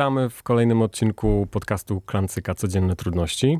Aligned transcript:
Witamy 0.00 0.30
w 0.30 0.42
kolejnym 0.42 0.82
odcinku 0.82 1.48
podcastu 1.50 2.00
Klancyka 2.00 2.54
Codzienne 2.54 2.96
Trudności. 2.96 3.58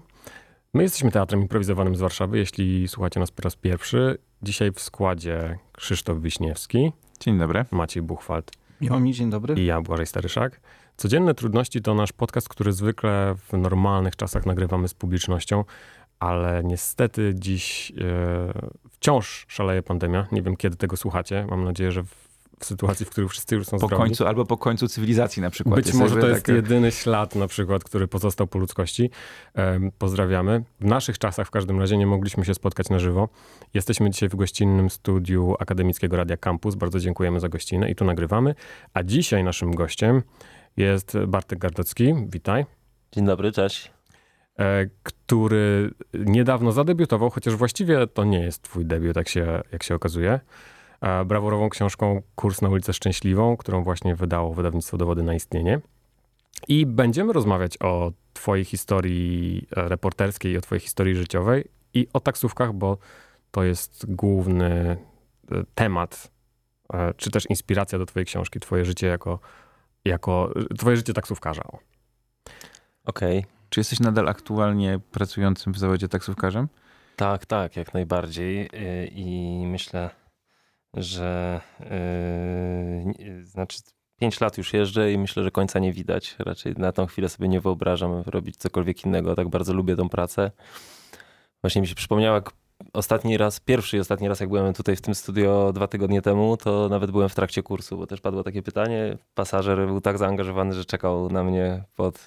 My 0.75 0.83
jesteśmy 0.83 1.11
teatrem 1.11 1.43
improwizowanym 1.43 1.97
z 1.97 2.01
Warszawy, 2.01 2.39
jeśli 2.39 2.89
słuchacie 2.89 3.21
nas 3.21 3.31
po 3.31 3.43
raz 3.43 3.57
pierwszy. 3.57 4.19
Dzisiaj 4.43 4.73
w 4.73 4.81
składzie 4.81 5.59
Krzysztof 5.73 6.21
Wiśniewski, 6.21 6.93
Dzień 7.21 7.39
dobry. 7.39 7.65
Maciej 7.71 8.03
Buchwald 8.03 8.51
Miło 8.81 9.01
mi, 9.01 9.15
dzień 9.15 9.31
dobry. 9.31 9.55
i 9.55 9.67
ja, 9.67 9.81
Błażej 9.81 10.07
Staryszak. 10.07 10.61
Codzienne 10.97 11.34
Trudności 11.34 11.83
to 11.83 11.95
nasz 11.95 12.12
podcast, 12.12 12.48
który 12.48 12.73
zwykle 12.73 13.34
w 13.39 13.53
normalnych 13.59 14.17
czasach 14.17 14.47
nagrywamy 14.47 14.89
z 14.89 14.95
publicznością, 14.95 15.65
ale 16.19 16.62
niestety 16.65 17.33
dziś 17.34 17.93
e, 18.01 18.53
wciąż 18.91 19.47
szaleje 19.48 19.83
pandemia. 19.83 20.27
Nie 20.33 20.43
wiem, 20.43 20.57
kiedy 20.57 20.77
tego 20.77 20.97
słuchacie. 20.97 21.47
Mam 21.51 21.65
nadzieję, 21.65 21.93
że 21.93 22.03
w, 22.03 22.30
w 22.60 22.64
sytuacji, 22.64 23.06
w 23.06 23.10
której 23.10 23.28
wszyscy 23.28 23.55
już 23.55 23.66
są 23.66 23.78
Po 23.78 23.87
zdrowi. 23.87 23.96
końcu, 24.05 24.27
albo 24.27 24.45
po 24.45 24.56
końcu 24.56 24.88
cywilizacji 24.88 25.42
na 25.42 25.50
przykład. 25.50 25.74
Być 25.77 25.95
może 25.95 26.16
to 26.20 26.28
jest 26.28 26.42
takie- 26.42 26.52
jedyny 26.56 26.92
ślad 26.92 27.34
na 27.34 27.47
przykład, 27.47 27.84
który 27.84 28.08
pozostał 28.08 28.47
po 28.47 28.58
ludzkości. 28.58 29.11
Pozdrawiamy. 29.98 30.64
W 30.80 30.84
naszych 30.84 31.19
czasach 31.19 31.47
w 31.47 31.50
każdym 31.50 31.80
razie 31.80 31.97
nie 31.97 32.06
mogliśmy 32.06 32.44
się 32.44 32.55
spotkać 32.55 32.89
na 32.89 32.98
żywo. 32.98 33.28
Jesteśmy 33.75 34.11
dzisiaj 34.11 34.28
w 34.28 34.36
gościnnym 34.36 34.91
studiu 34.91 35.55
Akademickiego 35.58 36.17
Radia 36.17 36.36
Campus. 36.36 36.75
Bardzo 36.75 37.00
dziękujemy 37.00 37.41
za 37.41 37.48
gościnę 37.48 37.91
i 37.91 37.94
tu 37.94 38.05
nagrywamy. 38.05 38.55
A 38.95 39.02
dzisiaj 39.02 39.45
naszym 39.45 39.74
gościem 39.74 40.22
jest 40.77 41.19
Bartek 41.27 41.58
Gardocki. 41.58 42.14
Witaj. 42.28 42.67
Dzień 43.12 43.27
dobry, 43.27 43.52
cześć. 43.52 43.91
E, 44.58 44.86
który 45.02 45.91
niedawno 46.14 46.72
zadebiutował, 46.72 47.30
chociaż 47.30 47.55
właściwie 47.55 48.06
to 48.06 48.24
nie 48.24 48.41
jest 48.41 48.62
twój 48.62 48.86
debiut, 48.86 49.17
jak 49.17 49.28
się, 49.28 49.62
jak 49.72 49.83
się 49.83 49.95
okazuje. 49.95 50.41
E, 51.01 51.25
Brawurową 51.25 51.69
książką 51.69 52.23
Kurs 52.34 52.62
na 52.62 52.69
ulicę 52.69 52.93
Szczęśliwą, 52.93 53.56
którą 53.56 53.83
właśnie 53.83 54.17
wydało 54.17 54.55
wydawnictwo 54.55 54.97
Dowody 54.97 55.23
na 55.23 55.34
Istnienie. 55.34 55.81
I 56.69 56.87
będziemy 56.87 57.33
rozmawiać 57.33 57.79
o 57.81 58.12
twojej 58.33 58.65
historii 58.65 59.67
e, 59.77 59.89
reporterskiej, 59.89 60.59
o 60.59 60.61
twojej 60.61 60.81
historii 60.81 61.15
życiowej 61.15 61.65
i 61.95 62.09
o 62.12 62.20
taksówkach, 62.20 62.73
bo 62.73 62.98
to 63.51 63.65
jest 63.65 64.15
główny 64.15 64.97
e, 65.53 65.65
temat, 65.75 66.31
czy 67.17 67.31
też 67.31 67.51
inspiracja 67.51 67.98
do 67.98 68.07
twojej 68.07 68.27
książki, 68.27 68.61
twoje 68.61 68.85
życie 68.85 69.07
jako, 69.07 69.39
jako 70.05 70.55
twoje 70.79 70.97
życie 70.97 71.12
taksówkarza. 71.12 71.62
Okej. 73.05 73.45
Czy 73.69 73.81
jesteś 73.81 74.01
nadal 74.01 74.29
aktualnie 74.29 75.01
pracującym 75.11 75.73
w 75.73 75.79
zawodzie 75.79 76.09
taksówkarzem? 76.09 76.69
Tak, 77.17 77.47
tak, 77.47 77.77
jak 77.77 77.95
najbardziej. 77.95 78.70
I 79.12 79.62
myślę, 79.67 80.11
że 80.94 81.60
yy, 83.19 83.44
znaczy 83.46 83.80
5 84.20 84.41
lat 84.41 84.58
już 84.58 84.72
jeżdżę 84.72 85.12
i 85.12 85.19
myślę, 85.19 85.42
że 85.42 85.50
końca 85.50 85.78
nie 85.78 85.92
widać. 85.92 86.36
Raczej 86.38 86.74
na 86.77 86.92
tą 86.92 87.06
chwilę 87.06 87.28
sobie 87.28 87.48
nie 87.48 87.60
wyobrażam 87.60 88.22
robić 88.27 88.56
cokolwiek 88.56 89.05
innego. 89.05 89.36
Tak 89.36 89.48
bardzo 89.48 89.72
lubię 89.72 89.96
tą 89.96 90.08
pracę. 90.08 90.50
Właśnie 91.62 91.80
mi 91.80 91.89
się 91.89 91.95
przypomniało, 91.95 92.34
jak 92.34 92.50
ostatni 92.92 93.36
raz, 93.36 93.61
pierwszy 93.61 93.96
i 93.96 94.01
ostatni 94.01 94.29
raz, 94.29 94.41
jak 94.41 94.48
byłem 94.48 94.74
tutaj 94.74 94.96
w 94.96 95.01
tym 95.01 95.14
studio 95.14 95.73
dwa 95.73 95.86
tygodnie 95.86 96.23
temu, 96.23 96.57
to 96.57 96.89
nawet 96.89 97.11
byłem 97.11 97.29
w 97.29 97.35
trakcie 97.35 97.63
kursu, 97.63 97.96
bo 97.96 98.07
też 98.07 98.20
padło 98.20 98.42
takie 98.42 98.63
pytanie. 98.63 99.18
Pasażer 99.35 99.86
był 99.86 100.01
tak 100.01 100.18
zaangażowany, 100.18 100.74
że 100.74 100.85
czekał 100.85 101.30
na 101.30 101.45
mnie 101.45 101.85
pod, 101.96 102.27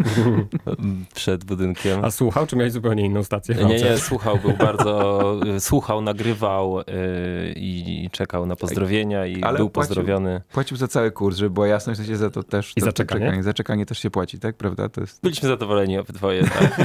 przed 1.14 1.44
budynkiem. 1.44 2.04
A 2.04 2.10
słuchał, 2.10 2.46
czy 2.46 2.56
miałeś 2.56 2.72
zupełnie 2.72 3.04
inną 3.04 3.24
stację? 3.24 3.54
Nie, 3.54 3.64
nie, 3.64 3.98
słuchał, 3.98 4.38
był 4.38 4.52
bardzo, 4.52 5.22
słuchał, 5.58 6.00
nagrywał 6.00 6.78
yy, 6.78 6.84
i 7.56 8.08
czekał 8.12 8.46
na 8.46 8.56
pozdrowienia 8.56 9.26
i 9.26 9.42
Ale 9.42 9.58
był 9.58 9.70
płacił. 9.70 9.88
pozdrowiony. 9.88 10.40
Płacił 10.52 10.76
za 10.76 10.88
cały 10.88 11.10
kurs, 11.10 11.36
żeby 11.36 11.50
była 11.50 11.66
jasność, 11.66 12.00
że 12.00 12.06
się 12.06 12.16
za 12.16 12.30
to 12.30 12.42
też... 12.42 12.72
I 12.76 12.80
to, 12.80 12.86
za 12.86 12.92
czekanie? 12.92 13.24
czekanie. 13.24 13.42
Za 13.42 13.52
czekanie 13.52 13.86
też 13.86 13.98
się 13.98 14.10
płaci, 14.10 14.38
tak? 14.38 14.56
Prawda? 14.56 14.88
To 14.88 15.00
jest... 15.00 15.22
Byliśmy 15.22 15.48
zadowoleni 15.48 15.98
obydwoje. 15.98 16.44
Tak? 16.44 16.76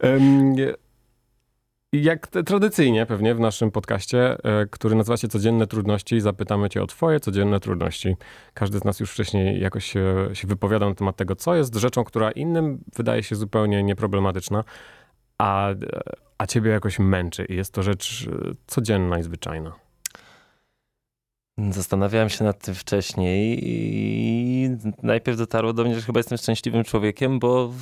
Jak 1.92 2.26
t- 2.26 2.42
tradycyjnie 2.42 3.06
pewnie 3.06 3.34
w 3.34 3.40
naszym 3.40 3.70
podcaście, 3.70 4.44
e, 4.44 4.66
który 4.66 4.94
nazywa 4.94 5.16
się 5.16 5.28
Codzienne 5.28 5.66
Trudności, 5.66 6.20
zapytamy 6.20 6.68
cię 6.68 6.82
o 6.82 6.86
twoje 6.86 7.20
codzienne 7.20 7.60
trudności. 7.60 8.16
Każdy 8.54 8.78
z 8.78 8.84
nas 8.84 9.00
już 9.00 9.10
wcześniej 9.10 9.60
jakoś 9.60 9.84
się, 9.92 10.28
się 10.32 10.48
wypowiadał 10.48 10.88
na 10.88 10.94
temat 10.94 11.16
tego, 11.16 11.36
co 11.36 11.54
jest 11.54 11.74
rzeczą, 11.74 12.04
która 12.04 12.30
innym 12.30 12.84
wydaje 12.96 13.22
się 13.22 13.36
zupełnie 13.36 13.82
nieproblematyczna, 13.82 14.64
a, 15.38 15.68
a 16.38 16.46
ciebie 16.46 16.70
jakoś 16.70 16.98
męczy 16.98 17.44
i 17.44 17.56
jest 17.56 17.74
to 17.74 17.82
rzecz 17.82 18.28
e, 18.32 18.52
codzienna 18.66 19.18
i 19.18 19.22
zwyczajna. 19.22 19.72
Zastanawiałem 21.70 22.28
się 22.28 22.44
nad 22.44 22.64
tym 22.64 22.74
wcześniej 22.74 23.58
i 23.62 24.70
najpierw 25.02 25.38
dotarło 25.38 25.72
do 25.72 25.84
mnie, 25.84 25.94
że 25.94 26.02
chyba 26.02 26.20
jestem 26.20 26.38
szczęśliwym 26.38 26.84
człowiekiem, 26.84 27.38
bo 27.38 27.72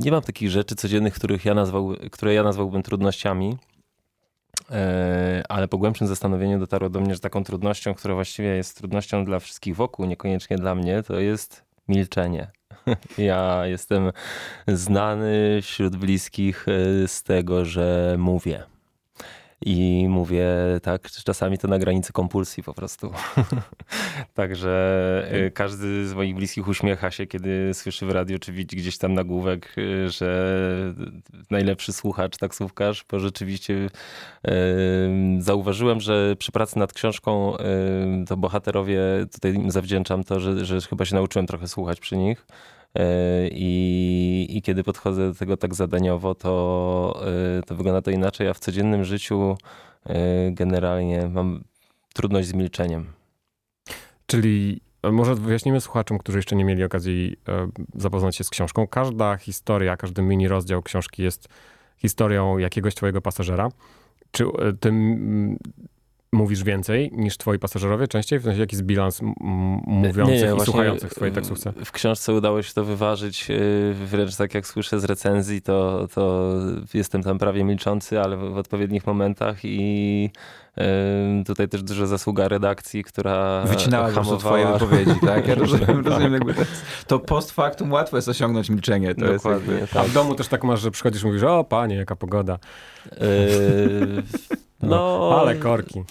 nie 0.00 0.10
mam 0.10 0.22
takich 0.22 0.50
rzeczy 0.50 0.74
codziennych, 0.74 1.14
których 1.14 1.44
ja 1.44 1.54
nazwał, 1.54 1.94
które 2.10 2.34
ja 2.34 2.42
nazwałbym 2.42 2.82
trudnościami. 2.82 3.56
E, 4.70 5.42
Ale 5.48 5.68
po 5.68 5.78
głębszym 5.78 6.06
zastanowieniu 6.06 6.58
dotarło 6.58 6.90
do 6.90 7.00
mnie, 7.00 7.14
że 7.14 7.20
taką 7.20 7.44
trudnością, 7.44 7.94
która 7.94 8.14
właściwie 8.14 8.48
jest 8.48 8.78
trudnością 8.78 9.24
dla 9.24 9.38
wszystkich 9.38 9.76
wokół, 9.76 10.06
niekoniecznie 10.06 10.56
dla 10.56 10.74
mnie, 10.74 11.02
to 11.02 11.20
jest 11.20 11.64
milczenie. 11.88 12.50
Ja 13.18 13.66
jestem 13.66 14.12
znany 14.68 15.60
wśród 15.62 15.96
bliskich 15.96 16.66
e, 16.68 17.08
z 17.08 17.22
tego, 17.22 17.64
że 17.64 18.16
mówię. 18.18 18.62
I 19.66 20.06
mówię 20.08 20.46
tak, 20.82 21.10
czasami 21.10 21.58
to 21.58 21.68
na 21.68 21.78
granicy 21.78 22.12
kompulsji 22.12 22.62
po 22.62 22.74
prostu. 22.74 23.12
Także 24.34 25.28
e, 25.30 25.50
każdy 25.50 26.08
z 26.08 26.14
moich 26.14 26.34
bliskich 26.34 26.68
uśmiecha 26.68 27.10
się, 27.10 27.26
kiedy 27.26 27.74
słyszy 27.74 28.06
w 28.06 28.10
radiu 28.10 28.38
czy 28.38 28.52
widzi 28.52 28.76
gdzieś 28.76 28.98
tam 28.98 29.14
nagłówek, 29.14 29.74
e, 29.78 30.10
że 30.10 30.94
najlepszy 31.50 31.92
słuchacz, 31.92 32.36
taksówkarz, 32.36 33.04
bo 33.10 33.18
rzeczywiście 33.18 33.90
e, 34.44 34.52
zauważyłem, 35.38 36.00
że 36.00 36.36
przy 36.38 36.52
pracy 36.52 36.78
nad 36.78 36.92
książką 36.92 37.56
to 38.28 38.36
bohaterowie, 38.36 39.00
tutaj 39.32 39.62
zawdzięczam 39.68 40.24
to, 40.24 40.40
że, 40.40 40.64
że 40.64 40.80
chyba 40.80 41.04
się 41.04 41.14
nauczyłem 41.14 41.46
trochę 41.46 41.68
słuchać 41.68 42.00
przy 42.00 42.16
nich. 42.16 42.46
E, 42.94 43.48
I, 43.48 44.46
I 44.50 44.62
kiedy 44.62 44.84
podchodzę 44.84 45.28
do 45.28 45.34
tego 45.34 45.56
tak 45.56 45.74
zadaniowo, 45.74 46.34
to, 46.34 47.22
e, 47.58 47.62
to 47.62 47.74
wygląda 47.74 48.02
to 48.02 48.10
inaczej, 48.10 48.48
a 48.48 48.54
w 48.54 48.58
codziennym 48.58 49.04
życiu 49.04 49.56
e, 50.06 50.50
generalnie 50.50 51.28
mam 51.28 51.64
trudność 52.14 52.48
z 52.48 52.54
milczeniem. 52.54 53.06
Czyli 54.26 54.80
może 55.12 55.34
wyjaśnimy 55.34 55.80
słuchaczom, 55.80 56.18
którzy 56.18 56.38
jeszcze 56.38 56.56
nie 56.56 56.64
mieli 56.64 56.84
okazji 56.84 57.36
zapoznać 57.94 58.36
się 58.36 58.44
z 58.44 58.50
książką. 58.50 58.86
Każda 58.86 59.36
historia, 59.36 59.96
każdy 59.96 60.22
mini 60.22 60.48
rozdział 60.48 60.82
książki 60.82 61.22
jest 61.22 61.48
historią 61.96 62.58
jakiegoś 62.58 62.94
twojego 62.94 63.20
pasażera. 63.20 63.68
Czy 64.30 64.44
ty 64.80 64.88
mm, 64.88 65.58
mówisz 66.34 66.64
więcej 66.64 67.10
niż 67.14 67.36
twoi 67.36 67.58
pasażerowie 67.58 68.08
częściej? 68.08 68.38
W 68.38 68.42
sensie 68.42 68.60
jaki 68.60 68.76
jest 68.76 68.86
bilans 68.86 69.22
m- 69.22 69.34
m- 69.40 69.46
mówiących 69.86 70.56
i 70.56 70.64
słuchających 70.64 71.10
w 71.10 71.14
twojej 71.14 71.34
taksówce? 71.34 71.72
W 71.84 71.92
książce 71.92 72.32
udało 72.34 72.62
się 72.62 72.74
to 72.74 72.84
wyważyć, 72.84 73.50
e, 73.50 73.54
wręcz 74.06 74.36
tak 74.36 74.54
jak 74.54 74.66
słyszę 74.66 75.00
z 75.00 75.04
recenzji, 75.04 75.62
to, 75.62 76.08
to 76.14 76.52
jestem 76.94 77.22
tam 77.22 77.38
prawie 77.38 77.64
milczący, 77.64 78.20
ale 78.20 78.36
w, 78.36 78.40
w 78.52 78.56
odpowiednich 78.58 79.06
momentach 79.06 79.58
i 79.64 80.30
e, 80.78 80.84
tutaj 81.46 81.68
też 81.68 81.82
duża 81.82 82.06
zasługa 82.06 82.48
redakcji, 82.48 83.04
która 83.04 83.64
Wycinała 83.66 84.08
prostu 84.08 84.36
twoje 84.36 84.64
hamowała. 84.64 84.78
wypowiedzi, 84.90 85.20
tak? 85.26 85.48
Ja 85.48 85.54
rozumiem, 85.64 85.86
Tak. 85.86 86.04
rozumiem 86.04 86.32
jakby 86.32 86.54
to, 86.54 86.62
to 87.06 87.18
post 87.18 87.50
factum 87.50 87.92
łatwo 87.92 88.16
jest 88.16 88.28
osiągnąć 88.28 88.70
milczenie. 88.70 89.14
To 89.14 89.24
jest 89.32 89.44
Dokładnie, 89.44 89.72
jakby... 89.74 89.90
A 89.90 89.94
tak. 90.02 90.06
w 90.06 90.12
domu 90.14 90.34
też 90.34 90.48
tak 90.48 90.64
masz, 90.64 90.80
że 90.80 90.90
przychodzisz 90.90 91.22
i 91.22 91.26
mówisz, 91.26 91.42
o 91.42 91.64
panie, 91.64 91.96
jaka 91.96 92.16
pogoda. 92.16 92.58
E, 93.12 93.16
no, 94.82 95.30
Ale 95.40 95.56
korki. 95.56 96.04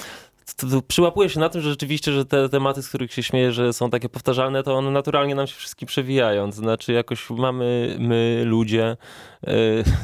to, 0.58 0.68
to 0.68 0.82
przyłapuję 0.82 1.30
się 1.30 1.40
na 1.40 1.50
tym, 1.50 1.62
że 1.62 1.70
rzeczywiście, 1.70 2.12
że 2.12 2.26
te 2.26 2.50
tematy, 2.50 2.84
z 2.84 2.90
których 2.90 3.14
się 3.14 3.24
śmieję, 3.24 3.52
że 3.52 3.74
są 3.74 3.90
takie 3.90 4.10
powtarzalne, 4.10 4.64
to 4.64 4.76
one 4.76 4.92
naturalnie 4.92 5.36
nam 5.36 5.48
się 5.48 5.56
wszystkim 5.56 5.88
przewijają. 5.88 6.52
Znaczy 6.52 6.94
jakoś 6.94 7.30
mamy, 7.30 7.96
my 8.00 8.44
ludzie, 8.46 8.98
e, 9.48 9.54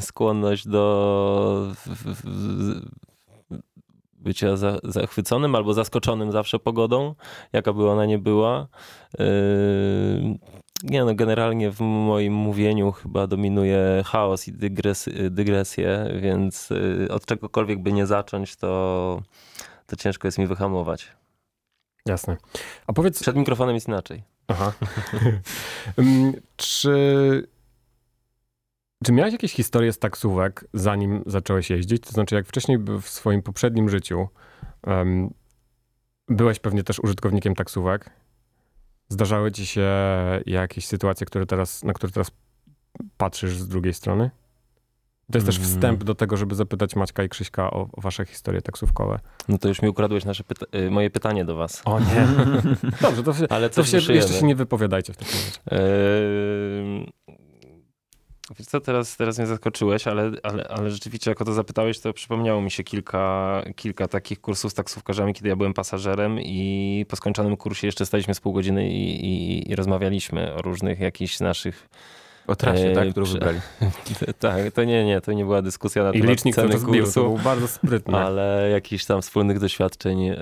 skłonność 0.00 0.68
do 0.68 1.72
bycia 4.12 4.56
za, 4.56 4.78
zachwyconym 4.84 5.54
albo 5.54 5.74
zaskoczonym 5.74 6.32
zawsze 6.32 6.58
pogodą, 6.58 7.14
jaka 7.52 7.72
by 7.72 7.90
ona 7.90 8.06
nie 8.06 8.18
była. 8.18 8.68
Nie 10.82 11.04
no, 11.04 11.14
generalnie 11.14 11.70
w 11.70 11.80
moim 11.80 12.32
mówieniu 12.32 12.92
chyba 12.92 13.26
dominuje 13.26 14.02
chaos 14.06 14.48
i 14.48 14.52
dygres, 14.52 15.08
dygresje, 15.30 16.18
więc 16.20 16.68
e, 17.06 17.08
od 17.08 17.26
czegokolwiek 17.26 17.82
by 17.82 17.92
nie 17.92 18.06
zacząć, 18.06 18.56
to 18.56 19.22
to 19.86 19.96
ciężko 19.96 20.28
jest 20.28 20.38
mi 20.38 20.46
wyhamować. 20.46 21.12
Jasne. 22.06 22.36
A 22.86 22.92
powiedz, 22.92 23.20
Przed 23.20 23.36
mikrofonem 23.36 23.74
jest 23.74 23.88
inaczej. 23.88 24.22
Aha. 24.48 24.72
Mm, 25.96 26.32
czy, 26.56 27.48
czy 29.04 29.12
miałeś 29.12 29.32
jakieś 29.32 29.52
historie 29.52 29.92
z 29.92 29.98
taksówek, 29.98 30.64
zanim 30.74 31.22
zacząłeś 31.26 31.70
jeździć? 31.70 32.02
To 32.02 32.10
znaczy, 32.10 32.34
jak 32.34 32.46
wcześniej 32.46 32.78
w 32.78 33.08
swoim 33.08 33.42
poprzednim 33.42 33.88
życiu 33.88 34.28
em, 34.86 35.34
byłeś 36.28 36.58
pewnie 36.58 36.82
też 36.82 37.00
użytkownikiem 37.00 37.54
taksówek. 37.54 38.10
Zdarzały 39.08 39.52
ci 39.52 39.66
się 39.66 39.88
jakieś 40.46 40.86
sytuacje, 40.86 41.26
które 41.26 41.46
teraz, 41.46 41.84
na 41.84 41.92
które 41.92 42.12
teraz 42.12 42.30
patrzysz 43.16 43.56
z 43.58 43.68
drugiej 43.68 43.94
strony? 43.94 44.30
To 45.32 45.38
jest 45.38 45.46
też 45.46 45.56
Mm. 45.56 45.68
wstęp 45.68 46.04
do 46.04 46.14
tego, 46.14 46.36
żeby 46.36 46.54
zapytać 46.54 46.96
Maćka 46.96 47.22
i 47.22 47.28
Krzyśka 47.28 47.70
o, 47.70 47.88
o 47.92 48.00
wasze 48.00 48.24
historie 48.24 48.62
taksówkowe. 48.62 49.18
No 49.48 49.58
to 49.58 49.68
już 49.68 49.82
mi 49.82 49.88
ukradłeś 49.88 50.24
nasze 50.24 50.44
pyta- 50.44 50.78
y, 50.78 50.90
moje 50.90 51.10
pytanie 51.10 51.44
do 51.44 51.56
was. 51.56 51.82
O 51.84 52.00
nie. 52.00 52.26
Dobrze, 53.02 53.22
to, 53.22 53.34
się, 53.34 53.46
Ale 53.50 53.70
to 53.70 53.84
się, 53.84 53.96
jeszcze 53.96 54.32
się 54.32 54.46
nie 54.46 54.54
wypowiadajcie 54.54 55.12
w 55.12 55.16
takim 55.16 55.34
razie. 55.34 55.82
Eee, 55.84 57.12
Wiesz 58.58 58.66
co, 58.66 58.80
teraz, 58.80 59.16
teraz 59.16 59.38
mnie 59.38 59.46
zaskoczyłeś, 59.46 60.06
ale, 60.06 60.30
ale, 60.42 60.68
ale 60.68 60.90
rzeczywiście 60.90 61.30
jak 61.30 61.40
o 61.40 61.44
to 61.44 61.52
zapytałeś, 61.52 62.00
to 62.00 62.12
przypomniało 62.12 62.62
mi 62.62 62.70
się 62.70 62.84
kilka, 62.84 63.62
kilka 63.76 64.08
takich 64.08 64.40
kursów 64.40 64.70
z 64.72 64.74
taksówkarzami, 64.74 65.34
kiedy 65.34 65.48
ja 65.48 65.56
byłem 65.56 65.74
pasażerem 65.74 66.40
i 66.40 67.04
po 67.08 67.16
skończonym 67.16 67.56
kursie 67.56 67.86
jeszcze 67.86 68.06
staliśmy 68.06 68.34
z 68.34 68.40
pół 68.40 68.52
godziny 68.52 68.88
i, 68.90 69.24
i, 69.26 69.70
i 69.70 69.76
rozmawialiśmy 69.76 70.54
o 70.54 70.62
różnych 70.62 71.00
jakichś 71.00 71.40
naszych... 71.40 71.88
O 72.46 72.56
trasie, 72.56 72.84
Eee, 72.88 72.94
tak, 72.94 73.10
którą 73.10 73.26
prze- 73.26 73.32
wybrali. 73.32 73.60
tak, 74.38 74.72
to 74.74 74.84
nie, 74.84 75.04
nie, 75.04 75.20
to 75.20 75.32
nie 75.32 75.44
była 75.44 75.62
dyskusja 75.62 76.02
na 76.02 76.10
I 76.10 76.12
temat 76.12 76.28
licznik 76.30 76.54
ceny 76.54 76.74
to 76.80 76.86
kursu. 76.86 77.22
był 77.22 77.38
bardzo 77.38 77.68
sprytny. 77.68 78.16
ale 78.16 78.68
jakichś 78.72 79.04
tam 79.04 79.22
wspólnych 79.22 79.58
doświadczeń. 79.58 80.20
yy, 80.22 80.36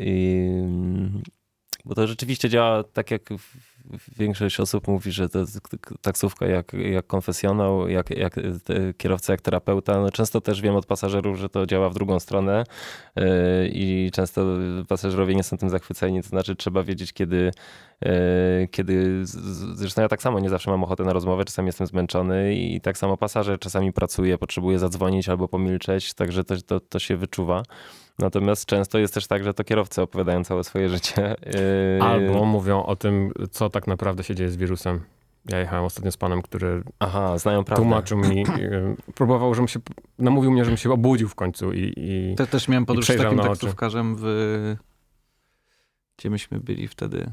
i, 0.00 0.48
bo 1.84 1.94
to 1.94 2.06
rzeczywiście 2.06 2.48
działa 2.48 2.84
tak, 2.84 3.10
jak 3.10 3.22
większość 4.18 4.60
osób 4.60 4.88
mówi, 4.88 5.12
że 5.12 5.28
to 5.28 5.44
taksówka 6.02 6.46
jak, 6.46 6.72
jak 6.72 7.06
konfesjonał, 7.06 7.88
jak, 7.88 8.10
jak 8.10 8.34
te- 8.64 8.94
kierowca, 8.94 9.32
jak 9.32 9.40
terapeuta. 9.40 10.00
No 10.00 10.10
często 10.10 10.40
też 10.40 10.60
wiem 10.60 10.76
od 10.76 10.86
pasażerów, 10.86 11.38
że 11.38 11.48
to 11.48 11.66
działa 11.66 11.90
w 11.90 11.94
drugą 11.94 12.20
stronę 12.20 12.64
yy, 13.16 13.24
i 13.72 14.10
często 14.12 14.44
pasażerowie 14.88 15.34
nie 15.34 15.42
są 15.42 15.56
tym 15.58 15.70
zachwyceni. 15.70 16.22
To 16.22 16.28
znaczy 16.28 16.56
trzeba 16.56 16.82
wiedzieć, 16.82 17.12
kiedy, 17.12 17.50
yy, 18.02 18.68
kiedy 18.70 19.22
zresztą 19.74 20.02
ja 20.02 20.08
tak 20.08 20.22
samo 20.22 20.40
nie 20.40 20.50
zawsze 20.50 20.70
mam 20.70 20.84
ochotę 20.84 21.04
na 21.04 21.12
rozmowę, 21.12 21.44
czasami 21.44 21.66
jestem 21.66 21.86
zmęczony 21.86 22.54
i 22.54 22.80
tak 22.80 22.98
samo 22.98 23.16
pasażer 23.16 23.58
czasami 23.58 23.92
pracuje, 23.92 24.38
potrzebuje 24.38 24.78
zadzwonić 24.78 25.28
albo 25.28 25.48
pomilczeć, 25.48 26.14
także 26.14 26.44
to, 26.44 26.54
to, 26.66 26.80
to 26.80 26.98
się 26.98 27.16
wyczuwa. 27.16 27.62
Natomiast 28.18 28.66
często 28.66 28.98
jest 28.98 29.14
też 29.14 29.26
tak, 29.26 29.44
że 29.44 29.54
to 29.54 29.64
kierowcy 29.64 30.02
opowiadają 30.02 30.44
całe 30.44 30.64
swoje 30.64 30.88
życie. 30.88 31.36
Yy, 31.98 32.02
Albo 32.02 32.44
mówią 32.44 32.82
o 32.82 32.96
tym, 32.96 33.32
co 33.50 33.70
tak 33.70 33.86
naprawdę 33.86 34.24
się 34.24 34.34
dzieje 34.34 34.50
z 34.50 34.56
wirusem. 34.56 35.00
Ja 35.48 35.58
jechałem 35.58 35.84
ostatnio 35.84 36.12
z 36.12 36.16
panem, 36.16 36.42
który 36.42 36.82
Aha, 36.98 37.38
znają 37.38 37.64
prawdę. 37.64 37.82
tłumaczył 37.82 38.18
mi, 38.18 38.40
y, 39.08 39.12
próbował, 39.14 39.54
żebym 39.54 39.68
się, 39.68 39.80
namówił 40.18 40.52
mnie, 40.52 40.64
żebym 40.64 40.76
się 40.78 40.92
obudził 40.92 41.28
w 41.28 41.34
końcu 41.34 41.72
i, 41.72 41.92
i 41.96 42.34
Te, 42.36 42.46
też 42.46 42.68
miałem 42.68 42.86
podróż 42.86 43.06
z 43.06 43.16
takim 43.16 43.38
taksówkarzem 43.38 44.16
w... 44.18 44.76
Gdzie 46.16 46.30
myśmy 46.30 46.60
byli 46.60 46.88
wtedy? 46.88 47.32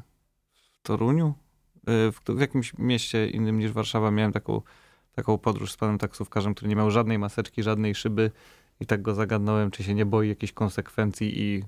W 0.53 0.81
Toruniu? 0.81 1.33
Y, 1.89 2.11
W, 2.11 2.19
w 2.27 2.39
jakimś 2.39 2.77
mieście 2.77 3.27
innym 3.27 3.59
niż 3.59 3.71
Warszawa 3.71 4.11
miałem 4.11 4.31
taką, 4.31 4.61
taką 5.15 5.37
podróż 5.37 5.71
z 5.71 5.77
panem 5.77 5.97
taksówkarzem, 5.97 6.55
który 6.55 6.69
nie 6.69 6.75
miał 6.75 6.91
żadnej 6.91 7.19
maseczki, 7.19 7.63
żadnej 7.63 7.95
szyby 7.95 8.31
i 8.79 8.85
tak 8.85 9.01
go 9.01 9.13
zagadnąłem, 9.13 9.71
czy 9.71 9.83
się 9.83 9.93
nie 9.93 10.05
boi 10.05 10.29
jakichś 10.29 10.53
konsekwencji 10.53 11.41
i 11.41 11.63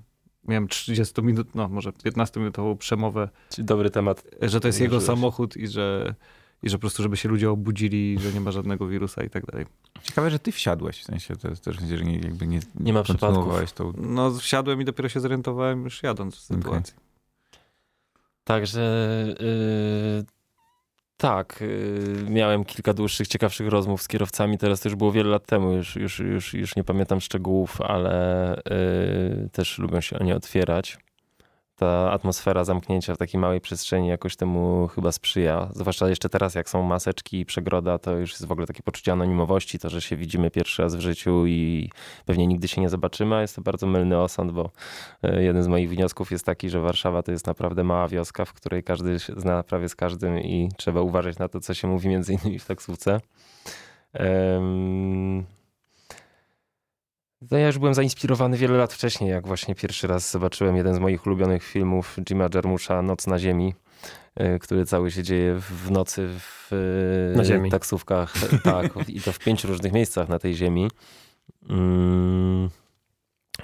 miałem 0.48 0.68
30 0.68 1.22
minut, 1.22 1.56
no 1.56 1.68
może 1.70 1.90
15-minutową 1.92 2.78
przemowę, 2.78 3.30
Dobry 3.58 3.90
temat. 3.90 4.24
że 4.42 4.60
to 4.60 4.68
jest 4.68 4.82
jego 4.82 5.02
samochód 5.02 5.58
i 5.58 5.68
że, 5.68 6.16
i 6.64 6.70
że 6.70 6.78
po 6.78 6.82
prostu, 6.82 7.04
żeby 7.04 7.18
się 7.18 7.30
ludzie 7.30 7.52
obudzili, 7.52 8.20
że 8.20 8.34
nie 8.34 8.42
ma 8.42 8.52
żadnego 8.52 8.88
wirusa 8.88 9.24
i 9.24 9.30
tak 9.30 9.46
dalej. 9.46 9.66
Ciekawe, 10.04 10.32
że 10.32 10.40
ty 10.40 10.52
wsiadłeś, 10.52 11.02
w 11.02 11.04
sensie 11.04 11.36
to 11.36 11.48
jest 11.50 11.64
też, 11.64 11.76
że 11.76 12.06
nie, 12.06 12.20
jakby 12.20 12.48
nie, 12.48 12.60
Nie 12.80 12.94
ma 12.94 13.04
kontynuowałeś 13.04 13.72
tą... 13.72 13.94
No 13.98 14.32
wsiadłem 14.32 14.82
i 14.82 14.86
dopiero 14.86 15.10
się 15.10 15.20
zorientowałem 15.20 15.84
już 15.84 16.04
jadąc 16.04 16.36
w 16.36 16.40
sytuacji. 16.40 16.94
Także 18.44 19.26
yy, 19.40 20.26
tak, 21.18 21.62
yy, 21.62 22.30
miałem 22.30 22.66
kilka 22.66 22.94
dłuższych, 22.94 23.28
ciekawszych 23.28 23.68
rozmów 23.68 24.02
z 24.02 24.08
kierowcami. 24.08 24.58
Teraz 24.58 24.80
to 24.80 24.90
już 24.90 24.96
było 24.96 25.12
wiele 25.12 25.30
lat 25.30 25.46
temu, 25.46 25.72
już, 25.72 25.96
już, 25.96 26.20
już, 26.20 26.54
już 26.54 26.76
nie 26.76 26.84
pamiętam 26.84 27.22
szczegółów, 27.22 27.82
ale 27.82 28.62
yy, 29.42 29.50
też 29.50 29.78
lubią 29.78 30.02
się 30.02 30.20
oni 30.20 30.34
otwierać. 30.34 30.98
Ta 31.80 32.12
atmosfera 32.12 32.64
zamknięcia 32.64 33.16
w 33.16 33.18
takiej 33.18 33.40
małej 33.40 33.62
przestrzeni 33.62 34.08
jakoś 34.08 34.36
temu 34.36 34.88
chyba 34.88 35.12
sprzyja. 35.12 35.70
Zwłaszcza 35.74 36.10
jeszcze 36.10 36.30
teraz, 36.30 36.56
jak 36.56 36.70
są 36.70 36.84
maseczki 36.84 37.40
i 37.40 37.46
przegroda, 37.46 37.98
to 37.98 38.18
już 38.18 38.32
jest 38.32 38.46
w 38.46 38.52
ogóle 38.52 38.68
takie 38.68 38.84
poczucie 38.84 39.12
anonimowości, 39.12 39.80
to, 39.80 39.90
że 39.90 40.02
się 40.02 40.16
widzimy 40.16 40.52
pierwszy 40.52 40.82
raz 40.82 40.96
w 40.96 41.00
życiu 41.00 41.48
i 41.48 41.90
pewnie 42.26 42.48
nigdy 42.48 42.68
się 42.68 42.82
nie 42.82 42.90
zobaczymy, 42.90 43.36
a 43.36 43.42
jest 43.42 43.56
to 43.56 43.62
bardzo 43.62 43.88
mylny 43.88 44.20
osąd, 44.20 44.52
bo 44.52 44.70
E, 45.24 45.44
Jeden 45.44 45.64
z 45.64 45.68
moich 45.68 45.90
wniosków 45.90 46.32
jest 46.32 46.46
taki, 46.46 46.70
że 46.70 46.80
Warszawa 46.80 47.24
to 47.24 47.32
jest 47.32 47.48
naprawdę 47.48 47.84
mała 47.84 48.08
wioska, 48.08 48.46
w 48.46 48.54
której 48.54 48.84
każdy 48.84 49.20
zna 49.20 49.64
prawie 49.64 49.90
z 49.90 49.96
każdym 49.96 50.40
i 50.40 50.70
trzeba 50.78 51.02
uważać 51.02 51.40
na 51.40 51.48
to, 51.48 51.60
co 51.60 51.74
się 51.74 51.88
mówi 51.88 52.10
między 52.10 52.34
innymi 52.34 52.60
w 52.60 52.66
taksówce. 52.66 53.22
Em, 54.14 55.46
No 57.52 57.58
ja 57.58 57.68
już 57.68 57.78
byłem 57.78 57.94
zainspirowany 57.94 58.58
wiele 58.58 58.78
lat 58.78 58.94
wcześniej, 58.94 59.30
jak 59.30 59.48
właśnie 59.48 59.76
pierwszy 59.76 60.08
raz 60.08 60.32
zobaczyłem 60.32 60.76
jeden 60.76 60.96
z 60.96 61.00
moich 61.00 61.26
ulubionych 61.28 61.64
filmów 61.64 62.18
Jima 62.30 62.48
Jarmusza 62.56 63.02
Noc 63.02 63.28
na 63.28 63.40
ziemi, 63.40 63.76
e, 64.36 64.60
który 64.60 64.86
cały 64.86 65.12
się 65.12 65.24
dzieje 65.24 65.60
w- 65.60 65.92
nocy 65.92 66.28
w 66.40 66.70
e, 67.34 67.38
Na 67.38 67.46
ziemi. 67.46 67.72
taksówkach. 67.72 68.34
Tak, 68.64 69.10
i 69.10 69.22
to 69.22 69.32
w 69.32 69.40
pięciu 69.40 69.68
różnych 69.68 69.94
miejscach 69.94 70.30
na 70.30 70.40
tej 70.40 70.54
ziemi. 70.56 70.92
Mm. 71.70 72.70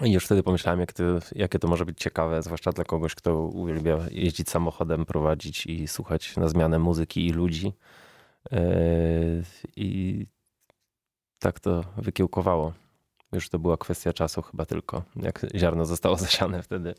I 0.02 0.12
już 0.12 0.26
wtedy 0.26 0.44
pomyślałem, 0.44 0.80
jak 0.80 0.94
to, 0.94 1.04
jakie 1.36 1.60
to 1.60 1.68
może 1.68 1.86
być 1.86 2.00
ciekawe, 2.00 2.44
zwłaszcza 2.44 2.72
dla 2.72 2.84
kogoś, 2.84 3.16
kto 3.16 3.40
uwielbia 3.42 3.98
jeździć 4.12 4.50
samochodem, 4.50 5.06
prowadzić 5.06 5.66
i 5.66 5.88
słuchać 5.88 6.38
na 6.38 6.48
zmianę 6.48 6.80
muzyki 6.80 7.28
i 7.28 7.32
ludzi. 7.32 7.74
Yy, 8.52 8.60
I 9.76 10.26
tak 11.40 11.60
to 11.60 11.84
wykiełkowało. 11.98 12.74
Już 13.34 13.50
to 13.50 13.60
była 13.60 13.78
kwestia 13.78 14.14
czasu 14.14 14.42
chyba 14.42 14.66
tylko, 14.66 15.04
jak 15.16 15.46
ziarno 15.56 15.86
zostało 15.86 16.18
zasiane 16.26 16.64
wtedy. 16.64 16.94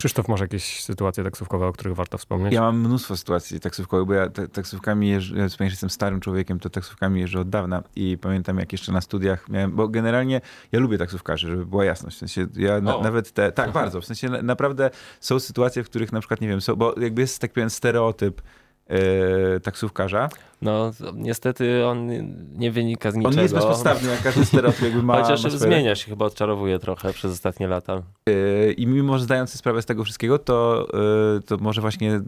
Krzysztof, 0.00 0.28
masz 0.28 0.40
jakieś 0.40 0.84
sytuacje 0.84 1.24
taksówkowe, 1.24 1.66
o 1.66 1.72
których 1.72 1.94
warto 1.94 2.18
wspomnieć? 2.18 2.54
Ja 2.54 2.60
mam 2.60 2.80
mnóstwo 2.80 3.16
sytuacji 3.16 3.60
taksówkowych, 3.60 4.06
bo 4.06 4.14
ja 4.14 4.28
ta- 4.28 4.48
taksówkami 4.48 5.08
jeżdżę, 5.08 5.38
ja 5.38 5.48
że 5.48 5.64
jestem 5.64 5.90
starym 5.90 6.20
człowiekiem, 6.20 6.60
to 6.60 6.70
taksówkami 6.70 7.20
jeżdżę 7.20 7.40
od 7.40 7.48
dawna 7.48 7.82
i 7.96 8.18
pamiętam 8.18 8.58
jak 8.58 8.72
jeszcze 8.72 8.92
na 8.92 9.00
studiach 9.00 9.48
miałem, 9.48 9.76
bo 9.76 9.88
generalnie 9.88 10.40
ja 10.72 10.80
lubię 10.80 10.98
taksówkarzy, 10.98 11.48
żeby 11.48 11.66
była 11.66 11.84
jasność, 11.84 12.16
w 12.16 12.18
sensie 12.18 12.46
ja 12.56 12.80
na, 12.80 12.98
nawet 12.98 13.32
te, 13.32 13.52
tak 13.52 13.72
bardzo, 13.80 14.00
w 14.00 14.06
sensie 14.06 14.28
na, 14.28 14.42
naprawdę 14.42 14.90
są 15.20 15.40
sytuacje, 15.40 15.84
w 15.84 15.86
których 15.86 16.12
na 16.12 16.20
przykład, 16.20 16.40
nie 16.40 16.48
wiem, 16.48 16.60
są, 16.60 16.76
bo 16.76 16.94
jakby 17.00 17.20
jest 17.20 17.38
tak 17.38 17.52
pewien 17.52 17.70
stereotyp 17.70 18.42
e, 18.86 19.60
taksówkarza. 19.60 20.28
No 20.62 20.90
niestety 21.14 21.86
on 21.86 22.10
nie 22.58 22.72
wynika 22.72 23.10
z 23.10 23.14
niczego. 23.14 23.28
On 23.28 23.36
nie 23.36 23.42
jest 23.42 23.54
bezpodstawny, 23.54 24.10
jak 24.10 24.22
każdy 24.22 24.44
stereotyp 24.44 24.82
jakby 24.82 25.02
ma 25.02 25.22
Chociaż 25.22 25.44
ma 25.44 25.50
zmienia 25.50 25.94
się, 25.94 26.06
chyba 26.06 26.24
odczarowuje 26.24 26.78
trochę 26.78 27.12
przez 27.12 27.32
ostatnie 27.32 27.68
lata. 27.68 28.02
Yy, 28.26 28.72
I 28.72 28.86
mimo, 28.86 29.18
że 29.18 29.24
zdając 29.24 29.50
sobie 29.50 29.58
sprawę 29.58 29.82
z 29.82 29.86
tego 29.86 30.04
wszystkiego, 30.04 30.38
to, 30.38 30.88
yy, 31.34 31.42
to 31.42 31.56
może 31.56 31.80
właśnie 31.80 32.20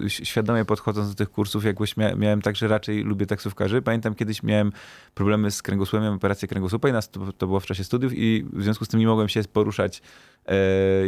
yy, 0.00 0.10
świadomie 0.10 0.64
podchodząc 0.64 1.08
do 1.08 1.14
tych 1.14 1.30
kursów, 1.30 1.64
mia 1.96 2.14
miałem 2.14 2.42
tak, 2.42 2.56
że 2.56 2.68
raczej 2.68 3.02
lubię 3.04 3.26
taksówkarzy. 3.26 3.82
Pamiętam 3.82 4.14
kiedyś 4.14 4.42
miałem 4.42 4.72
problemy 5.14 5.50
z 5.50 5.62
kręgosłupem, 5.62 6.02
miałem 6.02 6.16
operację 6.16 6.48
kręgosłupa 6.48 6.88
i 6.88 6.92
nas, 6.92 7.10
to, 7.10 7.32
to 7.32 7.46
było 7.46 7.60
w 7.60 7.66
czasie 7.66 7.84
studiów 7.84 8.12
i 8.14 8.46
w 8.52 8.62
związku 8.62 8.84
z 8.84 8.88
tym 8.88 9.00
nie 9.00 9.06
mogłem 9.06 9.28
się 9.28 9.42
poruszać 9.52 10.02
e, 10.46 10.56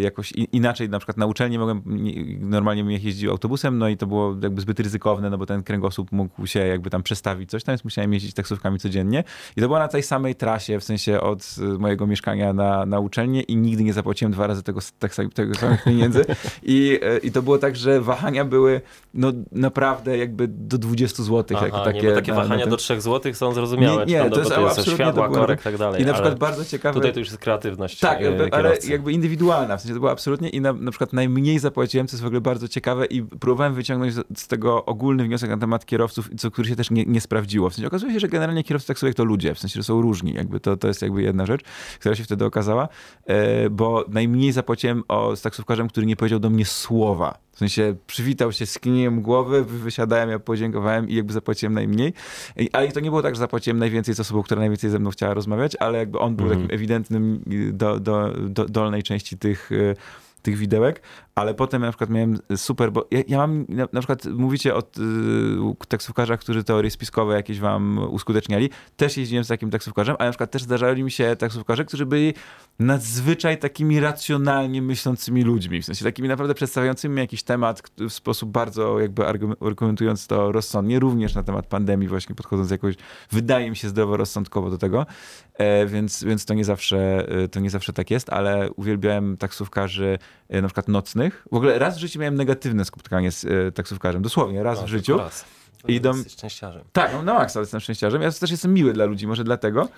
jakoś 0.00 0.32
inaczej, 0.32 0.88
na 0.88 0.99
przykład 0.99 1.16
na 1.16 1.26
uczelni 1.26 1.58
mogłem, 1.58 1.82
nie, 1.87 2.38
normalnie 2.40 2.84
bym 2.84 2.92
jeździł 2.92 3.30
autobusem, 3.30 3.78
no 3.78 3.88
i 3.88 3.96
to 3.96 4.06
było 4.06 4.37
jakby 4.42 4.61
zbyt 4.61 4.80
ryzykowne, 4.80 5.30
no 5.30 5.38
bo 5.38 5.46
ten 5.46 5.62
kręgosłup 5.62 6.12
mógł 6.12 6.31
się 6.44 6.60
jakby 6.60 6.90
tam 6.90 7.02
przestawić 7.02 7.50
coś 7.50 7.64
tam, 7.64 7.72
więc 7.72 7.84
musiałem 7.84 8.12
jeździć 8.12 8.34
taksówkami 8.34 8.78
codziennie 8.78 9.24
i 9.56 9.60
to 9.60 9.66
było 9.66 9.78
na 9.78 9.88
tej 9.88 10.02
samej 10.02 10.34
trasie, 10.34 10.80
w 10.80 10.84
sensie 10.84 11.20
od 11.20 11.54
y, 11.58 11.62
mojego 11.78 12.06
mieszkania 12.06 12.52
na, 12.52 12.86
na 12.86 13.00
uczelnię 13.00 13.40
i 13.42 13.56
nigdy 13.56 13.84
nie 13.84 13.92
zapłaciłem 13.92 14.32
dwa 14.32 14.46
razy 14.46 14.62
tego, 14.62 14.80
tak, 14.98 15.14
sam- 15.14 15.30
tego 15.30 15.54
samych 15.54 15.84
pieniędzy 15.84 16.24
I, 16.62 16.98
e, 17.02 17.18
i 17.18 17.32
to 17.32 17.42
było 17.42 17.58
tak, 17.58 17.76
że 17.76 18.00
wahania 18.00 18.44
były 18.44 18.80
no 19.14 19.32
naprawdę 19.52 20.18
jakby 20.18 20.48
do 20.48 20.78
20 20.78 21.22
zł. 21.22 21.56
Aha, 21.56 21.66
jako 21.66 21.84
takie, 21.84 22.02
nie, 22.02 22.12
takie 22.12 22.30
na- 22.32 22.36
na 22.36 22.42
wahania 22.42 22.62
tym. 22.62 22.70
do 22.70 22.76
3 22.76 23.00
zł 23.00 23.34
są 23.34 23.54
zrozumiałe. 23.54 24.06
Nie, 24.06 24.12
nie, 24.14 24.30
to 24.30 24.38
jest 24.38 24.50
to 24.50 24.60
jest 24.60 24.78
absolutnie 24.78 24.94
światła, 24.94 25.12
dokładnie. 25.12 25.36
korek 25.38 25.60
i 25.60 25.64
tak 25.64 25.78
dalej. 25.78 26.02
I 26.02 26.04
na 26.06 26.12
przykład 26.12 26.30
ale 26.32 26.38
bardzo 26.38 26.64
ciekawe... 26.64 26.94
Tutaj 26.94 27.12
to 27.12 27.18
już 27.18 27.28
jest 27.28 27.40
kreatywność 27.40 27.98
Tak, 27.98 28.22
e, 28.22 28.26
ale 28.28 28.50
kierowcy. 28.50 28.90
jakby 28.90 29.12
indywidualna, 29.12 29.76
w 29.76 29.80
sensie 29.80 29.94
to 29.94 30.00
było 30.00 30.12
absolutnie 30.12 30.48
i 30.48 30.60
na, 30.60 30.72
na 30.72 30.90
przykład 30.90 31.12
najmniej 31.12 31.58
zapłaciłem, 31.58 32.06
co 32.06 32.14
jest 32.14 32.22
w 32.22 32.26
ogóle 32.26 32.40
bardzo 32.40 32.68
ciekawe 32.68 33.06
i 33.06 33.22
próbowałem 33.22 33.74
wyciągnąć 33.74 34.14
z, 34.14 34.22
z 34.36 34.48
tego 34.48 34.84
ogólny 34.84 35.24
wniosek 35.24 35.50
na 35.50 35.56
temat 35.56 35.86
kierowców, 35.86 36.21
co, 36.38 36.50
który 36.50 36.68
się 36.68 36.76
też 36.76 36.90
nie, 36.90 37.04
nie 37.04 37.20
sprawdziło. 37.20 37.70
W 37.70 37.74
sensie 37.74 37.86
okazuje 37.88 38.12
się, 38.12 38.20
że 38.20 38.28
generalnie 38.28 38.64
kierowcy 38.64 38.88
taksówek 38.88 39.14
to 39.14 39.24
ludzie, 39.24 39.54
w 39.54 39.58
sensie, 39.58 39.74
że 39.80 39.82
są 39.84 40.00
różni, 40.02 40.32
jakby 40.34 40.60
to, 40.60 40.76
to 40.76 40.88
jest 40.88 41.02
jakby 41.02 41.22
jedna 41.22 41.46
rzecz, 41.46 41.60
która 42.00 42.14
się 42.14 42.24
wtedy 42.24 42.44
okazała, 42.44 42.88
e, 43.26 43.70
bo 43.70 44.04
najmniej 44.08 44.52
zapłaciłem 44.52 45.02
o, 45.08 45.36
z 45.36 45.42
taksówkarzem, 45.42 45.88
który 45.88 46.06
nie 46.06 46.16
powiedział 46.16 46.38
do 46.40 46.50
mnie 46.50 46.64
słowa. 46.64 47.38
W 47.52 47.58
sensie 47.58 47.94
przywitał 48.06 48.52
się, 48.52 48.66
skiniłem 48.66 49.22
głowy, 49.22 49.64
wy- 49.64 49.78
wysiadałem, 49.78 50.30
ja 50.30 50.38
podziękowałem 50.38 51.08
i 51.08 51.14
jakby 51.14 51.32
zapłaciłem 51.32 51.74
najmniej. 51.74 52.12
I- 52.56 52.70
Ale 52.72 52.92
to 52.92 53.00
nie 53.00 53.10
było 53.10 53.22
tak, 53.22 53.34
że 53.34 53.38
zapłaciłem 53.38 53.78
najwięcej 53.78 54.14
z 54.14 54.20
osobą, 54.20 54.42
która 54.42 54.60
najwięcej 54.60 54.90
ze 54.90 54.98
mną 54.98 55.10
chciała 55.10 55.34
rozmawiać, 55.34 55.76
ale 55.80 55.98
jakby 55.98 56.18
on 56.18 56.36
był 56.36 56.46
Mhm. 56.46 56.62
takim 56.62 56.74
ewidentnym 56.76 57.42
y, 57.52 57.72
do, 57.72 58.00
do, 58.00 58.28
do 58.48 58.64
dolnej 58.64 59.02
części 59.02 59.38
tych, 59.38 59.72
y, 59.72 59.96
tych 60.42 60.56
widełek, 60.56 61.02
ale 61.34 61.54
potem 61.54 61.82
na 61.82 61.88
przykład 61.88 62.10
miałem 62.10 62.38
super, 62.56 62.92
bo 62.92 63.08
ja, 63.10 63.22
ja 63.28 63.38
mam, 63.38 63.64
na, 63.68 63.88
na 63.92 64.00
przykład 64.00 64.24
mówicie 64.24 64.74
o 64.74 64.80
y, 64.80 65.86
taksówkarzach, 65.88 66.40
którzy 66.40 66.64
teorie 66.64 66.90
spiskowe 66.90 67.34
jakieś 67.34 67.60
wam 67.60 67.98
uskuteczniali. 67.98 68.70
Też 68.96 69.16
jeździłem 69.16 69.44
z 69.44 69.48
takim 69.48 69.70
taksówkarzem, 69.70 70.16
ale 70.18 70.28
na 70.28 70.32
przykład 70.32 70.50
też 70.50 70.62
zdarzali 70.62 71.02
mi 71.02 71.10
się 71.10 71.36
taksówkarze, 71.36 71.84
którzy 71.84 72.06
byli 72.06 72.34
nadzwyczaj 72.78 73.58
takimi 73.58 74.00
racjonalnie 74.00 74.82
myślącymi 74.82 75.42
ludźmi, 75.42 75.82
w 75.82 75.84
sensie 75.84 76.04
takimi 76.04 76.28
naprawdę 76.28 76.54
przedstawiającymi 76.54 77.18
jakiś 77.18 77.42
temat 77.42 77.82
w 77.98 78.12
sposób 78.12 78.50
bardzo 78.50 79.00
jakby 79.00 79.26
argumentując 79.60 80.26
to 80.26 80.52
rozsądnie, 80.52 80.98
również 80.98 81.34
na 81.34 81.42
temat 81.42 81.66
pandemii 81.66 82.08
właśnie 82.08 82.34
podchodząc 82.34 82.70
jakoś, 82.70 82.94
wydaje 83.30 83.70
mi 83.70 83.76
się 83.76 83.88
zdroworozsądkowo 83.88 84.70
do 84.70 84.78
tego, 84.78 85.06
e, 85.54 85.86
więc, 85.86 86.24
więc 86.24 86.44
to 86.44 86.54
nie 86.54 86.64
zawsze, 86.64 87.28
e, 87.28 87.48
to 87.48 87.60
nie 87.60 87.70
zawsze 87.70 87.92
tak 87.92 88.10
jest, 88.10 88.30
ale 88.30 88.70
uwielbiałem 88.70 89.36
taksówkarzy 89.36 90.18
e, 90.48 90.62
na 90.62 90.68
przykład 90.68 90.88
nocnych. 90.88 91.21
W 91.30 91.56
ogóle 91.56 91.78
raz 91.78 91.96
w 91.96 92.00
życiu 92.00 92.20
miałem 92.20 92.34
negatywne 92.34 92.84
spotkanie 92.84 93.32
z 93.32 93.44
e, 93.44 93.72
taksówkarzem, 93.72 94.22
dosłownie 94.22 94.62
raz 94.62 94.78
No, 94.80 94.84
w 94.86 94.88
życiu. 94.88 95.18
Raz. 95.18 95.44
Idą- 95.88 96.14
Jesteś 96.16 96.32
szczęściarzem. 96.32 96.82
Tak, 96.92 97.12
no, 97.12 97.22
na 97.22 97.34
maksa 97.34 97.60
jestem 97.60 97.80
szczęściarzem. 97.80 98.22
Ja 98.22 98.32
też 98.32 98.50
jestem 98.50 98.74
miły 98.74 98.92
dla 98.92 99.04
ludzi, 99.04 99.26
może 99.26 99.44
dlatego. 99.44 99.88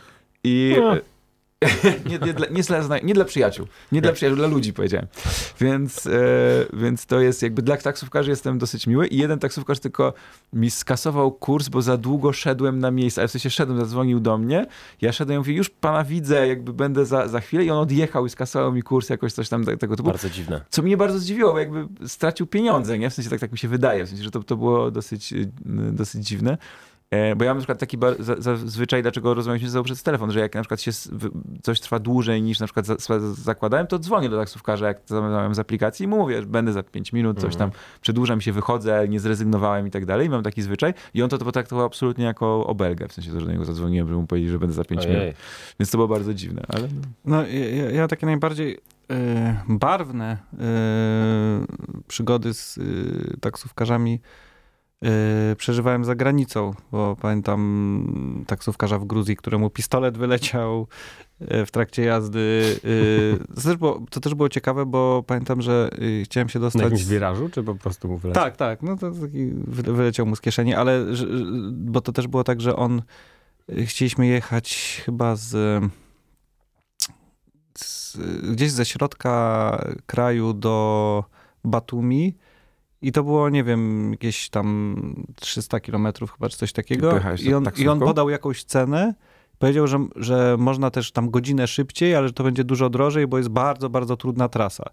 I 0.45 0.77
No. 0.81 0.95
nie, 2.11 2.19
nie, 2.19 2.33
dla, 2.33 2.47
nie, 2.47 2.63
dla, 2.63 2.99
nie 2.99 3.15
dla 3.15 3.25
przyjaciół. 3.25 3.67
Nie 3.93 4.03
dla 4.03 4.13
przyjaciół, 4.13 4.37
dla 4.37 4.47
ludzi 4.47 4.73
powiedziałem. 4.73 5.07
Więc, 5.61 6.07
e, 6.07 6.11
więc 6.73 7.07
to 7.07 7.21
jest 7.21 7.43
jakby 7.43 7.63
dla 7.63 7.77
taksówkarzy 7.77 8.31
jestem 8.31 8.59
dosyć 8.59 8.87
miły. 8.87 9.07
I 9.07 9.17
jeden 9.17 9.39
taksówkarz 9.39 9.81
tylko 9.81 10.15
mi 10.53 10.71
skasował 10.71 11.33
kurs, 11.33 11.69
bo 11.69 11.83
za 11.83 11.97
długo 11.97 12.33
szedłem 12.33 12.79
na 12.79 12.91
miejsce. 12.91 13.21
Ale 13.21 13.29
w 13.29 13.31
sensie 13.31 13.51
szedłem, 13.51 13.79
zadzwonił 13.79 14.21
do 14.21 14.39
mnie. 14.39 14.67
Ja 15.01 15.13
szedłem, 15.13 15.39
mówię, 15.39 15.55
już 15.55 15.71
pana 15.71 16.05
widzę, 16.05 16.49
jakby 16.49 16.73
będę 16.73 17.07
za, 17.07 17.29
za 17.29 17.41
chwilę. 17.41 17.65
I 17.65 17.71
on 17.71 17.79
odjechał 17.79 18.27
i 18.27 18.31
skasował 18.31 18.73
mi 18.73 18.83
kurs, 18.83 19.09
jakoś 19.09 19.33
coś 19.33 19.49
tam 19.49 19.65
te- 19.65 19.77
tego 19.77 19.97
typu. 19.97 20.09
Bardzo 20.09 20.31
dziwne. 20.31 20.61
Co 20.71 20.83
mnie 20.83 20.97
bardzo 20.97 21.19
zdziwiło, 21.19 21.53
bo 21.53 21.59
jakby 21.59 22.09
stracił 22.09 22.47
pieniądze, 22.47 22.99
nie? 22.99 23.11
W 23.11 23.15
sensie 23.15 23.31
tak, 23.31 23.41
tak 23.41 23.53
mi 23.53 23.59
się 23.59 23.69
wydaje, 23.69 24.05
w 24.05 24.09
sensie, 24.09 24.25
że 24.25 24.31
to, 24.31 24.43
to 24.43 24.57
było 24.57 24.91
dosyć, 24.91 25.33
y, 25.33 25.51
dosyć 25.93 26.27
dziwne. 26.27 26.59
E, 27.15 27.37
Bo 27.37 27.45
ja 27.45 27.51
mam 27.51 27.57
na 27.57 27.61
przykład 27.61 27.79
taki 27.79 27.99
bar- 27.99 28.17
za- 28.23 28.37
zazwyczaj, 28.39 29.03
dlaczego 29.03 29.35
rozmawialiśmy 29.35 29.69
ze 29.69 29.73
sobą 29.73 29.85
przez 29.85 30.03
telefon, 30.03 30.31
że 30.33 30.41
jak 30.41 30.55
na 30.55 30.61
przykład 30.61 30.81
się 30.83 30.91
coś 31.63 31.81
trwa 31.81 31.99
dłużej 31.99 32.43
niż 32.43 32.61
na 32.61 32.67
przykład 32.67 32.87
za- 32.87 32.97
za- 32.97 33.35
zakładałem, 33.35 33.87
to 33.87 33.99
dzwonię 33.99 34.29
do 34.29 34.39
taksówkarza, 34.39 34.89
jak 34.89 34.99
zamawiam 35.07 35.55
z 35.55 35.59
aplikacji 35.59 36.05
i 36.05 36.07
mu 36.07 36.17
mówię, 36.17 36.41
że 36.41 36.47
będę 36.47 36.73
za 36.73 36.83
5 36.83 37.13
minut, 37.13 37.41
coś 37.41 37.57
tam, 37.57 37.71
przedłużam 38.01 38.41
się, 38.41 38.53
wychodzę, 38.53 39.09
nie 39.09 39.21
zrezygnowałem 39.21 39.87
i 39.87 39.91
tak 39.91 40.07
dalej. 40.07 40.27
I 40.27 40.31
mam 40.31 40.43
taki 40.43 40.63
zwyczaj. 40.63 40.95
I 41.15 41.23
on 41.23 41.29
to, 41.29 41.39
to 41.39 41.45
potraktował 41.45 41.87
absolutnie 41.87 42.25
jako 42.25 42.67
obelgę, 42.67 43.09
w 43.09 43.13
sensie 43.13 43.31
to, 43.33 43.41
że 43.41 43.47
do 43.47 43.53
niego 43.53 43.65
zadzwoniłem, 43.65 44.09
żeby 44.09 44.21
mu 44.21 44.27
powiedzieć, 44.27 44.51
że 44.51 44.59
będę 44.59 44.75
za 44.75 44.85
5 44.85 45.07
minut. 45.07 45.23
Więc 45.81 45.91
to 45.91 45.99
było 45.99 46.09
bardzo 46.09 46.35
dziwne, 46.35 46.63
ale... 46.69 46.89
No, 47.25 47.47
ja, 47.47 47.71
ja- 47.71 47.91
ja 47.91 48.09
takie 48.09 48.27
najbardziej 48.27 48.79
e, 49.11 49.57
barwne 49.69 50.37
e, 50.61 50.67
przygody 52.09 52.55
z 52.55 52.79
taksówkarzami 53.41 54.21
przeżywałem 55.57 56.05
za 56.05 56.15
granicą, 56.15 56.75
bo 56.93 57.17
pamiętam 57.21 58.45
taksówkarza 58.47 58.99
w 58.99 59.05
Gruzji, 59.05 59.37
któremu 59.37 59.71
pistolet 59.71 60.19
wyleciał 60.19 60.87
e, 61.41 61.67
w 61.67 61.71
trakcie 61.71 62.03
jazdy. 62.03 62.77
E, 63.45 63.55
to, 63.55 63.61
też 63.63 63.77
było, 63.77 64.03
to 64.11 64.21
też 64.21 64.35
było 64.35 64.49
ciekawe, 64.49 64.87
bo 64.87 65.25
pamiętam, 65.27 65.63
że 65.63 65.91
chciałem 66.25 66.49
się 66.49 66.59
Na 66.59 66.65
dostać... 66.65 66.83
jakimś 66.83 67.05
wirażu, 67.05 67.49
czy 67.49 67.63
po 67.63 67.75
prostu 67.75 68.09
mu 68.09 68.19
wyleciał? 68.19 68.45
Tak, 68.45 68.57
tak. 68.57 68.83
No 68.83 68.97
to 68.97 69.11
taki 69.11 69.47
wy- 69.47 69.93
wyleciał 69.93 70.27
mu 70.27 70.37
z 70.37 70.41
kieszeni, 70.41 70.75
ale 70.75 71.07
bo 71.73 72.01
to 72.01 72.13
też 72.13 72.27
było 72.27 72.45
tak, 72.45 72.61
że 72.61 72.77
on 72.77 73.03
chcieliśmy 73.85 74.27
jechać 74.27 75.01
chyba 75.05 75.37
z, 75.37 75.85
z 77.79 78.17
gdzieś 78.53 78.71
ze 78.71 78.85
środka 78.85 79.85
kraju 80.07 80.53
do 80.53 81.25
Batumi 81.65 82.35
i 83.05 83.13
to 83.13 83.23
było, 83.23 83.49
nie 83.49 83.65
wiem, 83.65 84.11
jakieś 84.11 84.49
tam 84.49 85.25
300 85.37 85.81
kilometrów 85.81 86.33
chyba, 86.33 86.49
czy 86.49 86.57
coś 86.57 86.73
takiego. 86.73 87.11
pojechałeś 87.11 87.43
I 87.43 87.55
on, 87.55 87.65
I 87.77 87.89
on 87.89 88.01
podał 88.01 88.31
jakąś 88.31 88.65
cenę. 88.65 89.15
Powiedział, 89.59 89.87
że, 89.87 89.99
że 90.17 90.57
można 90.59 90.91
też 90.91 91.13
tam 91.13 91.31
godzinę 91.31 91.67
szybciej, 91.67 92.15
ale 92.15 92.29
że 92.29 92.33
to 92.33 92.45
będzie 92.45 92.65
dużo 92.65 92.91
drożej, 92.91 93.27
bo 93.27 93.39
jest 93.39 93.51
bardzo, 93.51 93.91
bardzo 93.91 94.17
trudna 94.17 94.49
trasa. 94.49 94.85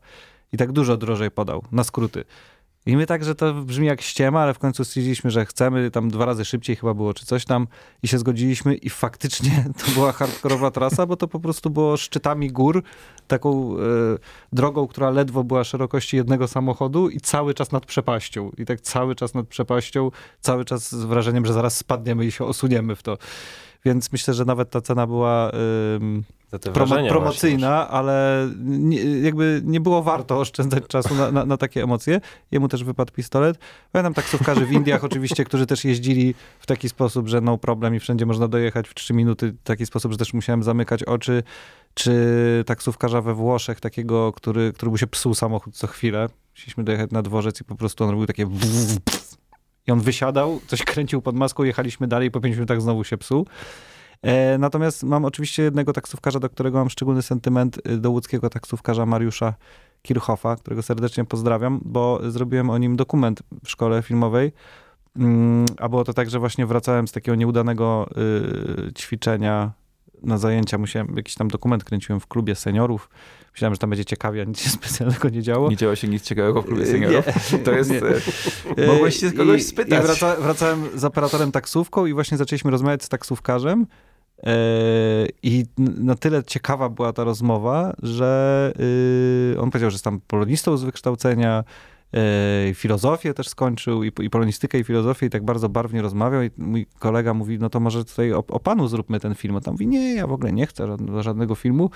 I 0.53 0.57
tak 0.57 0.71
dużo 0.71 0.97
drożej 0.97 1.31
podał, 1.31 1.63
na 1.71 1.83
skróty. 1.83 2.23
I 2.85 2.97
my 2.97 3.05
tak, 3.05 3.23
że 3.23 3.35
to 3.35 3.53
brzmi 3.53 3.87
jak 3.87 4.01
ściema, 4.01 4.41
ale 4.41 4.53
w 4.53 4.59
końcu 4.59 4.85
stwierdziliśmy, 4.85 5.31
że 5.31 5.45
chcemy, 5.45 5.91
tam 5.91 6.09
dwa 6.09 6.25
razy 6.25 6.45
szybciej 6.45 6.75
chyba 6.75 6.93
było, 6.93 7.13
czy 7.13 7.25
coś 7.25 7.45
tam 7.45 7.67
i 8.03 8.07
się 8.07 8.17
zgodziliśmy 8.17 8.75
i 8.75 8.89
faktycznie 8.89 9.65
to 9.85 9.91
była 9.91 10.11
hardkorowa 10.11 10.71
trasa, 10.71 11.05
bo 11.05 11.17
to 11.17 11.27
po 11.27 11.39
prostu 11.39 11.69
było 11.69 11.97
szczytami 11.97 12.51
gór, 12.51 12.83
taką 13.27 13.75
e, 13.77 13.77
drogą, 14.53 14.87
która 14.87 15.09
ledwo 15.09 15.43
była 15.43 15.63
szerokości 15.63 16.17
jednego 16.17 16.47
samochodu 16.47 17.09
i 17.09 17.19
cały 17.19 17.53
czas 17.53 17.71
nad 17.71 17.85
przepaścią. 17.85 18.51
I 18.57 18.65
tak 18.65 18.81
cały 18.81 19.15
czas 19.15 19.33
nad 19.33 19.47
przepaścią, 19.47 20.11
cały 20.39 20.65
czas 20.65 20.91
z 20.91 21.05
wrażeniem, 21.05 21.45
że 21.45 21.53
zaraz 21.53 21.77
spadniemy 21.77 22.25
i 22.25 22.31
się 22.31 22.45
osuniemy 22.45 22.95
w 22.95 23.03
to. 23.03 23.17
Więc 23.85 24.11
myślę, 24.11 24.33
że 24.33 24.45
nawet 24.45 24.69
ta 24.69 24.81
cena 24.81 25.07
była 25.07 25.51
te 26.59 26.71
promo, 26.71 26.95
promocyjna, 27.09 27.89
ale 27.89 28.47
nie, 28.63 29.21
jakby 29.21 29.61
nie 29.65 29.79
było 29.79 30.03
warto 30.03 30.39
oszczędzać 30.39 30.87
czasu 30.87 31.15
na, 31.15 31.31
na, 31.31 31.45
na 31.45 31.57
takie 31.57 31.83
emocje. 31.83 32.21
Jemu 32.51 32.67
też 32.67 32.83
wypadł 32.83 33.13
pistolet. 33.13 33.59
Pamiętam 33.91 34.13
taksówkarzy 34.13 34.65
w 34.65 34.71
Indiach 34.71 35.03
oczywiście, 35.03 35.45
którzy 35.45 35.65
też 35.65 35.85
jeździli 35.85 36.35
w 36.59 36.65
taki 36.65 36.89
sposób, 36.89 37.27
że 37.27 37.41
no 37.41 37.57
problem 37.57 37.95
i 37.95 37.99
wszędzie 37.99 38.25
można 38.25 38.47
dojechać 38.47 38.87
w 38.87 38.93
trzy 38.93 39.13
minuty, 39.13 39.51
w 39.51 39.63
taki 39.63 39.85
sposób, 39.85 40.11
że 40.11 40.17
też 40.17 40.33
musiałem 40.33 40.63
zamykać 40.63 41.03
oczy. 41.03 41.43
Czy 41.93 42.63
taksówkarza 42.65 43.21
we 43.21 43.33
Włoszech, 43.33 43.79
takiego, 43.79 44.31
który, 44.31 44.73
który 44.73 44.91
mu 44.91 44.97
się 44.97 45.07
psuł 45.07 45.33
samochód 45.33 45.75
co 45.75 45.87
chwilę. 45.87 46.29
Musieliśmy 46.55 46.83
dojechać 46.83 47.11
na 47.11 47.21
dworzec 47.21 47.61
i 47.61 47.63
po 47.63 47.75
prostu 47.75 48.03
on 48.03 48.09
robił 48.09 48.27
takie 48.27 48.47
on 49.91 49.99
wysiadał, 49.99 50.59
coś 50.67 50.83
kręcił 50.83 51.21
pod 51.21 51.35
maską, 51.35 51.63
jechaliśmy 51.63 52.07
dalej, 52.07 52.31
po 52.31 52.41
pięciu 52.41 52.55
minutach 52.55 52.81
znowu 52.81 53.03
się 53.03 53.17
psuł. 53.17 53.45
E, 54.21 54.57
natomiast 54.57 55.03
mam 55.03 55.25
oczywiście 55.25 55.63
jednego 55.63 55.93
taksówkarza, 55.93 56.39
do 56.39 56.49
którego 56.49 56.77
mam 56.77 56.89
szczególny 56.89 57.21
sentyment, 57.21 57.87
y, 57.87 57.97
do 57.97 58.11
łódzkiego 58.11 58.49
taksówkarza 58.49 59.05
Mariusza 59.05 59.53
Kirchhoffa, 60.01 60.55
którego 60.55 60.81
serdecznie 60.81 61.25
pozdrawiam, 61.25 61.81
bo 61.85 62.31
zrobiłem 62.31 62.69
o 62.69 62.77
nim 62.77 62.95
dokument 62.95 63.43
w 63.63 63.69
szkole 63.69 64.01
filmowej. 64.01 64.51
Mm, 65.15 65.65
A 65.77 65.89
było 65.89 66.03
to 66.03 66.13
tak, 66.13 66.29
że 66.29 66.39
właśnie 66.39 66.65
wracałem 66.65 67.07
z 67.07 67.11
takiego 67.11 67.35
nieudanego 67.35 68.09
y, 68.89 68.93
ćwiczenia 68.93 69.71
na 70.21 70.37
zajęcia. 70.37 70.77
Musiałem, 70.77 71.13
jakiś 71.15 71.35
tam 71.35 71.47
dokument 71.47 71.83
kręciłem 71.83 72.19
w 72.19 72.27
klubie 72.27 72.55
seniorów. 72.55 73.09
Myślałem, 73.53 73.73
że 73.75 73.79
tam 73.79 73.89
będzie 73.89 74.05
ciekawie, 74.05 74.41
a 74.41 74.45
nic 74.45 74.59
się 74.61 74.69
specjalnego 74.79 75.29
nie 75.29 75.41
działo. 75.41 75.69
Nie 75.69 75.75
działo 75.77 75.95
się 75.95 76.07
nic 76.07 76.23
ciekawego 76.23 76.61
w 76.61 76.65
klubie 76.65 76.81
Nie, 76.83 76.87
seniorów. 76.91 77.25
To 77.63 77.71
jest... 77.79 77.91
nie. 77.91 78.01
e, 78.83 78.87
Mogłeś 78.87 79.19
się 79.19 79.31
kogoś 79.31 79.61
I- 79.61 79.63
spytać. 79.63 79.99
I 80.03 80.07
wraca, 80.07 80.35
wracałem 80.35 80.83
z 80.95 81.03
operatorem 81.05 81.51
taksówką 81.51 82.05
i 82.05 82.13
właśnie 82.13 82.37
zaczęliśmy 82.37 82.71
rozmawiać 82.71 83.03
z 83.03 83.09
taksówkarzem. 83.09 83.87
e, 84.43 84.53
I 85.43 85.65
na 85.77 86.15
tyle 86.15 86.43
ciekawa 86.43 86.89
była 86.89 87.13
ta 87.13 87.23
rozmowa, 87.23 87.93
że 88.03 88.73
y, 89.55 89.59
on 89.59 89.71
powiedział, 89.71 89.89
że 89.89 89.95
jest 89.95 90.03
tam 90.03 90.21
polonistą 90.27 90.77
z 90.77 90.83
wykształcenia, 90.83 91.63
filozofię 92.73 93.33
też 93.33 93.49
skończył, 93.49 94.03
i, 94.03 94.11
i 94.21 94.29
polonistykę, 94.29 94.79
i 94.79 94.83
filozofię, 94.83 95.25
i 95.25 95.29
tak 95.29 95.45
bardzo 95.45 95.69
barwnie 95.69 96.01
rozmawiał. 96.01 96.43
I 96.43 96.51
mój 96.57 96.85
kolega 96.99 97.33
mówi, 97.33 97.59
no 97.59 97.69
to 97.69 97.79
może 97.79 98.05
tutaj 98.05 98.33
o, 98.33 98.37
o 98.47 98.59
panu 98.59 98.87
zróbmy 98.87 99.19
ten 99.19 99.35
film. 99.35 99.55
On 99.55 99.61
tam 99.61 99.73
mówi, 99.73 99.87
nie, 99.87 100.15
ja 100.15 100.27
w 100.27 100.31
ogóle 100.31 100.53
nie 100.53 100.67
chcę 100.67 100.87
żadnego, 100.87 101.23
żadnego 101.23 101.55
filmu. 101.55 101.89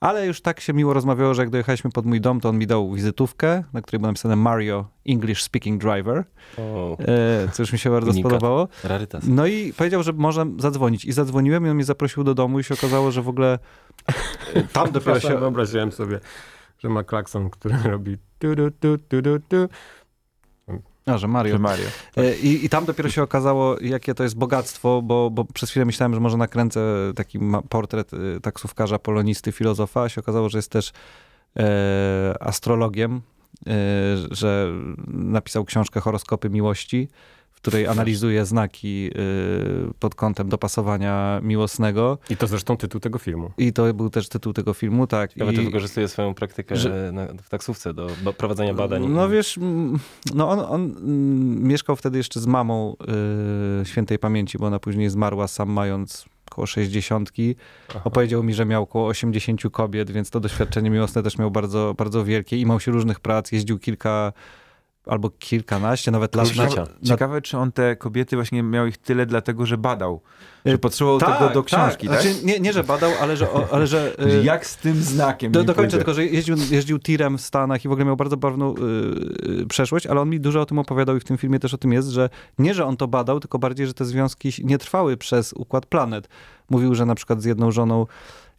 Ale 0.00 0.26
już 0.26 0.40
tak 0.40 0.60
się 0.60 0.72
miło 0.72 0.92
rozmawiało, 0.92 1.34
że 1.34 1.42
jak 1.42 1.50
dojechaliśmy 1.50 1.90
pod 1.90 2.06
mój 2.06 2.20
dom, 2.20 2.40
to 2.40 2.48
on 2.48 2.58
mi 2.58 2.66
dał 2.66 2.92
wizytówkę, 2.92 3.64
na 3.72 3.82
której 3.82 4.00
było 4.00 4.08
napisane 4.08 4.36
Mario 4.36 4.88
English 5.06 5.42
Speaking 5.42 5.82
Driver, 5.82 6.24
O, 6.58 6.96
e, 7.00 7.48
co 7.52 7.62
już 7.62 7.72
mi 7.72 7.78
się 7.78 7.90
bardzo 7.90 8.10
Unikat. 8.10 8.30
spodobało. 8.30 8.68
rarytas. 8.84 9.24
No 9.26 9.46
i 9.46 9.72
powiedział, 9.72 10.02
że 10.02 10.12
może 10.12 10.46
zadzwonić. 10.58 11.04
I 11.04 11.12
zadzwoniłem 11.12 11.66
i 11.66 11.68
on 11.68 11.74
mnie 11.74 11.84
zaprosił 11.84 12.24
do 12.24 12.34
domu 12.34 12.60
i 12.60 12.64
się 12.64 12.74
okazało, 12.74 13.10
że 13.10 13.22
w 13.22 13.28
ogóle 13.28 13.58
e, 14.54 14.62
tam 14.72 14.92
dopiero 14.92 15.20
się... 15.20 15.38
wyobraziłem 15.38 15.92
sobie, 15.92 16.20
że 16.78 16.88
ma 16.88 17.04
klakson, 17.04 17.50
który 17.50 17.76
robi 17.90 18.18
tu, 18.38 18.56
tu, 18.56 18.70
tu, 18.70 18.98
tu, 18.98 19.22
tu, 19.22 19.38
tu. 19.48 19.68
A, 21.06 21.18
że 21.18 21.28
Mario. 21.28 21.52
Że 21.52 21.58
Mario. 21.58 21.86
E, 22.16 22.36
I, 22.36 22.64
I 22.64 22.68
tam 22.68 22.84
dopiero 22.84 23.10
się 23.10 23.22
okazało, 23.22 23.76
jakie 23.80 24.14
to 24.14 24.22
jest 24.22 24.36
bogactwo, 24.36 25.02
bo, 25.02 25.30
bo 25.30 25.44
przez 25.44 25.70
chwilę 25.70 25.84
myślałem, 25.84 26.14
że 26.14 26.20
może 26.20 26.36
nakręcę 26.36 26.80
taki 27.16 27.38
portret 27.68 28.10
e, 28.14 28.40
taksówkarza, 28.40 28.98
polonisty, 28.98 29.52
filozofa, 29.52 30.02
a 30.02 30.08
się 30.08 30.20
okazało, 30.20 30.48
że 30.48 30.58
jest 30.58 30.70
też 30.70 30.92
e, 31.56 32.34
astrologiem, 32.40 33.20
e, 33.66 33.72
że 34.30 34.72
napisał 35.08 35.64
książkę 35.64 36.00
Horoskopy 36.00 36.50
Miłości, 36.50 37.08
w 37.58 37.60
której 37.60 37.86
analizuje 37.86 38.44
znaki 38.46 39.10
e, 39.10 39.12
pod 39.98 40.14
kątem 40.14 40.48
dopasowania 40.48 41.40
miłosnego. 41.42 42.18
I 42.30 42.36
to 42.36 42.46
zresztą 42.46 42.76
tytuł 42.76 43.00
tego 43.00 43.18
filmu. 43.18 43.50
I 43.58 43.72
to 43.72 43.94
był 43.94 44.10
też 44.10 44.28
tytuł 44.28 44.52
tego 44.52 44.74
filmu, 44.74 45.06
tak. 45.06 45.32
Ciekawe, 45.32 45.52
czy 45.52 45.62
I, 45.62 45.64
wykorzystuje 45.64 46.08
swoją 46.08 46.34
praktykę 46.34 46.76
że- 46.76 47.10
na, 47.12 47.26
w 47.42 47.48
taksówce 47.48 47.94
do 47.94 48.08
prowadzenia 48.36 48.74
badań. 48.74 49.06
No 49.08 49.28
wiesz, 49.28 49.58
no 50.34 50.50
on, 50.50 50.58
on 50.60 50.82
mm, 50.82 51.62
mieszkał 51.62 51.96
wtedy 51.96 52.18
jeszcze 52.18 52.40
z 52.40 52.46
mamą 52.46 52.96
y, 53.82 53.86
świętej 53.86 54.18
pamięci, 54.18 54.58
bo 54.58 54.66
ona 54.66 54.78
później 54.78 55.10
zmarła 55.10 55.48
sam 55.48 55.68
mając 55.70 56.22
około 56.22 56.38
około 56.50 56.66
60. 56.66 57.30
Opowiedział 58.04 58.42
mi, 58.42 58.54
że 58.54 58.64
miał 58.64 58.82
około 58.82 59.08
80 59.08 59.62
kobiet, 59.72 60.10
więc 60.10 60.30
to 60.30 60.40
doświadczenie 60.40 60.90
miłosne 60.90 61.22
też 61.22 61.38
miał 61.38 61.50
bardzo, 61.50 61.94
bardzo 61.98 62.24
wielkie. 62.24 62.56
I 62.56 62.66
mał 62.66 62.80
się 62.80 62.92
różnych 62.92 63.20
prac, 63.20 63.52
jeździł 63.52 63.78
kilka 63.78 64.32
albo 65.08 65.30
kilkanaście 65.30 66.10
nawet 66.10 66.34
lat 66.34 66.56
na, 66.56 66.68
Ciekawe, 67.04 67.42
czy 67.42 67.58
on 67.58 67.72
te 67.72 67.96
kobiety 67.96 68.36
właśnie 68.36 68.62
miał 68.62 68.86
ich 68.86 68.98
tyle 68.98 69.26
dlatego, 69.26 69.66
że 69.66 69.78
badał. 69.78 70.20
Że 70.66 70.72
Y, 70.74 70.78
potrzebował 70.78 71.18
tego 71.20 71.50
do 71.54 71.62
książki, 71.62 72.08
tak? 72.08 72.22
Znaczy, 72.22 72.36
nie, 72.44 72.60
nie, 72.60 72.72
że 72.72 72.84
badał, 72.84 73.10
ale 73.20 73.36
że... 73.36 73.52
o- 73.52 73.68
Ale 73.72 73.86
że 73.86 74.12
y, 74.40 74.44
Jak 74.44 74.66
z 74.66 74.76
tym 74.76 74.94
znakiem 75.02 75.52
do, 75.52 75.64
dokończę 75.64 75.96
tylko, 75.96 76.14
że 76.14 76.26
jeździł, 76.26 76.56
jeździł 76.70 76.98
tirem 76.98 77.38
w 77.38 77.40
Stanach 77.40 77.84
i 77.84 77.88
w 77.88 77.92
ogóle 77.92 78.04
miał 78.04 78.16
bardzo 78.16 78.36
barwną 78.36 78.74
y, 78.74 79.62
y, 79.62 79.66
przeszłość, 79.66 80.06
ale 80.06 80.20
on 80.20 80.30
mi 80.30 80.40
dużo 80.40 80.60
o 80.60 80.66
tym 80.66 80.78
opowiadał 80.78 81.16
i 81.16 81.20
w 81.20 81.24
tym 81.24 81.38
filmie 81.38 81.58
też 81.58 81.74
o 81.74 81.78
tym 81.78 81.92
jest, 81.92 82.08
że 82.08 82.30
nie, 82.58 82.74
że 82.74 82.84
on 82.84 82.96
to 82.96 83.08
badał, 83.08 83.40
tylko 83.40 83.58
bardziej, 83.58 83.86
że 83.86 83.94
te 83.94 84.04
związki 84.04 84.52
nie 84.64 84.78
trwały 84.78 85.16
przez 85.16 85.52
układ 85.52 85.86
planet. 85.86 86.28
Mówił, 86.70 86.94
że 86.94 87.06
na 87.06 87.14
przykład 87.14 87.42
z 87.42 87.44
jedną 87.44 87.70
żoną 87.70 88.06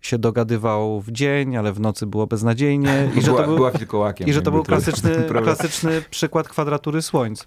się 0.01 0.17
dogadywał 0.17 1.01
w 1.01 1.11
dzień, 1.11 1.57
ale 1.57 1.73
w 1.73 1.79
nocy 1.79 2.05
było 2.07 2.27
beznadziejnie 2.27 3.11
i 3.15 3.21
że 3.21 3.27
była, 3.27 3.41
to 3.41 3.47
był, 3.47 3.55
była 3.55 3.71
wilkołakiem. 3.71 4.27
i 4.27 4.33
że 4.33 4.41
to 4.41 4.51
był 4.51 4.63
klasyczny, 4.63 5.25
klasyczny 5.41 6.01
przykład 6.09 6.49
kwadratury 6.49 7.01
słońc. 7.01 7.45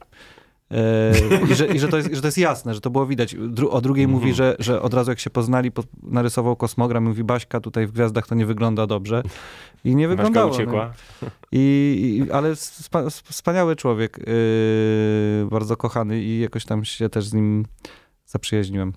E, 0.71 1.13
I, 1.51 1.55
że, 1.55 1.67
I 1.67 1.79
że 1.79 1.89
to 1.89 1.97
jest, 1.97 2.15
że 2.15 2.21
to 2.21 2.27
jest 2.27 2.39
jasne, 2.39 2.75
że 2.75 2.81
to 2.81 2.91
było 2.91 3.07
widać. 3.07 3.37
Dru, 3.49 3.71
o 3.71 3.81
drugiej 3.81 4.05
Mhm. 4.05 4.21
mówi, 4.21 4.35
że, 4.35 4.57
że 4.59 4.83
od 4.83 4.95
razu 4.95 5.11
jak 5.11 5.21
się 5.21 5.31
poznali, 5.31 5.73
po, 5.73 5.83
narysował 6.03 6.57
kosmogram 6.57 7.05
i 7.05 7.09
mówi 7.09 7.25
Baśka, 7.25 7.61
tutaj 7.61 7.87
w 7.87 7.93
gwiazdach 7.93 8.27
to 8.27 8.35
nie 8.35 8.47
wygląda 8.47 8.87
dobrze. 8.87 9.23
I 9.85 9.97
nie 9.97 10.09
Baśka 10.09 10.17
wyglądało. 10.17 10.49
no. 10.49 10.55
uciekła. 10.55 10.93
I, 11.53 12.23
i, 12.29 12.31
ale 12.31 12.57
spa, 12.57 13.11
wspaniały 13.11 13.77
człowiek, 13.77 14.19
yy, 14.19 15.47
bardzo 15.51 15.77
kochany 15.77 16.23
i 16.23 16.41
jakoś 16.41 16.65
tam 16.65 16.85
się 16.85 17.09
też 17.09 17.25
z 17.27 17.35
nim 17.35 17.67
zaprzyjaźniłem. 18.27 18.93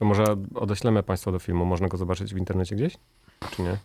To 0.00 0.04
może 0.06 0.24
odeślemy 0.54 1.02
państwa 1.02 1.32
do 1.32 1.38
filmu. 1.38 1.64
Można 1.64 1.88
go 1.88 1.96
zobaczyć 1.96 2.34
w 2.34 2.38
internecie 2.38 2.76
gdzieś? 2.76 2.96
Czy 3.50 3.62
nie? 3.62 3.76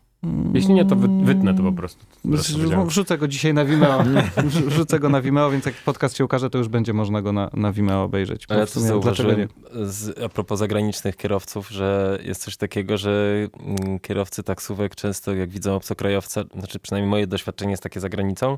Jeśli 0.54 0.74
nie, 0.74 0.86
to 0.86 0.96
wy, 0.96 1.08
wytnę 1.26 1.54
to 1.54 1.64
po 1.64 1.72
prostu. 1.72 2.06
To. 2.06 2.86
Wrzucę 2.86 3.18
go 3.18 3.28
dzisiaj 3.28 3.54
na 3.54 3.66
Vimeo. 3.66 4.04
Wrzu- 4.48 4.66
Wrzucę 4.70 5.00
go 5.00 5.10
na 5.10 5.22
Vimeo, 5.22 5.52
więc 5.52 5.66
jak 5.66 5.76
podcast 5.76 6.18
się 6.18 6.26
ukaże, 6.26 6.50
to 6.50 6.58
już 6.58 6.68
będzie 6.68 6.94
można 6.94 7.22
go 7.22 7.32
na, 7.32 7.50
na 7.54 7.72
Vimeo 7.72 8.04
obejrzeć. 8.04 8.46
A 8.50 8.56
ja 8.56 8.66
to 8.66 8.80
zauważyłem 8.80 9.48
z, 9.84 10.24
a 10.24 10.30
propos 10.30 10.60
zagranicznych 10.60 11.18
kierowców, 11.18 11.70
że 11.70 12.20
jest 12.24 12.44
coś 12.44 12.58
takiego, 12.58 12.98
że 12.98 13.48
mm, 13.60 14.00
kierowcy 14.00 14.44
taksówek 14.44 14.96
często 14.96 15.36
jak 15.36 15.50
widzą 15.50 15.76
obcokrajowca, 15.76 16.44
znaczy 16.58 16.80
przynajmniej 16.80 17.10
moje 17.10 17.28
doświadczenie 17.28 17.72
jest 17.72 17.84
takie 17.84 18.00
za 18.00 18.10
granicą, 18.10 18.58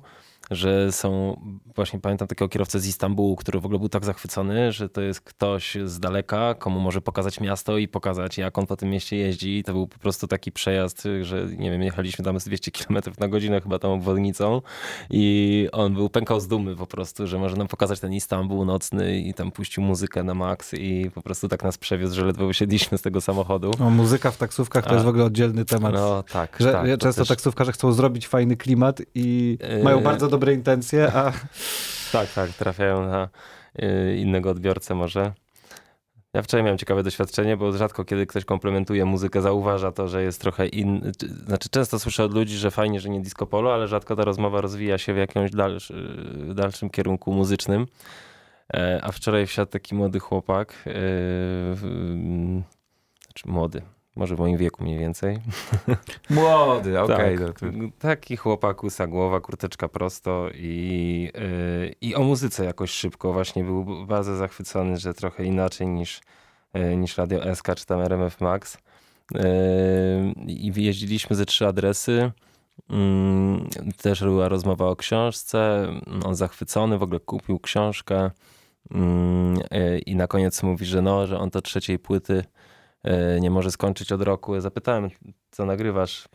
że 0.52 0.92
są, 0.92 1.40
właśnie 1.76 2.00
pamiętam 2.00 2.28
takiego 2.28 2.50
kierowcę 2.50 2.80
z 2.80 2.88
Istambułu, 2.88 3.36
który 3.36 3.60
w 3.60 3.66
ogóle 3.66 3.80
był 3.80 3.90
tak 3.90 4.06
zachwycony, 4.06 4.72
że 4.72 4.90
to 4.90 5.02
jest 5.02 5.22
ktoś 5.22 5.78
z 5.86 6.00
daleka, 6.00 6.56
komu 6.56 6.80
może 6.80 7.02
pokazać 7.02 7.40
miasto 7.42 7.78
i 7.78 7.88
pokazać 7.88 8.38
jak 8.38 8.58
on 8.58 8.66
po 8.68 8.76
tym 8.76 8.90
mieście 8.90 9.16
jeździ. 9.18 9.58
I 9.58 9.64
to 9.64 9.74
był 9.74 9.88
po 9.88 10.00
prostu 10.00 10.28
taki 10.28 10.52
przejazd, 10.52 11.04
że 11.22 11.48
nie 11.58 11.72
wiem, 11.72 11.82
jechaliśmy 11.84 12.26
tam 12.26 12.40
z 12.40 12.46
200 12.46 12.72
km 12.72 13.00
na 13.20 13.28
godzinę 13.28 13.62
chyba 13.62 13.80
tą 13.80 13.94
obwodnicą 13.94 14.62
i 15.10 15.68
on 15.72 15.94
był 15.94 16.10
pękał 16.10 16.40
z 16.40 16.48
dumy 16.48 16.76
po 16.76 16.88
prostu, 16.88 17.28
że 17.28 17.40
może 17.40 17.56
nam 17.58 17.68
pokazać 17.68 18.00
ten 18.00 18.14
Istanbul 18.14 18.66
nocny 18.66 19.20
i 19.20 19.34
tam 19.34 19.52
puścił 19.52 19.84
muzykę 19.84 20.24
na 20.24 20.34
maks 20.34 20.74
i 20.74 21.12
po 21.16 21.22
prostu 21.22 21.48
tak 21.48 21.64
nas 21.64 21.78
przewiózł, 21.78 22.16
że 22.16 22.26
ledwo 22.26 22.48
wysiedliśmy 22.48 22.98
z 22.98 23.02
tego 23.02 23.22
samochodu. 23.22 23.72
O, 23.80 23.90
muzyka 23.90 24.32
w 24.32 24.38
taksówkach 24.38 24.84
to 24.84 24.90
A. 24.90 24.94
jest 24.94 25.06
w 25.06 25.10
ogóle 25.10 25.24
oddzielny 25.26 25.66
temat. 25.66 25.94
No 25.94 26.24
tak, 26.24 26.58
że 26.60 26.72
tak. 26.72 26.88
to 26.90 26.98
często 26.98 27.22
też- 27.22 27.28
taksówkarze 27.28 27.72
chcą 27.72 27.92
zrobić 27.92 28.28
fajny 28.28 28.58
klimat 28.58 29.02
i 29.16 29.58
Yy. 29.78 29.84
mają 29.84 30.04
bardzo 30.04 30.27
dobre 30.28 30.54
intencje, 30.54 31.12
a 31.14 31.32
Tak, 32.12 32.34
tak, 32.34 32.50
trafiają 32.50 33.06
na 33.08 33.30
y, 33.84 34.18
innego 34.18 34.50
odbiorcę 34.50 34.96
może. 34.96 35.34
Ja 36.34 36.42
wczoraj 36.42 36.64
miałem 36.64 36.78
ciekawe 36.78 37.04
doświadczenie, 37.04 37.58
bo 37.58 37.72
rzadko 37.72 38.06
kiedy 38.06 38.26
ktoś 38.26 38.46
komplementuje 38.46 39.06
muzykę, 39.06 39.42
zauważa 39.42 39.92
to, 39.92 40.08
że 40.08 40.24
jest 40.24 40.42
trochę 40.42 40.68
inny. 40.68 41.12
czy- 41.20 41.28
Znaczy 41.30 41.70
często 41.70 42.00
słyszę 42.00 42.24
od 42.24 42.34
ludzi, 42.34 42.58
że 42.58 42.72
fajnie, 42.72 43.00
że 43.00 43.10
nie 43.10 43.22
disco 43.22 43.46
polo, 43.48 43.74
ale 43.74 43.88
rzadko 43.88 44.16
ta 44.16 44.24
rozmowa 44.26 44.62
rozwija 44.62 44.98
się 44.98 45.14
w 45.14 45.18
jakimś 45.18 45.52
dalszy, 45.52 46.18
dalszym 46.56 46.90
kierunku 46.90 47.32
muzycznym. 47.32 47.88
E, 48.74 49.00
A 49.04 49.12
wczoraj 49.12 49.48
wsiadł 49.48 49.72
taki 49.72 49.96
młody 49.96 50.20
chłopak, 50.20 50.74
e, 50.88 50.92
znaczy 53.26 53.44
młody, 53.46 53.82
może 54.18 54.36
w 54.36 54.40
moim 54.40 54.58
wieku 54.58 54.84
mniej 54.84 55.00
więcej. 55.00 55.40
Młody, 56.30 57.02
okej. 57.02 57.38
Tak, 57.38 57.62
no 57.62 57.90
taki 58.00 58.38
chłopak, 58.38 58.84
łysa 58.84 59.08
głowa, 59.08 59.42
kurteczka 59.42 59.88
prosto 59.88 60.50
i, 60.54 61.32
yy, 61.34 61.96
i 62.02 62.16
o 62.16 62.24
muzyce 62.24 62.66
jakoś 62.66 62.92
szybko 62.92 63.34
właśnie 63.34 63.64
był 63.64 64.06
bardzo 64.06 64.36
zachwycony, 64.36 64.98
że 64.98 65.14
trochę 65.14 65.46
inaczej 65.46 65.88
niż, 65.88 66.22
yy, 66.74 66.98
niż 66.98 67.18
Radio 67.18 67.56
SK 67.56 67.76
czy 67.76 67.86
tam 67.86 68.02
RMF 68.02 68.42
Max. 68.42 68.78
Yy, 69.32 69.42
I 70.48 70.72
wyjeździliśmy 70.72 71.36
ze 71.36 71.46
trzy 71.46 71.68
adresy. 71.68 72.32
Mm, 72.90 73.70
Też 74.02 74.24
była 74.24 74.50
rozmowa 74.50 74.86
o 74.86 74.96
książce. 74.96 75.88
On 76.26 76.36
zachwycony, 76.36 76.98
w 76.98 77.04
ogóle 77.04 77.20
kupił 77.20 77.60
książkę. 77.60 78.32
Mm, 78.92 79.56
yy, 79.72 80.00
I 80.00 80.16
na 80.16 80.28
koniec 80.28 80.64
mówi, 80.64 80.86
że 80.86 81.02
no, 81.02 81.28
że 81.28 81.40
on 81.40 81.50
to 81.52 81.62
trzeciej 81.62 82.00
płyty 82.00 82.44
nie 83.40 83.50
może 83.50 83.72
skończyć 83.72 84.12
od 84.12 84.22
roku. 84.22 84.60
Zapytałem, 84.60 85.10
co 85.52 85.66
nagrywasz? 85.66 86.30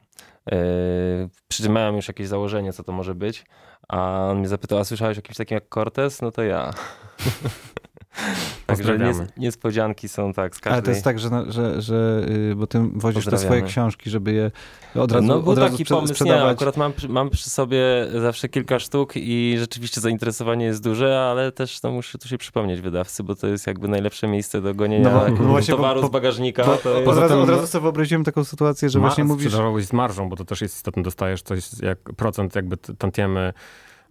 Przy 1.48 1.62
czym 1.62 1.72
miałem 1.72 1.96
już 1.96 2.08
jakieś 2.08 2.28
założenie, 2.28 2.72
co 2.72 2.84
to 2.84 2.92
może 2.92 3.14
być. 3.14 3.44
A 3.88 4.26
on 4.30 4.38
mnie 4.38 4.48
zapytał, 4.48 4.78
a 4.78 4.84
słyszałeś 4.84 5.18
o 5.18 5.22
kimś 5.22 5.36
takim 5.36 5.54
jak 5.54 5.74
Cortez? 5.74 6.22
No 6.22 6.30
to 6.30 6.42
ja. 6.42 6.70
Także 8.66 8.98
niespodzianki 9.36 10.08
są 10.08 10.32
tak 10.32 10.56
z 10.56 10.60
każdej... 10.60 10.72
ale 10.72 10.82
to 10.82 10.90
jest 10.90 11.04
tak, 11.04 11.18
że, 11.18 11.28
że, 11.48 11.82
że 11.82 12.26
y, 12.50 12.54
bo 12.56 12.66
ty 12.66 12.80
wozisz 12.94 13.24
te 13.24 13.38
swoje 13.38 13.62
książki, 13.62 14.10
żeby 14.10 14.32
je 14.32 14.50
od 14.94 15.12
razu, 15.12 15.26
no 15.26 15.40
był 15.40 15.52
od 15.52 15.58
razu 15.58 15.70
taki 15.72 15.84
pomysł, 15.84 16.24
nie, 16.24 16.42
akurat 16.44 16.76
mam, 16.76 16.92
przy- 16.92 17.08
mam 17.08 17.30
przy 17.30 17.50
sobie 17.50 17.82
zawsze 18.22 18.48
kilka 18.48 18.78
sztuk 18.78 19.12
i 19.16 19.56
rzeczywiście 19.58 20.00
zainteresowanie 20.00 20.64
jest 20.64 20.82
duże, 20.82 21.20
ale 21.20 21.52
też 21.52 21.82
no, 21.82 21.90
muszę 21.90 22.18
tu 22.18 22.28
się 22.28 22.38
przypomnieć 22.38 22.80
wydawcy, 22.80 23.22
bo 23.22 23.34
to 23.34 23.46
jest 23.46 23.66
jakby 23.66 23.88
najlepsze 23.88 24.26
miejsce 24.28 24.60
do 24.60 24.74
gonienia 24.74 25.10
No 25.10 25.28
no 25.28 25.36
właśnie, 25.36 25.74
towaru 25.74 26.00
bo- 26.00 26.08
z 26.08 26.10
bagażnika. 26.10 26.64
Bo, 26.64 26.76
to 26.76 26.98
od, 26.98 27.18
razu, 27.18 27.34
tym- 27.34 27.42
od 27.42 27.48
razu 27.48 27.66
sobie 27.66 27.82
wyobraziłem 27.82 28.24
taką 28.24 28.44
sytuację, 28.44 28.90
że 28.90 28.98
Ma- 28.98 29.06
właśnie 29.06 29.24
mówisz... 29.24 29.46
Sprzedażałeś 29.46 29.86
z 29.86 29.92
marżą, 29.92 30.28
bo 30.28 30.36
to 30.36 30.44
też 30.44 30.60
jest 30.60 30.76
istotne. 30.76 31.02
Dostajesz 31.02 31.42
coś 31.42 31.80
jak 31.82 31.98
procent 31.98 32.56
jakby 32.56 32.76
tantiemy, 32.76 33.52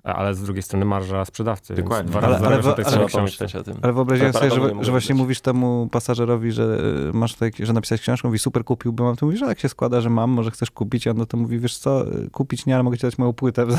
ale 0.03 0.35
z 0.35 0.41
drugiej 0.43 0.63
strony 0.63 0.85
marża 0.85 1.25
sprzedawcy. 1.25 1.73
Dokładnie. 1.75 2.11
Dwa 2.11 2.19
Ale- 2.21 2.33
razy 2.33 2.45
ale 2.47 2.61
wa- 2.61 2.73
tej 2.73 2.85
ale- 2.85 3.07
pomyśleć 3.09 3.55
o 3.55 3.63
tym. 3.63 3.77
Ale 3.81 3.93
wyobraziłem 3.93 4.33
To 4.33 4.39
sobie, 4.39 4.51
że, 4.51 4.83
że 4.83 4.91
właśnie 4.91 5.15
być. 5.15 5.21
mówisz 5.21 5.41
temu 5.41 5.87
pasażerowi, 5.91 6.51
że 6.51 6.63
y, 7.09 7.13
masz 7.13 7.33
tutaj, 7.33 7.51
że 7.59 7.73
napisałeś 7.73 8.01
książkę, 8.01 8.27
mówi 8.27 8.39
super 8.39 8.63
kupiłbym, 8.63 9.05
a 9.07 9.15
ty 9.15 9.25
mówisz, 9.25 9.39
że 9.39 9.45
jak 9.45 9.59
się 9.59 9.69
składa, 9.69 10.01
że 10.01 10.09
mam, 10.09 10.29
może 10.29 10.51
chcesz 10.51 10.71
kupić, 10.71 11.07
a 11.07 11.11
on 11.11 11.17
no 11.17 11.25
to 11.25 11.37
mówi, 11.37 11.59
wiesz 11.59 11.77
co, 11.77 12.07
y, 12.23 12.29
kupić 12.29 12.65
nie, 12.65 12.75
ale 12.75 12.83
mogę 12.83 12.97
ci 12.97 13.01
dać 13.01 13.17
moją 13.17 13.33
płytę. 13.33 13.65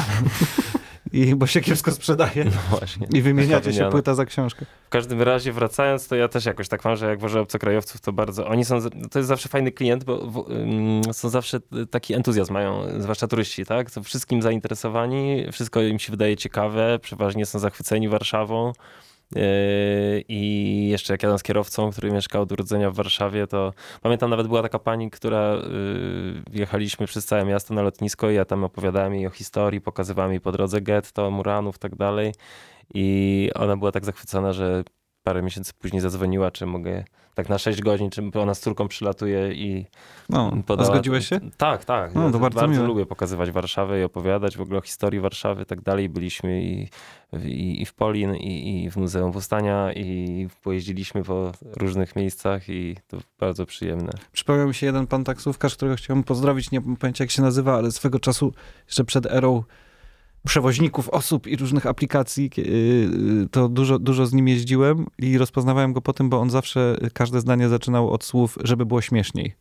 I 1.13 1.35
bo 1.35 1.47
się 1.47 1.61
kiepsko 1.61 1.91
sprzedaje. 1.93 2.45
No 2.45 2.51
właśnie. 2.79 3.07
I 3.13 3.23
wymieniacie 3.23 3.73
się 3.73 3.89
płyta 3.91 4.15
za 4.15 4.25
książkę. 4.25 4.67
Każdym 4.93 5.23
razie 5.23 5.53
wracając, 5.53 6.09
to 6.09 6.17
ja 6.17 6.29
też 6.29 6.45
jakoś 6.45 6.69
tak 6.69 6.85
mam, 6.85 6.97
że 6.97 7.07
jak 7.07 7.21
wożę 7.21 7.41
obcokrajowców, 7.41 8.01
to 8.01 8.13
bardzo, 8.13 8.47
oni 8.47 8.65
są, 8.65 8.79
to 9.11 9.19
jest 9.19 9.29
zawsze 9.29 9.49
fajny 9.49 9.73
klient, 9.73 10.05
bo 10.05 10.19
w, 10.19 10.45
są 11.13 11.29
zawsze 11.29 11.61
taki 11.91 12.15
entuzjazm 12.15 12.53
mają, 12.53 12.83
zwłaszcza 12.99 13.29
turyści, 13.29 13.65
tak? 13.67 13.91
Są 13.91 14.03
wszystkim 14.03 14.43
zainteresowani, 14.43 15.47
wszystko 15.53 15.83
im 15.83 15.99
się 15.99 16.11
wydaje 16.11 16.37
ciekawe, 16.37 16.99
przeważnie 17.03 17.47
są 17.47 17.59
zachwyceni 17.59 18.09
Warszawą. 18.09 18.73
Yy, 19.35 19.43
I 20.29 20.89
jeszcze 20.89 21.15
jak 21.15 21.23
jadłem 21.23 21.39
z 21.39 21.43
kierowcą, 21.43 21.91
który 21.91 22.11
mieszkał 22.11 22.43
od 22.43 22.53
urodzenia 22.53 22.91
w 22.91 22.95
Warszawie, 22.95 23.47
to 23.47 23.73
pamiętam 24.03 24.31
nawet 24.31 24.47
była 24.47 24.63
taka 24.63 24.79
pani, 24.79 25.11
która 25.11 25.55
yy, 25.55 25.63
jechaliśmy 26.53 27.07
przez 27.07 27.25
całe 27.25 27.45
miasto 27.45 27.75
na 27.75 27.83
lotnisko 27.83 28.31
i 28.31 28.35
ja 28.35 28.45
tam 28.45 28.65
opowiadałem 28.65 29.15
jej 29.15 29.27
o 29.27 29.31
historii, 29.31 29.81
pokazywałem 29.81 30.31
jej 30.31 30.41
po 30.41 30.53
drodze 30.53 30.81
getto, 30.81 31.31
Muranów 31.31 31.77
i 31.77 31.79
tak 31.79 31.97
dalej. 31.97 32.33
I 32.95 33.51
ona 33.55 33.77
była 33.77 33.93
tak 33.93 34.05
zachwycona, 34.05 34.53
że 34.53 34.85
parę 35.23 35.43
miesięcy 35.43 35.73
później 35.79 36.01
zadzwoniła, 36.03 36.51
czy 36.51 36.67
mogę 36.67 37.05
tak 37.35 37.49
na 37.49 37.59
6 37.59 37.81
godzin, 37.81 38.11
czy 38.11 38.23
ona 38.41 38.55
z 38.55 38.61
córką 38.61 38.89
przylatuje 38.89 39.53
i 39.53 39.87
No, 40.29 40.53
a 40.59 40.63
podała... 40.63 40.87
zgodziłeś 40.89 41.29
się? 41.29 41.41
Tak, 41.57 41.85
tak. 41.85 42.15
No, 42.15 42.23
Ja 42.27 42.31
to 42.33 42.39
bardzo 42.39 42.69
miłe. 42.69 42.87
lubię 42.87 43.07
pokazywać 43.07 43.51
Warszawę 43.51 44.01
i 44.01 44.05
opowiadać 44.05 44.57
w 44.57 44.61
ogóle 44.61 44.79
o 44.79 44.83
historii 44.83 45.21
Warszawy 45.21 45.63
i 45.63 45.67
tak 45.67 45.81
dalej. 45.81 46.09
Byliśmy 46.09 46.63
i, 46.63 46.89
i, 47.45 47.83
i 47.83 47.87
w 47.87 47.95
Polin, 47.95 48.35
i, 48.35 48.85
i 48.85 48.91
w 48.91 48.97
Muzeum 48.97 49.33
Powstania, 49.33 49.93
i 49.93 50.49
pojeździliśmy 50.63 51.23
po 51.23 51.53
różnych 51.77 52.17
miejscach 52.17 52.69
i 52.69 52.97
to 53.09 53.19
bardzo 53.41 53.67
przyjemne. 53.67 54.13
Przypomniał 54.33 54.69
mi 54.69 54.75
się 54.75 54.87
jeden 54.87 55.07
pan 55.07 55.25
taksówkarz, 55.25 55.77
którego 55.77 55.97
chciałem 55.97 56.23
pozdrowić, 56.25 56.71
nie 56.71 56.81
mam 56.81 56.97
pojęcia 56.97 57.25
jak 57.25 57.31
się 57.31 57.43
nazywa, 57.43 57.77
ale 57.77 57.93
swego 57.93 58.19
czasu, 58.21 58.53
jeszcze 58.87 59.05
przed 59.05 59.27
erą 59.27 59.63
przewoźników 60.47 61.09
osób 61.09 61.47
i 61.47 61.57
różnych 61.57 61.87
aplikacji, 61.87 62.51
kie- 62.51 62.63
y, 62.63 63.49
to 63.51 63.69
dużo, 63.69 63.99
dużo 63.99 64.27
z 64.27 64.33
nim 64.33 64.49
jeździłem 64.49 65.07
i 65.19 65.39
rozpoznawałem 65.39 65.93
go 65.93 66.01
po 66.01 66.13
tym, 66.13 66.29
bo 66.31 66.41
on 66.41 66.51
zawsze 66.51 66.97
każde 67.15 67.41
zdanie 67.41 67.69
zaczynał 67.69 68.11
od 68.11 68.25
słów, 68.25 68.59
żeby 68.65 68.87
było 68.87 69.01
śmieszniej. 69.01 69.55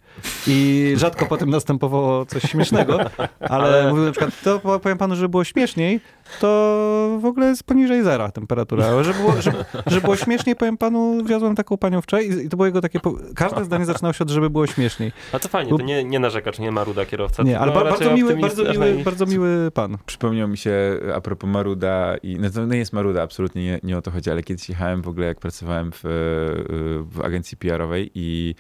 I 0.47 0.93
rzadko 0.97 1.25
potem 1.25 1.49
następowało 1.49 2.25
coś 2.25 2.43
śmiesznego, 2.43 2.99
ale, 3.39 3.89
mówił 3.89 4.05
na 4.05 4.11
przykład, 4.11 4.41
to 4.43 4.59
po- 4.59 4.79
powiem 4.79 4.97
panu, 4.97 5.15
żeby 5.15 5.29
było 5.29 5.43
śmieszniej, 5.43 5.99
to 6.39 7.17
w 7.21 7.25
ogóle 7.25 7.47
jest 7.47 7.63
poniżej 7.63 8.03
zera 8.03 8.31
temperatura. 8.31 8.85
Ale 8.85 9.03
żeby 9.03 9.19
było, 9.19 9.41
żeby, 9.41 9.57
żeby 9.87 10.01
było 10.01 10.15
śmieszniej, 10.15 10.55
powiem 10.55 10.77
panu, 10.77 11.23
wiozłem 11.25 11.55
taką 11.55 11.77
panią 11.77 12.01
wczoraj 12.01 12.29
i, 12.29 12.45
i 12.45 12.49
to 12.49 12.57
było 12.57 12.65
jego 12.65 12.81
takie, 12.81 12.99
po... 12.99 13.13
każde 13.35 13.65
zdanie 13.65 13.85
zaczynało 13.85 14.13
się 14.13 14.23
od, 14.23 14.29
żeby 14.29 14.49
było 14.49 14.67
śmieszniej. 14.67 15.11
A 15.33 15.39
to 15.39 15.47
fajnie, 15.47 15.69
to 15.77 15.83
nie, 15.83 16.03
nie 16.03 16.19
narzekacz, 16.19 16.59
nie 16.59 16.71
maruda 16.71 17.05
kierowca. 17.05 17.43
Nie, 17.43 17.59
ale 17.59 17.71
ba- 17.71 17.83
bardzo 17.83 18.13
miły, 18.15 18.35
bardzo 18.35 18.63
miły, 18.63 18.91
i- 18.91 19.03
bardzo 19.03 19.25
miły 19.25 19.71
pan. 19.73 19.97
Przypomniał 20.05 20.47
mi 20.47 20.57
się 20.57 20.99
a 21.15 21.21
propos 21.21 21.49
Maruda 21.49 22.15
i 22.23 22.35
no 22.39 22.49
to 22.49 22.65
nie 22.65 22.77
jest 22.77 22.93
Maruda, 22.93 23.21
absolutnie 23.23 23.63
nie, 23.63 23.79
nie 23.83 23.97
o 23.97 24.01
to 24.01 24.11
chodzi, 24.11 24.29
ale 24.31 24.43
kiedyś 24.43 24.69
jechałem 24.69 25.01
w 25.01 25.07
ogóle, 25.07 25.27
jak 25.27 25.39
pracowałem 25.39 25.91
w, 25.91 25.99
w 27.11 27.21
agencji 27.23 27.57
PR-owej 27.57 28.11
i 28.15 28.55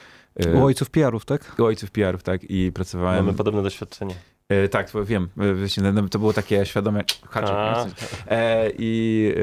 e, 0.45 0.51
U 0.51 0.63
ojców 0.65 0.89
PR-ów, 0.89 1.25
tak? 1.25 1.55
u 1.59 1.63
ojców 1.63 1.91
PR-ów, 1.91 2.23
tak, 2.23 2.41
i 2.43 2.71
pracowałem... 2.71 3.25
Mamy 3.25 3.37
podobne 3.37 3.63
doświadczenie. 3.63 4.15
E, 4.51 4.67
tak, 4.67 4.91
to 4.91 5.05
wiem, 5.05 5.29
e, 5.39 5.53
właśnie, 5.53 5.91
no, 5.91 6.09
to 6.09 6.19
było 6.19 6.33
takie 6.33 6.65
świadome 6.65 7.03
haczyk. 7.29 8.07
E, 8.27 8.69
i, 8.77 9.33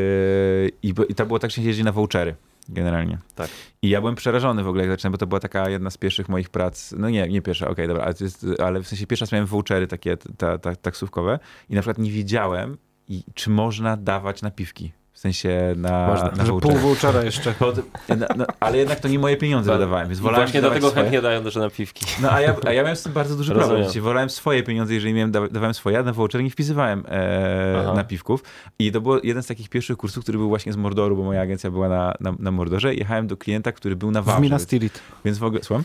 i, 0.83 0.95
I 1.09 1.15
to 1.15 1.27
było 1.27 1.39
tak, 1.39 1.51
że 1.51 1.57
się 1.57 1.63
jeździ 1.63 1.85
na 1.85 1.93
vouchery 1.93 2.35
generalnie. 2.69 3.19
Tak. 3.35 3.51
I 3.83 3.89
ja 3.89 4.01
byłem 4.01 4.15
przerażony 4.15 4.63
w 4.63 4.69
ogóle, 4.69 4.83
jak 4.85 4.93
zacząłem, 4.93 5.13
bo 5.13 5.19
to 5.19 5.27
była 5.27 5.41
taka 5.41 5.71
jedna 5.71 5.91
z 5.91 5.97
pierwszych 5.97 6.29
moich 6.29 6.51
prac, 6.51 6.93
no 6.99 7.11
nie, 7.11 7.29
nie 7.29 7.43
pierwsza, 7.43 7.69
okej, 7.69 7.89
dobra, 7.89 8.05
ale, 8.05 8.15
jest, 8.21 8.47
ale 8.59 8.81
w 8.83 8.89
sensie 8.89 9.07
pierwsza 9.07 9.23
raz 9.23 9.33
miałem 9.33 9.47
vouchery 9.47 9.87
takie 9.87 10.17
ta, 10.17 10.59
ta, 10.59 10.77
taksówkowe 10.77 11.39
i 11.71 11.75
na 11.75 11.81
przykład 11.81 11.99
nie 11.99 12.11
wiedziałem, 12.11 12.79
i, 13.09 13.25
czy 13.35 13.51
można 13.51 13.97
dawać 13.97 14.43
napiwki. 14.43 14.93
W 15.19 15.21
sensie 15.21 15.75
na, 15.77 16.07
Można. 16.07 16.31
na 16.31 16.45
pół 16.61 16.73
vouchera 16.73 17.25
jeszcze. 17.25 17.55
No, 18.09 18.27
no, 18.37 18.47
ale 18.61 18.79
jednak 18.79 19.01
to 19.01 19.09
nie 19.09 19.19
moje 19.19 19.37
pieniądze 19.37 19.71
Tak. 19.71 19.79
wydawałem, 19.79 20.09
więc 20.09 20.19
I 20.21 20.23
wolałem 20.23 20.47
właśnie 20.47 20.61
do 20.61 20.67
dawać 20.67 20.77
tego 20.77 20.91
swoje. 20.91 21.03
chętnie 21.05 21.23
dają 21.23 21.43
dużo 21.43 21.61
napiwki. 21.61 22.07
No 22.23 22.31
a 22.33 22.41
ja, 22.41 22.57
a 22.67 22.73
ja 22.73 22.83
miałem 22.83 22.97
z 22.97 23.03
tym 23.03 23.13
bardzo 23.13 23.37
duży 23.37 23.53
Rozumiem. 23.55 23.69
problem. 23.71 23.93
Czyli 23.93 24.01
wolałem 24.03 24.31
swoje 24.31 24.63
pieniądze, 24.63 24.95
jeżeli 24.95 25.15
miałem, 25.15 25.31
da, 25.31 25.49
dawałem 25.49 25.75
swoje, 25.75 25.97
ja 25.97 26.03
na 26.03 26.13
voucher 26.13 26.43
nie 26.43 26.51
wpisywałem 26.51 27.05
e, 27.09 27.77
Aha. 27.83 27.95
napiwków. 27.95 28.43
I 28.79 28.93
to 28.93 29.01
był 29.01 29.19
jeden 29.23 29.43
z 29.43 29.47
takich 29.47 29.69
pierwszych 29.69 29.97
kursów, 29.97 30.23
który 30.25 30.39
był 30.39 30.49
właśnie 30.49 30.73
z 30.73 30.77
Mordoru, 30.77 31.17
bo 31.17 31.23
moja 31.23 31.41
agencja 31.41 31.71
była 31.71 31.89
na, 31.89 32.15
na, 32.21 32.35
na 32.39 32.51
Mordorze. 32.51 32.95
Jechałem 32.95 33.27
do 33.27 33.37
klienta, 33.37 33.73
który 33.73 33.97
był 33.97 34.11
na 34.11 34.23
W 34.23 34.25
Wawrze. 34.25 34.43
Minas 34.43 34.63
Więc, 34.63 34.71
Tirith. 34.71 35.01
więc 35.25 35.39
w 35.39 35.45
ogóle... 35.45 35.63
Słucham? 35.63 35.85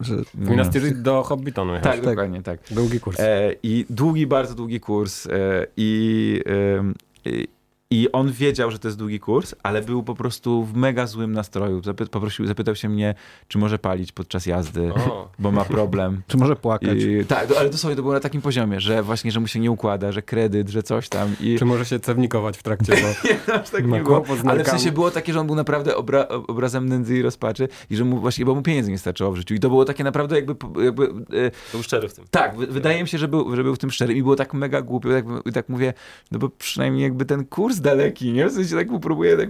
Że 0.00 0.16
W 0.34 0.48
Minas 0.50 0.70
Tirith 0.70 1.02
do 1.02 1.22
Hobbitonu 1.22 1.74
jechać. 1.74 1.92
Tak, 1.96 2.04
dokładnie, 2.04 2.42
tak. 2.42 2.60
Długi 2.70 3.00
kurs. 3.00 3.20
E, 3.20 3.54
I 3.62 3.86
długi, 3.90 4.26
bardzo 4.26 4.54
długi 4.54 4.80
kurs. 4.80 5.26
E, 5.26 5.30
I, 5.76 6.40
em, 6.78 6.94
i, 7.92 8.12
on 8.12 8.32
wiedział, 8.32 8.70
że 8.70 8.78
to 8.78 8.88
jest 8.88 8.98
długi 8.98 9.20
kurs, 9.20 9.54
ale 9.62 9.82
był 9.82 10.02
po 10.02 10.14
prostu 10.14 10.64
w 10.64 10.74
mega 10.74 11.06
złym 11.06 11.32
nastroju. 11.32 11.82
Zapy, 11.84 12.06
poprosił, 12.06 12.46
zapytał 12.46 12.74
się 12.76 12.88
mnie, 12.88 13.14
czy 13.48 13.58
może 13.58 13.78
palić 13.78 14.12
podczas 14.12 14.46
jazdy, 14.46 14.92
O. 14.94 15.28
bo 15.38 15.50
ma 15.50 15.64
problem. 15.64 16.22
Czy 16.26 16.36
może 16.36 16.56
płakać? 16.56 16.98
I, 16.98 17.24
tak, 17.24 17.48
ale 17.58 17.70
dosłownie 17.70 17.96
to 17.96 18.02
było 18.02 18.14
na 18.14 18.20
takim 18.20 18.42
poziomie, 18.42 18.80
że 18.80 19.02
właśnie, 19.02 19.32
że 19.32 19.40
mu 19.40 19.46
się 19.46 19.60
nie 19.60 19.70
układa, 19.70 20.12
że 20.12 20.22
kredyt, 20.22 20.68
że 20.68 20.82
coś 20.82 21.08
tam. 21.08 21.34
I 21.40 21.58
Czy 21.58 21.64
może 21.64 21.84
się 21.84 22.00
cewnikować 22.00 22.58
w 22.58 22.62
trakcie, 22.62 22.92
bo 22.92 22.98
nie, 23.28 23.54
aż 23.54 23.70
tak 23.70 23.86
nie 23.86 24.00
było. 24.00 24.24
Ale 24.46 24.64
w 24.64 24.68
sensie 24.68 24.92
było 24.92 25.10
takie, 25.10 25.32
że 25.32 25.40
on 25.40 25.46
był 25.46 25.56
naprawdę 25.56 25.96
obra 25.96 26.28
obrazem 26.28 26.88
nędzy 26.88 27.16
i 27.18 27.22
rozpaczy 27.22 27.68
i 27.90 27.96
że 27.96 28.04
mu 28.04 28.18
właśnie, 28.20 28.44
bo 28.44 28.54
mu 28.54 28.62
pieniędzy 28.62 28.90
nie 28.90 28.98
starczyło 28.98 29.32
w 29.32 29.36
życiu. 29.36 29.54
I 29.54 29.60
to 29.60 29.68
było 29.68 29.84
takie 29.84 30.04
naprawdę 30.04 30.36
jakby, 30.36 30.54
jakby 30.84 31.04
e, 31.06 31.50
Był 31.72 31.82
szczery 31.82 32.08
w 32.08 32.14
tym. 32.14 32.24
tak, 32.30 32.56
wy- 32.56 32.66
wydaje 32.66 33.02
mi 33.02 33.08
się, 33.08 33.18
że 33.18 33.28
był, 33.28 33.56
że 33.56 33.62
był 33.64 33.74
w 33.74 33.78
tym 33.78 33.90
szczery 33.90 34.14
i 34.14 34.22
było 34.22 34.36
tak 34.36 34.54
mega 34.54 34.82
głupio, 34.82 35.08
tak, 35.10 35.24
i 35.46 35.52
tak 35.52 35.68
mówię, 35.68 35.94
no 36.30 36.38
bo 36.38 36.48
przynajmniej 36.48 37.02
jakby 37.02 37.24
ten 37.24 37.44
kurs 37.44 37.80
daleki, 37.82 38.32
nie? 38.32 38.48
W 38.48 38.52
sensie 38.52 38.76
tak 38.76 38.90
mu 38.90 39.00
próbuję, 39.00 39.36
tak, 39.36 39.48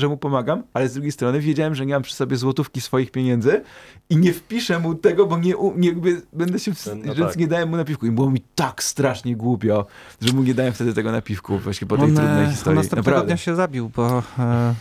że 0.00 0.08
mu 0.08 0.16
pomagam, 0.16 0.62
ale 0.72 0.88
z 0.88 0.92
drugiej 0.92 1.12
strony 1.12 1.40
wiedziałem, 1.40 1.74
że 1.74 1.86
nie 1.86 1.92
mam 1.94 2.02
przy 2.02 2.14
sobie 2.14 2.36
złotówki 2.36 2.80
swoich 2.80 3.10
pieniędzy 3.10 3.62
i 4.10 4.16
nie 4.16 4.32
wpiszę 4.32 4.78
mu 4.78 4.94
tego, 4.94 5.26
bo 5.26 5.38
nie, 5.38 5.54
nie 5.76 5.88
jakby 5.88 6.22
będę 6.32 6.58
się, 6.58 6.72
ws- 6.72 6.96
No 7.04 7.14
więc 7.14 7.28
tak. 7.28 7.36
nie 7.36 7.46
dałem 7.46 7.68
mu 7.68 7.76
napiwku 7.76 8.06
i 8.06 8.10
było 8.10 8.30
mi 8.30 8.40
tak 8.54 8.82
strasznie 8.82 9.36
głupio, 9.36 9.86
że 10.20 10.32
mu 10.32 10.42
nie 10.42 10.54
dałem 10.54 10.72
wtedy 10.72 10.94
tego 10.94 11.12
napiwku 11.12 11.58
właśnie 11.58 11.86
po 11.86 11.96
tej 11.96 12.04
on, 12.04 12.14
trudnej 12.14 12.44
e, 12.44 12.50
historii. 12.50 12.76
następnego 12.78 13.10
Naprawdę. 13.10 13.26
dnia 13.26 13.36
się 13.36 13.56
zabił, 13.56 13.90
bo 13.96 14.22
e, 14.38 14.74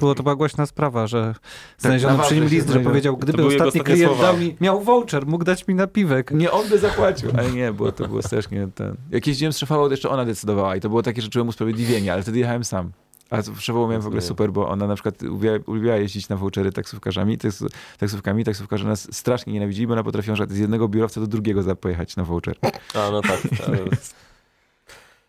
było 0.00 0.14
to 0.14 0.22
była 0.22 0.36
głośna 0.36 0.66
sprawa, 0.66 1.06
że 1.06 1.34
znaleziono 1.78 2.16
na 2.16 2.22
przy 2.22 2.34
nim 2.34 2.44
list, 2.44 2.70
że 2.70 2.80
powiedział, 2.80 3.16
gdyby 3.16 3.42
ostatni 3.46 3.66
ostatnie 3.66 3.80
klient 3.80 4.12
słowa. 4.12 4.22
dał 4.22 4.38
mi, 4.38 4.56
miał 4.60 4.80
voucher, 4.80 5.26
mógł 5.26 5.44
dać 5.44 5.68
mi 5.68 5.74
napiwek. 5.74 6.30
Nie, 6.30 6.50
on 6.50 6.68
by 6.68 6.78
zapłacił, 6.78 7.30
ale 7.38 7.50
nie, 7.50 7.72
było, 7.72 7.92
to 7.92 8.08
było 8.08 8.22
strasznie 8.22 8.68
ten... 8.74 8.94
Jak 9.10 9.26
jeździłem 9.26 9.52
z 9.52 9.58
szefową, 9.58 9.84
to 9.84 9.90
jeszcze 9.90 10.08
ona 10.08 10.24
decydowała 10.24 10.76
i 10.76 10.80
to 10.80 10.88
było 10.88 11.02
takie, 11.02 11.22
że 11.22 11.28
czułem 11.28 11.48
usprawiedliwienie, 11.48 12.12
ale 12.12 12.22
wtedy 12.22 12.38
jechałem 12.48 12.64
sam. 12.64 12.92
A 13.30 13.42
z 13.42 13.60
szefową 13.60 13.86
miałem 13.86 14.02
w 14.02 14.06
ogóle 14.06 14.22
super, 14.22 14.52
bo 14.52 14.68
ona 14.68 14.86
na 14.86 14.94
przykład 14.94 15.22
uwielbiała, 15.66 15.96
jeździć 15.96 16.28
na 16.28 16.36
vouchery 16.36 16.72
taksówkarzami, 16.72 17.38
taks, 17.38 17.64
taksówkami, 17.98 18.44
taksówkarze 18.44 18.88
nas 18.88 19.14
strasznie 19.16 19.52
nienawidzili, 19.52 19.86
bo 19.86 19.92
ona 19.92 20.04
potrafiła 20.04 20.36
że 20.36 20.46
z 20.48 20.58
jednego 20.58 20.88
biurowca 20.88 21.20
do 21.20 21.26
drugiego 21.26 21.76
pojechać 21.76 22.16
na 22.16 22.24
voucher. 22.24 22.56
A, 22.94 23.10
no 23.10 23.22
tak. 23.22 23.40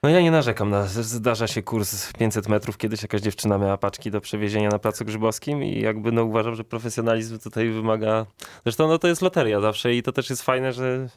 No 0.03 0.09
ja 0.09 0.21
nie 0.21 0.31
narzekam. 0.31 0.69
Na, 0.69 0.87
zdarza 0.87 1.47
się 1.47 1.63
kurs 1.63 2.13
500 2.13 2.49
metrów. 2.49 2.77
Kiedyś 2.77 3.01
jakaś 3.01 3.21
dziewczyna 3.21 3.57
miała 3.57 3.77
paczki 3.77 4.11
do 4.11 4.21
przewiezienia 4.21 4.69
na 4.69 4.79
placu 4.79 5.05
grzybowskim 5.05 5.63
i 5.63 5.81
jakby 5.81 6.11
no 6.11 6.23
uważam, 6.23 6.55
że 6.55 6.63
profesjonalizm 6.63 7.39
tutaj 7.39 7.69
wymaga... 7.69 8.25
Zresztą 8.63 8.87
no 8.87 8.97
to 8.97 9.07
jest 9.07 9.21
loteria 9.21 9.61
zawsze 9.61 9.95
i 9.95 10.03
to 10.03 10.11
też 10.11 10.29
jest 10.29 10.41
fajne, 10.41 10.73
że 10.73 11.09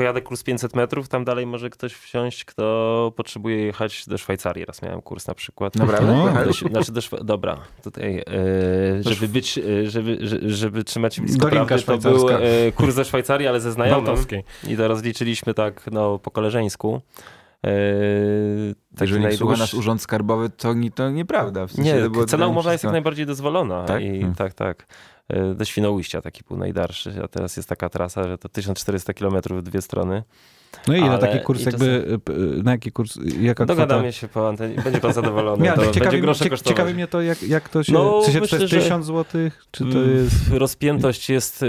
pojadę 0.00 0.20
kurs 0.22 0.42
500 0.42 0.76
metrów, 0.76 1.08
tam 1.08 1.24
dalej 1.24 1.46
może 1.46 1.70
ktoś 1.70 1.94
wsiąść, 1.94 2.44
kto 2.44 3.12
potrzebuje 3.16 3.56
jechać 3.66 4.04
do 4.06 4.18
Szwajcarii. 4.18 4.64
Raz 4.64 4.82
miałem 4.82 5.02
kurs 5.02 5.26
na 5.26 5.34
przykład. 5.34 5.76
Naprawdę? 5.76 6.12
No. 6.16 6.44
Do, 6.44 6.52
znaczy 6.52 6.92
do 6.92 7.00
Szwe- 7.00 7.24
dobra, 7.24 7.56
tutaj, 7.84 8.18
e, 8.18 8.22
żeby 9.12 9.28
być, 9.28 9.58
e, 9.58 9.90
żeby, 9.90 10.18
że- 10.20 10.38
żeby 10.50 10.84
trzymać 10.84 11.14
się 11.14 11.22
blisko 11.22 11.40
Dolinka 11.50 11.66
prawdy, 11.66 11.84
to 11.86 11.98
był 11.98 12.28
e, 12.30 12.38
kurs 12.72 12.94
ze 12.94 13.04
Szwajcarii, 13.04 13.48
ale 13.48 13.60
ze 13.60 13.72
znajomym. 13.72 14.14
I 14.68 14.76
to 14.76 14.88
rozliczyliśmy 14.88 15.54
tak, 15.54 15.82
no, 15.92 16.18
po 16.18 16.30
koleżeńsku. 16.30 17.00
Taki 17.62 17.70
Jeżeli 19.00 19.24
nie 19.24 19.32
słucha 19.32 19.52
najdłuższy- 19.56 19.58
nas 19.60 19.74
urząd 19.74 20.02
skarbowy, 20.02 20.50
to, 20.50 20.74
to 20.94 21.10
nieprawda. 21.10 21.66
W 21.66 21.72
sensie 21.72 21.94
Nie, 21.94 22.10
to 22.10 22.24
cena 22.24 22.46
umowa 22.46 22.72
jest 22.72 22.84
jak 22.84 22.92
najbardziej 22.92 23.26
dozwolona. 23.26 23.84
Tak? 23.84 24.02
I 24.02 24.08
Hmm. 24.18 24.34
tak, 24.34 24.54
tak. 24.54 24.86
E, 25.30 25.54
Do 25.54 25.64
Świnoujścia 25.64 26.20
taki 26.22 26.40
był 26.48 26.56
najdalszy, 26.56 27.12
a 27.24 27.28
teraz 27.28 27.56
jest 27.56 27.68
taka 27.68 27.88
trasa, 27.88 28.24
że 28.28 28.38
to 28.38 28.48
1400 28.48 29.14
km 29.14 29.34
w 29.50 29.62
dwie 29.62 29.82
strony. 29.82 30.22
No 30.88 30.94
i 30.96 31.00
na 31.00 31.06
Ale 31.10 31.18
taki 31.18 31.40
kurs 31.40 31.66
jakby, 31.66 32.18
p- 32.24 32.32
na 32.62 32.70
jaki 32.72 32.92
kurs, 32.92 33.18
jaka 33.40 33.64
kwota? 33.64 33.66
Dogadamy 33.82 34.12
się 34.12 34.28
po 34.28 34.48
antenie, 34.48 34.82
będzie 34.84 35.00
pan 35.00 35.12
zadowolony, 35.12 35.66
to 35.66 35.72
ale 35.72 35.76
ciekawi, 35.80 36.00
będzie 36.00 36.16
mnie- 36.16 36.22
grosze 36.22 36.50
kosztować. 36.50 36.76
ciekawi 36.76 36.94
mnie 36.94 37.06
to, 37.06 37.22
jak, 37.22 37.42
jak 37.42 37.68
to 37.68 37.82
się, 37.82 37.92
No, 37.92 38.22
czy 38.26 38.32
to 38.32 38.40
myślę, 38.40 38.58
jest 38.58 38.70
że- 38.70 38.80
1000 38.80 39.06
zł, 39.06 39.40
czy 39.70 39.84
to 39.84 39.98
Mm, 39.98 40.16
jest... 40.16 40.34
Rozpiętość 40.52 41.30
jest, 41.30 41.62
yy, 41.62 41.68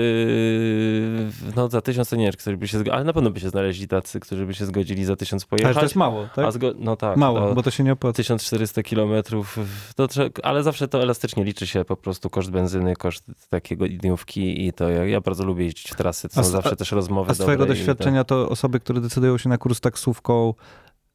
no 1.56 1.70
za 1.70 1.82
tysiąc 1.82 2.10
to 2.10 2.16
nie 2.16 2.32
wiem, 2.46 2.58
by 2.58 2.68
się, 2.68 2.84
ale 2.92 3.04
na 3.04 3.14
pewno 3.14 3.30
by 3.30 3.40
się 3.40 3.50
znaleźli 3.50 3.88
tacy, 3.88 4.20
którzy 4.20 4.46
by 4.46 4.54
się 4.54 4.66
zgodzili 4.66 5.06
za 5.06 5.16
tysiąc 5.16 5.46
pojechać. 5.46 5.68
Ale 5.68 5.76
to 5.76 5.82
jest 5.86 5.96
mało, 5.96 6.28
tak? 6.36 6.46
No 6.80 6.96
tak. 6.96 7.18
Mało, 7.18 7.40
to- 7.40 7.56
bo 7.56 7.64
to 7.64 7.72
się 7.72 7.84
nie 7.84 7.92
opłaca. 7.92 8.16
1400 8.16 8.84
kilometrów, 8.84 9.60
to, 9.96 10.08
ale 10.44 10.64
zawsze 10.64 10.88
to 10.88 11.02
elastycznie 11.02 11.44
liczy 11.44 11.68
się 11.68 11.86
po 11.86 11.96
prostu 11.96 12.30
koszt 12.30 12.52
benzyny, 12.52 12.96
koszt 12.96 13.24
takiego 13.52 13.88
dniówki 13.88 14.68
i 14.68 14.74
to 14.74 14.90
ja, 14.90 15.06
ja 15.06 15.22
bardzo 15.22 15.44
lubię 15.46 15.64
jeździć 15.66 15.92
w 15.92 15.96
trasy, 15.96 16.30
to 16.30 16.40
A 16.40 16.44
są 16.44 16.50
z- 16.50 16.52
zawsze 16.52 16.76
też 16.76 16.92
rozmowy 16.92 17.32
A 17.32 17.34
z 17.34 17.38
twojego 17.38 17.66
doświadczenia 17.66 18.24
to 18.24 18.50
osoby, 18.50 18.80
które 18.80 19.02
decydują 19.02 19.38
się 19.38 19.50
na 19.50 19.58
kurs 19.58 19.80
taksówką 19.80 20.54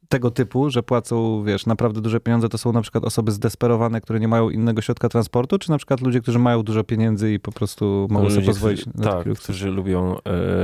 tego 0.08 0.30
typu, 0.30 0.70
że 0.70 0.82
płacą, 0.82 1.42
wiesz, 1.44 1.66
naprawdę 1.66 2.00
duże 2.00 2.20
pieniądze, 2.20 2.48
to 2.48 2.58
są 2.58 2.72
na 2.72 2.82
przykład 2.82 3.04
osoby 3.04 3.32
zdesperowane, 3.32 4.00
które 4.00 4.20
nie 4.20 4.28
mają 4.28 4.50
innego 4.50 4.82
środka 4.82 5.08
transportu, 5.08 5.58
czy 5.58 5.70
na 5.70 5.76
przykład 5.78 6.00
ludzie, 6.00 6.20
którzy 6.20 6.38
mają 6.38 6.62
dużo 6.62 6.84
pieniędzy 6.84 7.32
i 7.32 7.40
po 7.40 7.52
prostu 7.52 8.06
mogą 8.10 8.24
sobie 8.24 8.36
Ludzie, 8.40 8.46
pozwolić 8.50 8.80
którzy, 8.80 8.98
na 8.98 9.12
Tak, 9.12 9.26
luksus? 9.26 9.44
którzy 9.44 9.70
lubią, 9.70 10.16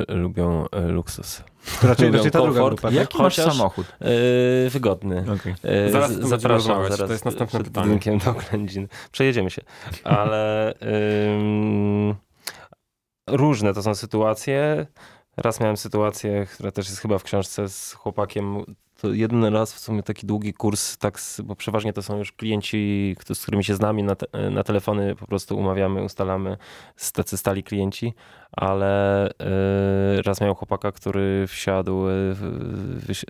e, 0.09 0.15
lubią 0.15 0.65
e, 0.73 0.81
luksus. 0.89 1.43
To 1.81 1.87
raczej, 1.89 2.07
lubią 2.07 2.19
raczej 2.19 2.31
ta 2.33 2.43
druga 2.43 2.65
grupa. 2.65 2.83
tak? 2.83 2.93
Jaki 2.93 3.19
masz 3.23 3.37
samochód? 3.37 3.87
E, 4.01 4.71
wygodny. 4.71 5.25
Okay. 5.41 5.55
E, 5.63 5.91
Zaraz 5.91 6.13
z- 6.13 6.21
zapraszam, 6.29 6.51
rozmawiać, 6.51 6.91
zaraz 6.93 7.09
to 7.09 7.13
jest 7.13 7.25
następne 7.25 7.59
przed 7.61 7.67
pytanie. 7.69 7.87
budynkiem 7.87 8.19
do 8.19 8.31
oględzin. 8.31 8.89
Przejedziemy 9.13 9.51
się. 9.51 9.63
Ale 10.05 10.75
ym, 11.39 12.15
różne 13.31 13.75
to 13.75 13.83
są 13.83 13.95
sytuacje. 13.95 14.87
Raz 15.37 15.61
miałem 15.61 15.77
sytuację, 15.77 16.47
która 16.55 16.71
też 16.71 16.89
jest 16.89 17.01
chyba 17.01 17.19
w 17.19 17.23
książce 17.23 17.69
z 17.69 17.93
chłopakiem. 17.93 18.65
To 19.03 19.13
jeden 19.13 19.45
raz 19.45 19.75
w 19.75 19.79
sumie 19.79 20.03
taki 20.03 20.27
długi 20.27 20.53
kurs, 20.53 20.99
tak, 20.99 21.21
bo 21.45 21.57
przeważnie 21.57 21.93
to 21.93 22.03
są 22.03 22.19
już 22.19 22.33
klienci, 22.33 23.17
z 23.35 23.43
którymi 23.43 23.65
się 23.65 23.75
znamy 23.75 24.03
na, 24.03 24.15
te, 24.15 24.51
na 24.51 24.63
telefony, 24.63 25.17
po 25.17 25.27
prostu 25.27 25.59
umawiamy, 25.59 26.03
ustalamy, 26.03 26.57
tacy 27.13 27.37
stali 27.37 27.63
klienci, 27.63 28.15
ale 28.53 29.29
y, 29.31 30.23
raz 30.23 30.41
miałem 30.41 30.57
chłopaka, 30.57 30.93
który 30.93 31.47
wsiadł, 31.47 32.09
y, 32.09 32.37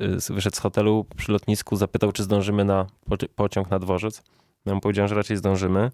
y, 0.00 0.34
wyszedł 0.34 0.56
z 0.56 0.58
hotelu 0.58 1.06
przy 1.16 1.32
lotnisku, 1.32 1.76
zapytał, 1.76 2.12
czy 2.12 2.22
zdążymy 2.22 2.64
na 2.64 2.86
poci- 3.10 3.28
pociąg 3.28 3.70
na 3.70 3.78
dworzec. 3.78 4.22
Ja 4.66 4.74
mu 4.74 4.80
powiedziałem, 4.80 5.08
że 5.08 5.14
raczej 5.14 5.36
zdążymy. 5.36 5.90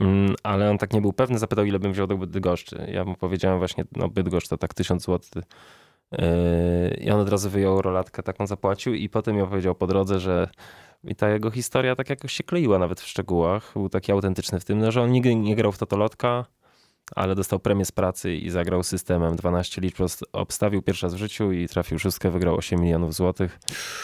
Mm, 0.00 0.34
Ale 0.42 0.70
on 0.70 0.78
tak 0.78 0.92
nie 0.92 1.00
był 1.00 1.12
pewny, 1.12 1.38
zapytał, 1.38 1.64
ile 1.64 1.78
bym 1.78 1.92
wziął 1.92 2.06
do 2.06 2.16
Bydgoszczy. 2.16 2.86
Ja 2.92 3.04
mu 3.04 3.14
powiedziałem 3.14 3.58
właśnie, 3.58 3.84
no 3.96 4.08
Bydgoszcz 4.08 4.48
to 4.48 4.56
tak 4.56 4.74
1000 4.74 5.04
zł 5.04 5.42
I 7.00 7.10
on 7.10 7.20
od 7.20 7.28
razu 7.28 7.50
wyjął 7.50 7.82
rolatkę, 7.82 8.22
taką 8.22 8.46
zapłacił 8.46 8.94
i 8.94 9.08
potem 9.08 9.36
mi 9.36 9.42
opowiedział 9.42 9.74
po 9.74 9.86
drodze, 9.86 10.20
że 10.20 10.48
i 11.04 11.14
ta 11.14 11.28
jego 11.28 11.50
historia 11.50 11.96
tak 11.96 12.10
jakoś 12.10 12.32
się 12.32 12.44
kleiła 12.44 12.78
nawet 12.78 13.00
w 13.00 13.06
szczegółach. 13.06 13.72
Był 13.74 13.88
taki 13.88 14.12
autentyczny 14.12 14.60
w 14.60 14.64
tym, 14.64 14.78
no, 14.78 14.92
że 14.92 15.02
on 15.02 15.12
nigdy 15.12 15.34
nie 15.34 15.56
grał 15.56 15.72
w 15.72 15.78
totolotka, 15.78 16.44
ale 17.14 17.34
dostał 17.34 17.58
premię 17.58 17.84
z 17.84 17.92
pracy 17.92 18.34
i 18.34 18.50
zagrał 18.50 18.82
systemem 18.82 19.36
12 19.36 19.80
liczb, 19.80 19.96
obstawił 20.32 20.82
pierwszy 20.82 21.06
raz 21.06 21.14
w 21.14 21.18
życiu 21.18 21.52
i 21.52 21.68
trafił 21.68 21.98
szóstkę, 21.98 22.30
wygrał 22.30 22.56
8 22.56 22.80
milionów 22.80 23.14
złotych. 23.14 23.58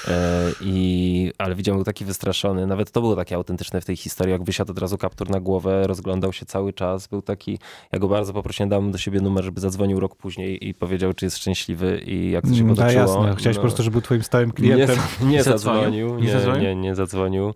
E, 0.08 0.42
I, 0.60 1.32
ale 1.38 1.54
widziałem, 1.54 1.78
był 1.78 1.84
taki 1.84 2.04
wystraszony. 2.04 2.66
Nawet 2.66 2.90
to 2.90 3.00
było 3.00 3.16
takie 3.16 3.34
autentyczne 3.36 3.80
w 3.80 3.84
tej 3.84 3.96
historii, 3.96 4.32
jak 4.32 4.44
wysiadł 4.44 4.70
od 4.72 4.78
razu 4.78 4.98
kaptur 4.98 5.30
na 5.30 5.40
głowę, 5.40 5.86
rozglądał 5.86 6.32
się 6.32 6.46
cały 6.46 6.72
czas. 6.72 7.06
Był 7.06 7.22
taki, 7.22 7.58
ja 7.92 7.98
go 7.98 8.08
bardzo 8.08 8.32
poprosiłem, 8.32 8.68
dałem 8.68 8.90
do 8.92 8.98
siebie 8.98 9.20
numer, 9.20 9.44
żeby 9.44 9.60
zadzwonił 9.60 10.00
rok 10.00 10.16
później 10.16 10.68
i 10.68 10.74
powiedział, 10.74 11.12
czy 11.12 11.26
jest 11.26 11.36
szczęśliwy 11.38 11.98
i 12.06 12.30
jak 12.30 12.44
to 12.44 12.54
się 12.54 12.62
Mm, 12.62 12.76
potoczyło. 12.76 13.04
Da, 13.06 13.12
jasne. 13.12 13.36
Chciałeś 13.36 13.56
No, 13.56 13.60
po 13.62 13.66
prostu, 13.66 13.82
żeby 13.82 13.92
był 13.92 14.00
twoim 14.02 14.22
stałym 14.22 14.50
klientem. 14.52 14.96
Nie, 15.20 15.26
nie 15.28 15.42
zadzwonił? 15.42 16.14
Nie 16.18 16.22
Nie, 16.26 16.32
zadzwonił? 16.32 16.62
nie, 16.62 16.76
nie 16.76 16.94
zadzwonił. 16.94 17.54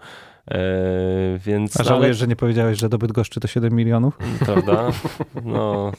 E, 0.50 1.38
więc, 1.38 1.80
A 1.80 1.85
żałujesz, 1.85 2.16
że 2.16 2.26
nie 2.26 2.37
powiedziałeś, 2.37 2.78
że 2.78 2.88
dobyt 2.88 3.12
goszczy 3.12 3.40
to 3.40 3.48
7 3.48 3.74
milionów? 3.74 4.18
prawda? 4.38 4.90
No, 5.44 5.92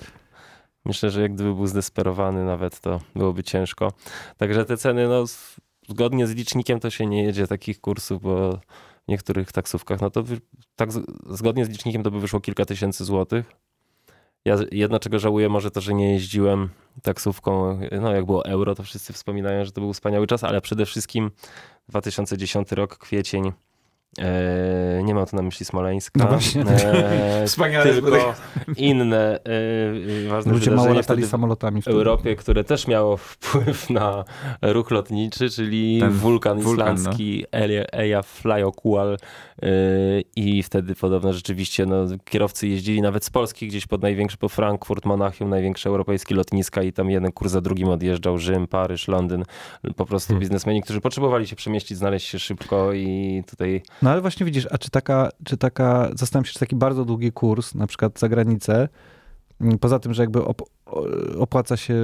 myślę, 0.85 1.11
że 1.11 1.21
jak 1.21 1.33
gdyby 1.33 1.55
był 1.55 1.67
zdesperowany 1.67 2.45
nawet, 2.45 2.79
to 2.79 2.99
byłoby 3.15 3.43
ciężko. 3.43 3.91
Także 4.37 4.65
te 4.65 4.77
ceny, 4.77 5.07
no, 5.07 5.23
zgodnie 5.89 6.27
z 6.27 6.31
licznikiem 6.31 6.79
to 6.79 6.89
się 6.89 7.05
nie 7.05 7.23
jedzie 7.23 7.47
takich 7.47 7.81
kursów, 7.81 8.21
bo 8.21 8.59
w 9.07 9.07
niektórych 9.07 9.51
taksówkach, 9.51 10.01
no 10.01 10.09
to 10.09 10.23
wy, 10.23 10.37
tak 10.75 10.89
zgodnie 11.29 11.65
z 11.65 11.69
licznikiem 11.69 12.03
to 12.03 12.11
by 12.11 12.19
wyszło 12.19 12.39
kilka 12.39 12.65
tysięcy 12.65 13.05
złotych. 13.05 13.51
Ja 14.45 14.55
jedno, 14.71 14.99
czego 14.99 15.19
żałuję, 15.19 15.49
może 15.49 15.71
to, 15.71 15.81
że 15.81 15.93
nie 15.93 16.13
jeździłem 16.13 16.69
taksówką, 17.01 17.79
no 18.01 18.13
jak 18.13 18.25
było 18.25 18.45
euro, 18.45 18.75
to 18.75 18.83
wszyscy 18.83 19.13
wspominają, 19.13 19.65
że 19.65 19.71
to 19.71 19.81
był 19.81 19.93
wspaniały 19.93 20.27
czas, 20.27 20.43
ale 20.43 20.61
przede 20.61 20.85
wszystkim 20.85 21.31
2010 21.89 22.71
rok, 22.71 22.97
kwiecień, 22.97 23.51
E, 24.17 25.03
nie 25.03 25.13
mam 25.15 25.25
tu 25.25 25.35
na 25.35 25.41
myśli 25.41 25.65
Smoleńska. 25.65 26.19
No 26.23 26.27
właśnie. 26.27 26.61
E, 26.61 27.43
Wspaniale 27.47 27.93
tylko 27.93 28.33
inne 28.77 29.39
e, 30.25 30.29
ważne 30.29 30.51
Ludzie 30.53 30.71
mało 30.71 30.93
latali 30.93 31.25
samolotami 31.27 31.81
w. 31.81 31.87
Europie, 31.87 32.35
które 32.35 32.63
też 32.63 32.87
miało 32.87 33.17
wpływ 33.17 33.89
na 33.89 34.23
ruch 34.61 34.91
lotniczy, 34.91 35.49
czyli 35.49 35.99
Ten 35.99 36.11
wulkan 36.11 36.59
wulkan, 36.59 36.95
islandzki 36.95 37.45
Elia- 37.51 37.85
Eyjafjallajökull 37.91 39.17
e, 39.61 39.67
i 40.35 40.63
wtedy 40.63 40.95
podobno 40.95 41.33
rzeczywiście 41.33 41.85
no, 41.85 42.05
kierowcy 42.25 42.67
jeździli 42.67 43.01
nawet 43.01 43.25
z 43.25 43.29
Polski 43.29 43.67
gdzieś 43.67 43.87
pod 43.87 44.01
największy, 44.01 44.37
po 44.37 44.49
Frankfurt, 44.49 45.05
Monachium, 45.05 45.49
największe 45.49 45.89
europejskie 45.89 46.35
lotniska 46.35 46.83
i 46.83 46.93
tam 46.93 47.09
jeden 47.09 47.31
kurs 47.31 47.51
za 47.51 47.61
drugim 47.61 47.89
odjeżdżał, 47.89 48.37
Rzym, 48.37 48.67
Paryż, 48.67 49.07
Londyn. 49.07 49.43
Po 49.95 50.05
prostu 50.05 50.27
Hmm. 50.27 50.39
biznesmeni, 50.39 50.81
którzy 50.81 51.01
potrzebowali 51.01 51.47
się 51.47 51.55
przemieścić, 51.55 51.97
znaleźć 51.97 52.27
się 52.27 52.39
szybko 52.39 52.93
i 52.93 53.43
tutaj 53.49 53.81
No 54.01 54.06
ale 54.11 54.21
właśnie 54.21 54.45
widzisz, 54.45 54.67
a 54.71 54.77
czy 54.77 54.89
taka, 54.89 55.29
czy 55.45 55.57
taka, 55.57 56.09
zastanawiam 56.15 56.45
się, 56.45 56.53
czy 56.53 56.59
taki 56.59 56.75
bardzo 56.75 57.05
długi 57.05 57.31
kurs, 57.31 57.75
na 57.75 57.87
przykład 57.87 58.19
za 58.19 58.29
granicę, 58.29 58.89
poza 59.79 59.99
tym, 59.99 60.13
że 60.13 60.23
jakby 60.23 60.45
op, 60.45 60.61
opłaca 61.39 61.77
się, 61.77 61.95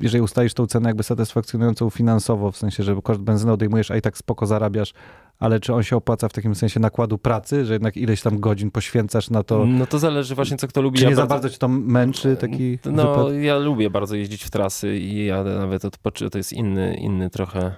jeżeli 0.00 0.22
ustalisz 0.22 0.54
tą 0.54 0.66
cenę 0.66 0.88
jakby 0.88 1.02
satysfakcjonującą 1.02 1.90
finansowo, 1.90 2.52
w 2.52 2.56
sensie, 2.56 2.82
że 2.82 2.96
koszt 3.02 3.20
benzyny 3.20 3.52
odejmujesz, 3.52 3.90
a 3.90 3.96
i 3.96 4.00
tak 4.02 4.18
spoko 4.18 4.46
zarabiasz, 4.46 4.92
ale 5.38 5.60
czy 5.60 5.74
on 5.74 5.82
się 5.82 5.96
opłaca 5.96 6.28
w 6.28 6.32
takim 6.32 6.54
sensie 6.54 6.80
nakładu 6.80 7.18
pracy, 7.18 7.64
że 7.64 7.72
jednak 7.72 7.96
ileś 7.96 8.22
tam 8.22 8.40
godzin 8.40 8.70
poświęcasz 8.70 9.30
na 9.30 9.42
to, 9.42 9.66
No 9.66 9.86
to 9.86 9.98
zależy 9.98 10.34
właśnie, 10.34 10.56
co 10.56 10.68
kto 10.68 10.82
lubi. 10.82 10.98
czy 10.98 11.04
Ja 11.04 11.10
nie 11.10 11.16
za 11.16 11.26
bardzo 11.26 11.50
cię 11.50 11.58
to 11.58 11.68
męczy 11.68 12.36
taki 12.36 12.78
No, 12.84 13.14
wypad? 13.24 13.42
ja 13.42 13.58
lubię 13.58 13.90
bardzo 13.90 14.16
jeździć 14.16 14.44
w 14.44 14.50
trasy 14.50 14.96
i 14.98 15.26
ja 15.26 15.44
nawet 15.44 15.84
odpoczę, 15.84 16.30
to 16.30 16.38
jest 16.38 16.52
inny, 16.52 16.96
inny 16.96 17.30
trochę 17.30 17.74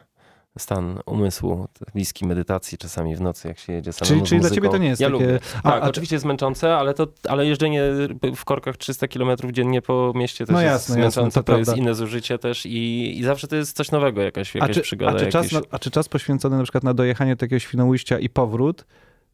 stan 0.59 0.99
umysłu, 1.07 1.69
bliski 1.95 2.27
medytacji 2.27 2.79
czasami 2.79 3.17
w 3.17 3.21
nocy, 3.21 3.49
jak 3.49 3.59
się 3.59 3.73
jedzie 3.73 3.93
samemu 3.93 4.17
Czyli, 4.17 4.29
czyli 4.29 4.41
dla 4.41 4.51
ciebie 4.51 4.69
to 4.69 4.79
nie 4.79 4.89
jest 4.89 5.01
ja 5.01 5.11
takie... 5.11 5.25
Lubię. 5.25 5.39
A, 5.63 5.71
Tak, 5.71 5.83
a, 5.83 5.87
oczywiście 5.87 6.17
jest 6.17 6.25
męczące, 6.25 6.77
ale, 6.77 6.95
to, 6.95 7.07
ale 7.29 7.47
jeżdżenie 7.47 7.83
w 8.37 8.45
korkach 8.45 8.77
300 8.77 9.09
km 9.09 9.31
dziennie 9.53 9.83
po 9.83 10.13
mieście 10.15 10.47
też 10.47 10.55
No 10.55 10.63
jest 10.63 10.73
jasne, 10.73 11.01
jasne, 11.01 11.23
męczące, 11.23 11.43
to 11.43 11.53
to, 11.53 11.59
jest 11.59 11.77
inne 11.77 11.95
zużycie 11.95 12.39
też 12.39 12.67
i, 12.67 13.19
i 13.19 13.25
zawsze 13.25 13.49
to 13.49 13.57
jest 13.57 13.77
coś 13.77 13.91
nowego, 13.91 14.23
jakaś, 14.23 14.57
a, 14.57 14.59
jakaś 14.59 14.77
czy, 14.77 14.83
przygoda. 14.83 15.13
a, 15.13 15.15
czy 15.15 15.27
czas 15.27 15.53
jakiś... 15.53 15.53
na, 15.53 15.61
a 15.71 15.79
czy 15.79 15.91
czas 15.91 16.09
poświęcony 16.09 16.57
na 16.57 16.63
przykład 16.63 16.85
na 16.85 16.95
dojechanie 16.95 17.37
do 17.37 17.41
takiego 17.41 17.59
Świnoujścia 17.59 18.19
i 18.19 18.29
powrót, 18.29 18.85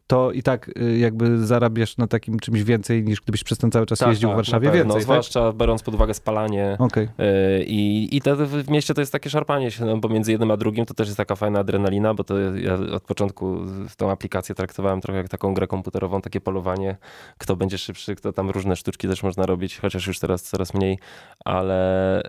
to 0.07 0.33
i 0.33 0.43
tak 0.43 0.71
y, 0.79 0.99
jakby 0.99 1.47
zarabiasz 1.47 1.97
na 1.97 2.07
takim 2.07 2.39
czymś 2.39 2.63
więcej 2.63 3.05
niż 3.05 3.21
gdybyś 3.21 3.45
przez 3.45 3.59
ten 3.59 3.71
cały 3.71 3.87
czas 3.87 3.99
Tak, 3.99 4.09
jeździł 4.09 4.29
tak, 4.29 4.35
w 4.35 4.37
Warszawie 4.37 4.71
pewno, 4.71 4.79
więcej, 4.79 4.95
tak? 4.95 5.03
Zwłaszcza 5.03 5.53
biorąc 5.53 5.83
pod 5.83 5.95
uwagę 5.95 6.15
spalanie, 6.15 6.77
Okej. 6.79 7.09
Yy, 7.19 7.65
I, 7.65 8.17
i 8.17 8.21
to 8.21 8.37
w 8.37 8.69
mieście 8.69 8.95
to 8.95 9.01
jest 9.01 9.13
takie 9.13 9.31
szarpanie 9.31 9.71
się 9.71 9.85
no, 9.85 10.01
pomiędzy 10.01 10.33
jednym 10.33 10.51
a 10.51 10.57
drugim, 10.57 10.87
to 10.87 10.95
też 10.95 11.09
jest 11.09 11.17
taka 11.17 11.37
fajna 11.37 11.59
adrenalina, 11.59 12.15
bo 12.15 12.25
to 12.25 12.39
ja 12.39 12.75
od 12.75 13.03
początku 13.03 13.59
tą 13.97 14.11
aplikację 14.11 14.55
traktowałem 14.55 15.01
trochę 15.01 15.19
jak 15.19 15.29
taką 15.29 15.55
grę 15.55 15.67
komputerową, 15.67 16.21
takie 16.21 16.41
polowanie, 16.41 16.97
kto 17.39 17.57
będzie 17.57 17.79
szybszy, 17.79 18.15
kto 18.15 18.33
tam 18.33 18.51
różne 18.51 18.77
sztuczki 18.77 19.09
też 19.09 19.23
można 19.23 19.47
robić, 19.47 19.79
chociaż 19.79 20.07
już 20.07 20.19
teraz 20.19 20.43
coraz 20.43 20.75
mniej, 20.75 20.99
ale 21.45 22.23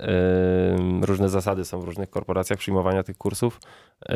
yy, 0.99 1.05
różne 1.05 1.29
zasady 1.29 1.65
są 1.65 1.79
w 1.79 1.83
różnych 1.83 2.09
korporacjach 2.09 2.59
przyjmowania 2.59 3.03
tych 3.03 3.17
kursów. 3.17 3.59
Yy, 4.09 4.15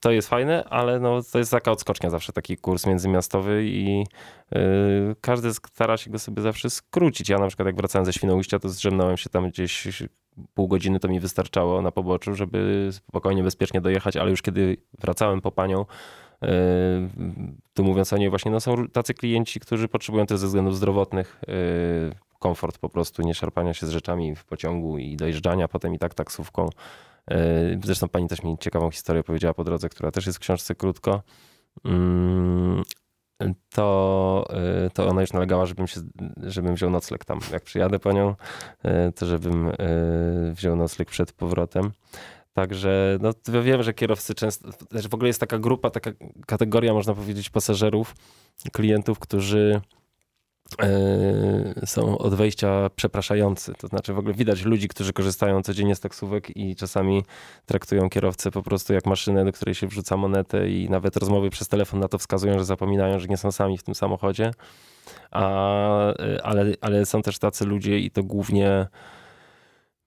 to 0.00 0.10
jest 0.10 0.28
fajne, 0.28 0.64
ale 0.64 1.00
no, 1.00 1.20
to 1.32 1.38
jest 1.38 1.50
taka 1.50 1.70
odskocznia 1.70 2.10
zawsze, 2.10 2.32
taki 2.42 2.56
kurs 2.56 2.86
międzymiastowy 2.86 3.64
i 3.64 3.98
yy, 4.52 5.16
każdy 5.20 5.54
stara 5.54 5.96
się 5.96 6.10
go 6.10 6.18
sobie 6.18 6.42
zawsze 6.42 6.70
skrócić. 6.70 7.28
Ja 7.28 7.38
na 7.38 7.46
przykład 7.46 7.66
jak 7.66 7.76
wracałem 7.76 8.06
ze 8.06 8.12
Świnoujścia, 8.12 8.58
to 8.58 8.68
zdrzemnąłem 8.68 9.16
się 9.16 9.30
tam 9.30 9.48
gdzieś 9.50 9.88
pół 10.54 10.68
godziny 10.68 11.00
to 11.00 11.08
mi 11.08 11.20
wystarczało 11.20 11.82
na 11.82 11.90
poboczu, 11.90 12.34
żeby 12.34 12.88
spokojnie, 12.92 13.42
bezpiecznie 13.42 13.80
dojechać, 13.80 14.16
ale 14.16 14.30
już 14.30 14.42
kiedy 14.42 14.76
wracałem 15.00 15.40
po 15.40 15.52
panią, 15.52 15.84
yy, 16.42 16.48
tu 17.74 17.84
mówiąc 17.84 18.12
o 18.12 18.16
niej 18.16 18.30
właśnie, 18.30 18.50
no 18.50 18.60
są 18.60 18.88
tacy 18.88 19.14
klienci, 19.14 19.60
którzy 19.60 19.88
potrzebują 19.88 20.26
też 20.26 20.38
ze 20.38 20.46
względów 20.46 20.76
zdrowotnych 20.76 21.40
yy, 21.48 22.14
komfort 22.38 22.78
po 22.78 22.88
prostu, 22.88 23.22
nie 23.22 23.34
szarpania 23.34 23.74
się 23.74 23.86
z 23.86 23.90
rzeczami 23.90 24.36
w 24.36 24.44
pociągu 24.44 24.98
i 24.98 25.16
dojeżdżania 25.16 25.68
potem 25.68 25.94
i 25.94 25.98
tak 25.98 26.14
taksówką. 26.14 26.68
Yy, 27.30 27.36
Zresztą 27.84 28.08
pani 28.08 28.28
też 28.28 28.42
mi 28.42 28.58
ciekawą 28.58 28.90
historię 28.90 29.22
powiedziała 29.22 29.54
po 29.54 29.64
drodze, 29.64 29.88
która 29.88 30.10
też 30.10 30.26
jest 30.26 30.38
w 30.38 30.40
książce 30.40 30.74
krótko. 30.74 31.22
Mm, 31.84 32.82
To, 33.74 34.46
yy, 34.82 34.90
to 34.90 35.08
ona 35.08 35.20
już 35.20 35.32
nalegała, 35.32 35.66
żebym, 35.66 35.86
się, 35.86 36.00
żebym 36.42 36.74
wziął 36.74 36.90
nocleg 36.90 37.24
tam. 37.24 37.40
Jak 37.52 37.62
przyjadę 37.62 37.98
po 37.98 38.12
nią, 38.12 38.34
yy, 38.84 39.12
to 39.12 39.26
żebym 39.26 39.66
yy, 39.66 40.52
wziął 40.54 40.76
nocleg 40.76 41.10
przed 41.10 41.32
powrotem. 41.32 41.90
Także 42.52 43.18
no, 43.20 43.32
ja 43.52 43.60
wiem, 43.60 43.82
że 43.82 43.94
kierowcy 43.94 44.34
często, 44.34 44.68
w 45.10 45.14
ogóle 45.14 45.28
jest 45.28 45.40
taka 45.40 45.58
grupa, 45.58 45.90
taka 45.90 46.10
kategoria, 46.46 46.92
można 46.92 47.14
powiedzieć, 47.14 47.50
pasażerów, 47.50 48.14
klientów, 48.72 49.18
którzy 49.18 49.80
są 51.86 52.18
od 52.18 52.34
wejścia 52.34 52.90
przepraszający. 52.96 53.72
To 53.78 53.86
znaczy 53.86 54.12
w 54.12 54.18
ogóle 54.18 54.34
widać 54.34 54.64
ludzi, 54.64 54.88
którzy 54.88 55.12
korzystają 55.12 55.62
codziennie 55.62 55.94
z 55.94 56.00
taksówek 56.00 56.56
i 56.56 56.76
czasami 56.76 57.24
traktują 57.66 58.10
kierowcę 58.10 58.50
po 58.50 58.62
prostu 58.62 58.92
jak 58.92 59.06
maszynę, 59.06 59.44
do 59.44 59.52
której 59.52 59.74
się 59.74 59.86
wrzuca 59.86 60.16
monetę 60.16 60.70
i 60.70 60.90
nawet 60.90 61.16
rozmowy 61.16 61.50
przez 61.50 61.68
telefon 61.68 62.00
na 62.00 62.08
to 62.08 62.18
wskazują, 62.18 62.58
że 62.58 62.64
zapominają, 62.64 63.18
że 63.18 63.26
nie 63.26 63.36
są 63.36 63.52
sami 63.52 63.78
w 63.78 63.82
tym 63.82 63.94
samochodzie. 63.94 64.50
A, 65.30 66.10
y, 66.10 66.42
ale, 66.42 66.64
ale 66.80 67.06
są 67.06 67.22
też 67.22 67.38
tacy 67.38 67.64
ludzie 67.64 67.98
i 67.98 68.10
to 68.10 68.22
głównie 68.22 68.86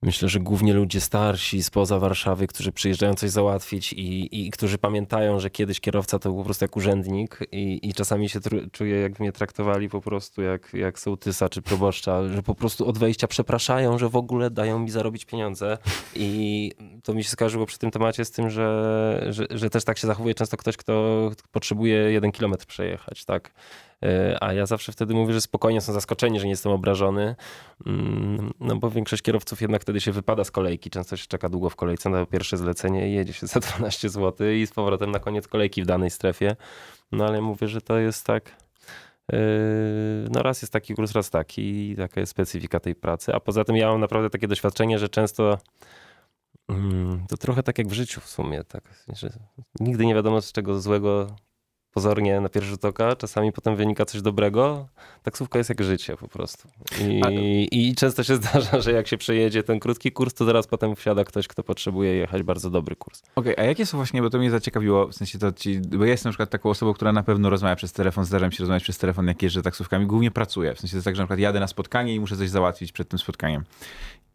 Myślę, 0.06 0.30
że 0.30 0.40
głównie 0.40 0.74
ludzie 0.74 1.02
starsi 1.02 1.64
spoza 1.64 2.00
Warszawy, 2.00 2.48
którzy 2.48 2.72
przyjeżdżają 2.72 3.14
coś 3.14 3.30
załatwić 3.30 3.94
i, 3.94 4.46
i 4.46 4.52
którzy 4.52 4.78
pamiętają, 4.78 5.40
że 5.40 5.50
kiedyś 5.50 5.80
kierowca 5.80 6.20
to 6.20 6.30
był 6.30 6.38
po 6.38 6.44
prostu 6.44 6.66
jak 6.66 6.78
urzędnik 6.78 7.40
i, 7.52 7.90
i 7.90 7.94
czasami 7.94 8.30
się 8.30 8.40
czuję, 8.72 9.00
jak 9.00 9.20
mnie 9.20 9.32
traktowali 9.32 9.90
po 9.90 10.02
prostu 10.02 10.42
jak, 10.42 10.74
jak 10.74 11.00
sołtysa 11.00 11.50
czy 11.50 11.62
proboszcza, 11.62 12.28
że 12.28 12.44
po 12.44 12.56
prostu 12.56 12.88
od 12.88 12.98
wejścia 12.98 13.28
przepraszają, 13.28 13.98
że 13.98 14.10
w 14.10 14.16
ogóle 14.16 14.50
dają 14.50 14.80
mi 14.80 14.90
zarobić 14.90 15.26
pieniądze 15.26 15.78
i 16.16 16.72
to 17.04 17.14
mi 17.14 17.24
się 17.24 17.30
skojarzyło 17.30 17.66
przy 17.66 17.78
tym 17.78 17.92
temacie 17.92 18.26
z 18.26 18.32
tym, 18.32 18.50
że, 18.50 19.28
że, 19.30 19.46
że 19.50 19.70
też 19.70 19.84
tak 19.84 19.98
się 19.98 20.08
zachowuje 20.08 20.36
często 20.36 20.58
ktoś, 20.58 20.78
kto 20.78 21.32
potrzebuje 21.52 21.96
jeden 21.96 22.32
kilometr 22.32 22.66
przejechać, 22.66 23.26
tak? 23.26 23.52
E, 24.06 24.38
A 24.44 24.54
ja 24.54 24.66
zawsze 24.66 24.92
wtedy 24.92 25.14
mówię, 25.14 25.34
że 25.34 25.42
spokojnie 25.42 25.82
są 25.82 25.94
zaskoczeni, 25.94 26.40
że 26.40 26.46
nie 26.46 26.52
jestem 26.52 26.72
obrażony. 26.72 27.36
Mm, 27.86 28.52
No 28.60 28.76
bo 28.76 28.92
większość 28.92 29.22
kierowców 29.22 29.62
jednak 29.62 29.82
wtedy 29.82 30.02
się 30.02 30.12
wypada 30.12 30.44
z 30.44 30.52
kolejki. 30.52 30.90
Często 30.90 31.18
się 31.18 31.28
czeka 31.28 31.50
długo 31.50 31.70
w 31.70 31.76
kolejce 31.76 32.10
na 32.10 32.26
pierwsze 32.26 32.58
zlecenie 32.58 33.10
i 33.10 33.14
jedzie 33.14 33.34
się 33.34 33.48
za 33.54 33.60
12 33.60 34.10
zł 34.10 34.48
i 34.48 34.68
z 34.68 34.72
powrotem 34.72 35.12
na 35.12 35.20
koniec 35.20 35.48
kolejki 35.48 35.84
w 35.84 35.86
danej 35.86 36.10
strefie. 36.10 36.56
No 37.12 37.26
ale 37.26 37.42
mówię, 37.42 37.68
że 37.68 37.82
to 37.82 37.98
jest 37.98 38.26
tak. 38.26 38.56
yy, 39.32 39.38
No 40.32 40.44
raz 40.44 40.62
jest 40.62 40.74
taki 40.74 40.96
kurs, 40.96 41.12
raz 41.12 41.30
taki 41.30 41.92
i 41.92 41.96
taka 41.96 42.20
jest 42.20 42.32
specyfika 42.32 42.80
tej 42.80 42.96
pracy. 42.96 43.34
A 43.34 43.40
poza 43.40 43.64
tym 43.64 43.76
ja 43.76 43.88
mam 43.88 44.00
naprawdę 44.02 44.30
takie 44.30 44.48
doświadczenie, 44.48 45.00
że 45.00 45.10
często 45.10 45.58
mm, 46.70 47.26
to 47.30 47.38
trochę 47.38 47.64
tak 47.64 47.78
jak 47.78 47.88
w 47.88 47.94
życiu 47.94 48.22
w 48.22 48.28
sumie, 48.28 48.64
tak, 48.64 48.84
że 49.14 49.30
nigdy 49.80 50.06
nie 50.06 50.16
wiadomo 50.16 50.42
z 50.42 50.52
czego 50.52 50.82
złego 50.82 51.28
pozornie 51.96 52.42
na 52.42 52.50
pierwszy 52.50 52.70
rzut 52.70 52.86
oka, 52.86 53.16
czasami 53.16 53.52
potem 53.52 53.76
wynika 53.76 54.06
coś 54.06 54.22
dobrego. 54.22 54.88
Taksówka 55.24 55.58
jest 55.58 55.70
jak 55.70 55.84
życie 55.84 56.18
po 56.18 56.28
prostu. 56.28 56.68
I, 57.32 57.68
I 57.72 57.96
często 57.96 58.24
się 58.24 58.36
zdarza, 58.42 58.82
że 58.82 58.92
jak 58.92 59.08
się 59.08 59.18
przejedzie 59.18 59.64
ten 59.64 59.80
krótki 59.80 60.12
kurs, 60.12 60.34
to 60.34 60.46
zaraz 60.46 60.68
potem 60.68 60.96
wsiada 60.96 61.24
ktoś, 61.24 61.48
kto 61.48 61.64
potrzebuje 61.64 62.16
jechać 62.16 62.44
bardzo 62.44 62.70
dobry 62.70 62.96
kurs. 62.96 63.24
Okej, 63.36 63.54
a 63.58 63.64
jakie 63.64 63.86
są 63.86 63.98
właśnie, 63.98 64.22
bo 64.22 64.30
to 64.30 64.38
mnie 64.38 64.52
zaciekawiło, 64.52 65.08
w 65.08 65.16
sensie 65.16 65.40
to 65.40 65.52
ci, 65.52 65.80
bo 65.80 66.06
ja 66.06 66.12
jestem 66.12 66.30
na 66.30 66.32
przykład 66.32 66.50
taką 66.50 66.70
osobą, 66.70 66.94
która 66.94 67.12
na 67.12 67.24
pewno 67.24 67.50
rozmawia 67.50 67.76
przez 67.76 67.94
telefon, 67.94 68.26
zdarza 68.26 68.48
mi 68.48 68.54
się 68.54 68.60
rozmawiać 68.60 68.84
przez 68.84 68.98
telefon, 68.98 69.28
jak 69.28 69.44
jeżdżę 69.44 69.62
taksówkami, 69.62 70.06
głównie 70.06 70.32
pracuję. 70.32 70.76
W 70.76 70.80
sensie 70.80 70.92
to 70.92 70.98
jest 70.98 71.06
tak, 71.06 71.16
że 71.16 71.22
na 71.22 71.26
przykład 71.26 71.40
jadę 71.40 71.60
na 71.60 71.68
spotkanie 71.68 72.16
i 72.16 72.20
muszę 72.20 72.38
coś 72.38 72.50
załatwić 72.50 72.92
przed 72.92 73.10
tym 73.10 73.20
spotkaniem. 73.20 73.64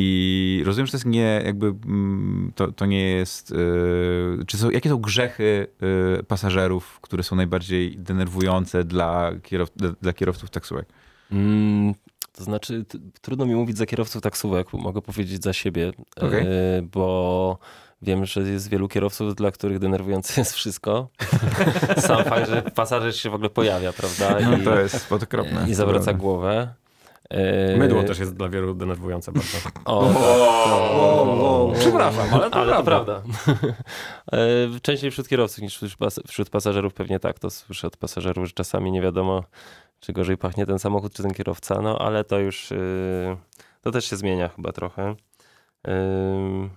I 0.03 0.63
rozumiem, 0.67 0.87
że 0.87 0.91
to 0.91 0.97
jest 0.97 1.07
nie, 1.07 1.43
jakby, 1.45 1.67
mm, 1.67 2.53
to, 2.55 2.73
to 2.73 2.87
nie 2.87 3.11
jest, 3.11 3.51
yy, 3.51 4.45
czy 4.47 4.59
są, 4.59 4.71
jakie 4.71 4.89
są 4.89 4.97
grzechy 4.97 5.67
yy, 5.81 6.23
pasażerów, 6.23 7.01
które 7.01 7.23
są 7.23 7.37
najbardziej 7.37 7.99
denerwujące 7.99 8.85
dla, 8.85 9.31
kierow, 9.43 9.69
dla, 10.01 10.13
kierowców 10.13 10.51
taksówek? 10.51 10.87
Mm, 11.33 11.95
to 12.33 12.45
znaczy, 12.45 12.85
trudno 13.21 13.47
mi 13.47 13.55
mówić 13.55 13.79
za 13.79 13.87
kierowców 13.87 14.23
taksówek, 14.23 14.73
mogę 14.73 15.03
powiedzieć 15.03 15.43
za 15.43 15.53
siebie, 15.53 15.93
e, 16.21 16.83
bo 16.83 17.59
wiem, 18.03 18.27
że 18.27 18.41
jest 18.41 18.69
wielu 18.69 18.89
kierowców, 18.89 19.35
dla 19.35 19.51
których 19.51 19.79
denerwujące 19.79 20.41
jest 20.41 20.53
wszystko. 20.53 21.09
Sam 21.99 22.25
fakt, 22.25 22.51
że 22.51 22.63
pasażer 22.63 23.17
się 23.17 23.31
w 23.31 23.35
ogóle 23.35 23.51
pojawia, 23.51 23.93
prawda? 23.93 24.41
No 24.41 24.59
I, 24.59 24.63
to 24.63 24.81
jest 24.81 25.13
okropne. 25.13 25.67
I 25.69 25.75
zawraca 25.75 26.13
głowę. 26.13 26.75
E, 27.31 27.77
Mydło 27.77 28.03
też 28.03 28.19
jest 28.19 28.35
dla 28.37 28.49
wielu 28.49 28.75
denerwujące 28.75 29.33
bardzo. 29.33 29.59
O, 29.85 30.03
tak, 30.07 30.15
to- 30.15 31.73
Przepraszam, 31.81 32.29
ale 32.35 32.51
to 32.51 32.57
ale 32.57 32.77
to 32.77 32.83
prawda. 32.83 33.23
prawda. 33.45 33.73
E, 34.33 34.81
Częściej 34.83 35.11
wśród 35.11 35.29
kierowców 35.29 35.59
niż 35.63 35.75
wśród 35.77 35.93
pas- 35.97 36.21
wśród 36.29 36.51
pasażerów 36.51 36.95
pewnie 36.95 37.21
tak. 37.21 37.39
To 37.39 37.51
słyszę 37.51 37.87
od 37.87 37.97
pasażerów, 37.97 38.47
że 38.47 38.53
czasami 38.53 38.93
nie 38.93 39.03
wiadomo, 39.03 39.45
czy 40.01 40.13
gorzej 40.13 40.37
pachnie 40.37 40.67
ten 40.67 40.79
samochód, 40.79 41.13
czy 41.15 41.23
ten 41.23 41.35
kierowca. 41.35 41.83
No 41.83 41.99
ale 41.99 42.25
to 42.25 42.39
już, 42.39 42.73
y, 42.73 43.37
to 43.83 43.91
też 43.91 44.05
się 44.11 44.17
zmienia 44.17 44.49
chyba 44.49 44.73
trochę. 44.73 45.15
Ym. 45.89 46.71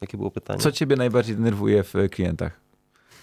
Jakie 0.00 0.16
było 0.16 0.30
pytanie? 0.30 0.60
Co 0.60 0.72
ciebie 0.72 0.96
najbardziej 0.96 1.36
denerwuje 1.36 1.82
w 1.82 1.94
klientach? 2.10 2.60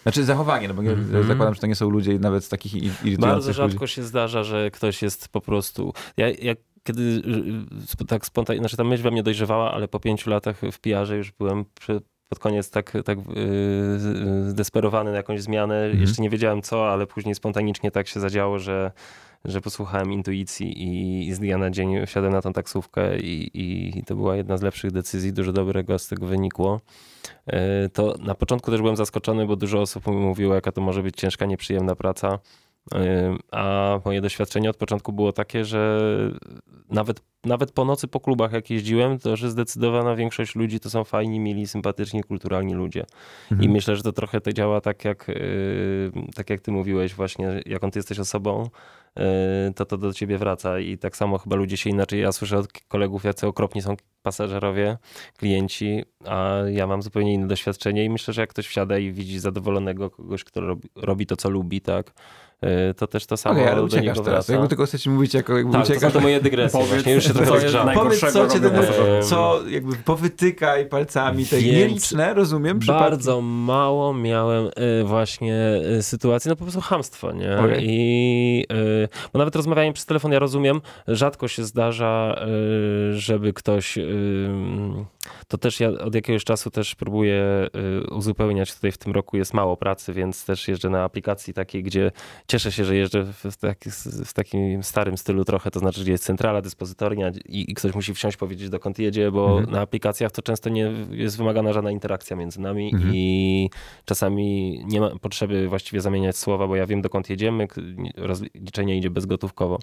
Znaczy 0.04 0.24
zachowanie, 0.24 0.68
no 0.68 0.74
bo 0.74 0.82
nie, 0.82 0.92
Mhm. 0.92 1.28
zakładam, 1.28 1.54
że 1.54 1.62
to 1.62 1.68
nie 1.68 1.76
są 1.76 1.90
ludzie 1.90 2.20
nawet 2.20 2.46
z 2.46 2.50
takich 2.50 2.74
irytujących 2.76 3.20
Bardzo 3.20 3.48
ludzi. 3.48 3.58
rzadko 3.58 3.88
się 3.88 4.04
zdarza, 4.04 4.44
że 4.44 4.72
ktoś 4.72 5.02
jest 5.02 5.30
po 5.30 5.42
prostu. 5.42 5.94
Ja, 6.18 6.30
jak 6.30 6.58
kiedy 6.84 7.02
y, 8.02 8.06
tak 8.08 8.26
spontanicznie, 8.26 8.62
znaczy 8.62 8.78
ta 8.78 8.84
myśl 8.84 9.04
we 9.04 9.12
mnie 9.12 9.24
dojrzewała, 9.24 9.72
ale 9.74 9.88
po 9.88 10.00
pięciu 10.00 10.30
latach 10.30 10.62
w 10.72 10.80
PR-ze 10.80 11.18
już 11.18 11.32
byłem 11.32 11.66
przy, 11.80 12.02
pod 12.30 12.40
koniec 12.40 12.70
tak, 12.70 12.94
tak 13.06 13.18
yy, 13.18 13.24
z- 14.00 14.50
zdesperowany 14.50 15.12
na 15.12 15.18
jakąś 15.18 15.42
zmianę. 15.42 15.84
Mhm. 15.84 16.02
Jeszcze 16.02 16.22
nie 16.22 16.30
wiedziałem 16.30 16.62
co, 16.62 16.92
ale 16.92 17.08
później 17.08 17.36
spontanicznie 17.36 17.92
tak 17.92 18.08
się 18.08 18.20
zadziało, 18.20 18.60
że, 18.60 18.92
że 19.46 19.62
posłuchałem 19.62 20.12
intuicji 20.12 20.84
i, 20.84 21.28
i 21.28 21.34
z 21.34 21.40
dnia 21.40 21.58
na 21.58 21.70
dzień 21.70 22.06
wsiadłem 22.06 22.34
na 22.34 22.42
tą 22.42 22.54
taksówkę 22.54 23.20
i, 23.20 23.52
i 23.54 24.04
to 24.04 24.16
była 24.16 24.36
jedna 24.36 24.58
z 24.58 24.62
lepszych 24.62 24.92
decyzji, 24.92 25.34
dużo 25.34 25.54
dobrego 25.54 26.00
z 26.00 26.08
tego 26.08 26.26
wynikło. 26.26 26.82
Yy, 27.48 27.54
To 27.94 28.16
na 28.20 28.36
początku 28.36 28.72
też 28.72 28.82
byłem 28.82 28.96
zaskoczony, 28.96 29.46
bo 29.46 29.56
dużo 29.56 29.82
osób 29.82 30.08
mi 30.08 30.16
mówiło, 30.16 30.56
jaka 30.56 30.72
to 30.72 30.82
może 30.82 31.04
być 31.04 31.16
ciężka, 31.16 31.46
nieprzyjemna 31.46 31.96
praca. 31.96 32.40
A 33.52 34.00
moje 34.06 34.22
doświadczenie 34.22 34.70
od 34.70 34.78
początku 34.78 35.14
było 35.14 35.34
takie, 35.34 35.66
że 35.66 36.00
nawet, 36.90 37.22
nawet 37.46 37.72
po 37.72 37.86
nocy 37.86 38.08
po 38.08 38.20
klubach, 38.20 38.52
jak 38.52 38.70
jeździłem, 38.70 39.20
to 39.20 39.36
że 39.36 39.50
zdecydowana 39.50 40.16
większość 40.16 40.56
ludzi 40.56 40.80
to 40.80 40.90
są 40.90 41.04
fajni, 41.04 41.40
mili, 41.40 41.68
sympatyczni, 41.68 42.24
kulturalni 42.24 42.74
ludzie. 42.74 43.06
Mhm. 43.52 43.70
I 43.70 43.74
myślę, 43.74 43.96
że 43.96 44.04
to 44.04 44.12
trochę 44.12 44.42
to 44.42 44.54
działa 44.54 44.82
tak 44.82 45.06
jak, 45.06 45.28
yy, 45.28 46.12
tak 46.36 46.50
jak 46.50 46.62
ty 46.62 46.72
mówiłeś 46.72 47.14
właśnie, 47.14 47.62
jaką 47.66 47.92
ty 47.92 48.00
jesteś 48.00 48.20
osobą, 48.20 48.70
yy, 49.16 49.24
to 49.76 49.86
to 49.86 49.98
do 49.98 50.14
ciebie 50.14 50.38
wraca 50.38 50.80
i 50.80 50.98
tak 50.98 51.18
samo 51.18 51.38
chyba 51.38 51.56
ludzie 51.56 51.78
się 51.78 51.90
inaczej, 51.90 52.22
ja 52.22 52.32
słyszę 52.32 52.58
od 52.58 52.68
kolegów, 52.88 53.24
jacy 53.24 53.48
okropni 53.48 53.82
są 53.82 53.96
pasażerowie, 54.22 54.98
klienci, 55.38 56.04
a 56.26 56.58
ja 56.72 56.88
mam 56.88 57.02
zupełnie 57.02 57.34
inne 57.34 57.48
doświadczenie 57.48 58.06
i 58.06 58.10
myślę, 58.10 58.34
że 58.34 58.42
jak 58.42 58.50
ktoś 58.50 58.68
wsiada 58.68 58.98
i 58.98 59.12
widzi 59.12 59.40
zadowolonego 59.40 60.10
kogoś, 60.10 60.44
kto 60.44 60.62
robi, 60.62 60.90
robi 60.96 61.26
to, 61.26 61.36
co 61.36 61.50
lubi, 61.50 61.82
tak, 61.82 62.14
to 62.98 63.08
też 63.08 63.26
to 63.26 63.38
samo 63.38 63.56
Okej, 63.56 63.68
ale 63.68 63.76
do 63.76 63.84
uciekasz 63.84 64.04
niego 64.06 64.22
teraz. 64.22 64.26
wraca. 64.46 64.54
Jakby 64.54 64.68
tylko 64.68 64.86
chcecie 64.86 65.10
mówić, 65.10 65.34
jako 65.34 65.58
jakby 65.58 65.74
Tak, 65.74 65.82
to 65.82 65.88
są 65.88 65.94
uciekasz. 65.94 66.14
to 66.14 66.20
moje 66.20 66.42
dygresje 66.42 66.80
Powiedz, 66.80 66.94
właśnie, 66.94 67.14
już 67.14 67.24
się 67.24 67.30
naj- 67.34 67.94
Powiedz, 67.94 68.20
co 68.34 68.48
cię 68.48 68.60
denerwuje, 68.60 69.24
co 69.24 69.60
jakby 69.70 69.96
powykaj 69.96 70.86
palcami 70.86 71.46
te 71.46 71.62
nieliczne, 71.62 72.34
rozumiem, 72.34 72.80
przypadki. 72.80 73.04
Bardzo 73.10 73.42
mało 73.42 74.14
miałem 74.14 74.66
y, 75.02 75.04
właśnie 75.04 75.82
y, 75.98 76.04
sytuacji, 76.04 76.50
no 76.50 76.56
po 76.56 76.64
prostu 76.64 76.82
hamstwo, 76.82 77.32
nie? 77.32 77.58
Okej. 77.60 77.78
I 77.90 78.66
y, 79.04 79.08
bo 79.34 79.40
nawet 79.40 79.56
rozmawianie 79.56 79.94
przez 79.94 80.06
telefon, 80.06 80.32
ja 80.32 80.40
rozumiem, 80.40 80.82
rzadko 81.08 81.48
się 81.48 81.64
zdarza, 81.64 82.40
żeby 83.12 83.54
ktoś, 83.54 83.98
to 85.48 85.58
też 85.58 85.80
ja 85.80 85.90
od 85.90 86.16
jakiegoś 86.16 86.44
czasu 86.44 86.70
też 86.72 86.96
próbuję 86.96 87.68
uzupełniać, 88.12 88.76
tutaj 88.76 88.92
w 88.92 88.98
tym 88.98 89.14
roku 89.14 89.38
jest 89.38 89.54
mało 89.54 89.78
pracy, 89.78 90.14
więc 90.14 90.46
też 90.46 90.68
jeżdżę 90.68 90.90
na 90.90 91.04
aplikacji 91.04 91.54
takiej, 91.54 91.84
gdzie 91.84 92.12
cieszę 92.50 92.72
się, 92.72 92.86
że 92.86 92.96
jeżdżę 92.96 93.26
w, 93.34 93.58
taki, 93.58 93.90
w 94.26 94.34
takim 94.34 94.84
starym 94.84 95.18
stylu 95.18 95.46
trochę, 95.46 95.72
to 95.72 95.80
znaczy, 95.80 96.02
gdzie 96.02 96.12
jest 96.12 96.24
centrala, 96.24 96.62
dyspozytornia 96.62 97.32
i, 97.46 97.72
i 97.72 97.74
ktoś 97.74 97.96
musi 97.96 98.14
wsiąść, 98.14 98.38
powiedzieć 98.38 98.70
dokąd 98.70 99.00
jedzie, 99.00 99.32
bo 99.32 99.50
Mhm. 99.58 99.72
na 99.72 99.82
aplikacjach 99.82 100.32
to 100.32 100.42
często 100.42 100.70
nie 100.70 100.92
jest 101.12 101.38
wymagana 101.38 101.74
żadna 101.74 101.92
interakcja 101.92 102.36
między 102.36 102.62
nami 102.62 102.92
Mhm. 102.94 103.12
i 103.16 103.70
czasami 104.06 104.80
nie 104.86 105.00
ma 105.02 105.10
potrzeby 105.22 105.68
właściwie 105.68 106.02
zamieniać 106.02 106.38
słowa, 106.38 106.68
bo 106.68 106.76
ja 106.76 106.86
wiem 106.86 107.02
dokąd 107.02 107.30
jedziemy, 107.30 107.68
rozliczenie 108.18 108.98
idzie 108.98 109.10
bezgotówkowo. 109.10 109.80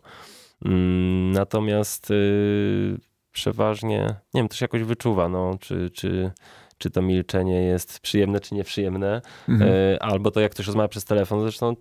Mm, 0.65 1.31
Natomiast 1.33 2.11
y, 2.11 2.99
przeważnie, 3.33 3.99
nie 4.35 4.41
wiem, 4.41 4.49
to 4.49 4.57
się 4.57 4.65
jakoś 4.65 4.83
wyczuwa, 4.83 5.29
no, 5.29 5.57
czy, 5.61 5.91
czy, 5.91 6.31
czy 6.79 6.91
to 6.91 7.03
milczenie 7.03 7.63
jest 7.63 8.01
przyjemne, 8.01 8.41
czy 8.41 8.55
nieprzyjemne, 8.55 9.23
Mhm. 9.49 9.71
E, 9.95 10.03
albo 10.03 10.31
to 10.31 10.41
jak 10.41 10.53
ktoś 10.53 10.67
rozmawia 10.67 10.89
przez 10.89 11.05
telefon, 11.05 11.41
zresztą 11.41 11.77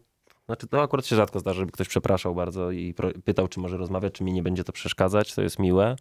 znaczy 0.46 0.68
to 0.68 0.82
akurat 0.82 1.06
się 1.06 1.16
rzadko 1.16 1.40
zdarza, 1.40 1.60
żeby 1.60 1.72
ktoś 1.72 1.88
przepraszał 1.88 2.36
bardzo 2.36 2.72
i 2.72 2.94
pytał, 3.24 3.48
czy 3.48 3.60
może 3.60 3.78
rozmawiać, 3.78 4.14
czy 4.14 4.24
mi 4.24 4.34
nie 4.34 4.44
będzie 4.44 4.64
to 4.64 4.72
przeszkadzać, 4.72 5.36
to 5.36 5.42
jest 5.42 5.60
miłe, 5.60 5.96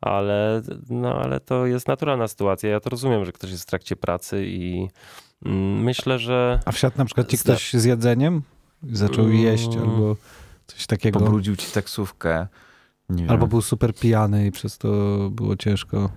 ale, 0.00 0.62
no, 0.90 1.14
ale 1.14 1.40
to 1.40 1.66
jest 1.66 1.88
naturalna 1.88 2.28
sytuacja. 2.28 2.70
Ja 2.70 2.80
to 2.80 2.90
rozumiem, 2.90 3.24
że 3.24 3.32
ktoś 3.32 3.50
jest 3.50 3.62
w 3.62 3.66
trakcie 3.66 3.96
pracy 3.96 4.46
i 4.46 4.88
mm, 5.44 5.82
myślę, 5.82 6.18
że 6.18 6.60
A 6.64 6.72
wsiadł 6.72 6.98
na 6.98 7.04
przykład 7.04 7.28
ci 7.28 7.38
ktoś 7.38 7.72
z 7.72 7.84
jedzeniem? 7.84 8.42
Zaczął 8.92 9.28
jeść 9.28 9.74
Mm. 9.74 9.90
albo 9.90 10.16
coś 10.66 10.86
takiego. 10.86 11.20
Pobrudził 11.20 11.56
ci 11.56 11.72
taksówkę. 11.72 12.46
Albo 13.28 13.46
był 13.46 13.62
super 13.62 13.94
pijany 13.94 14.46
i 14.46 14.52
przez 14.52 14.78
to 14.78 14.88
było 15.30 15.56
ciężko. 15.56 16.10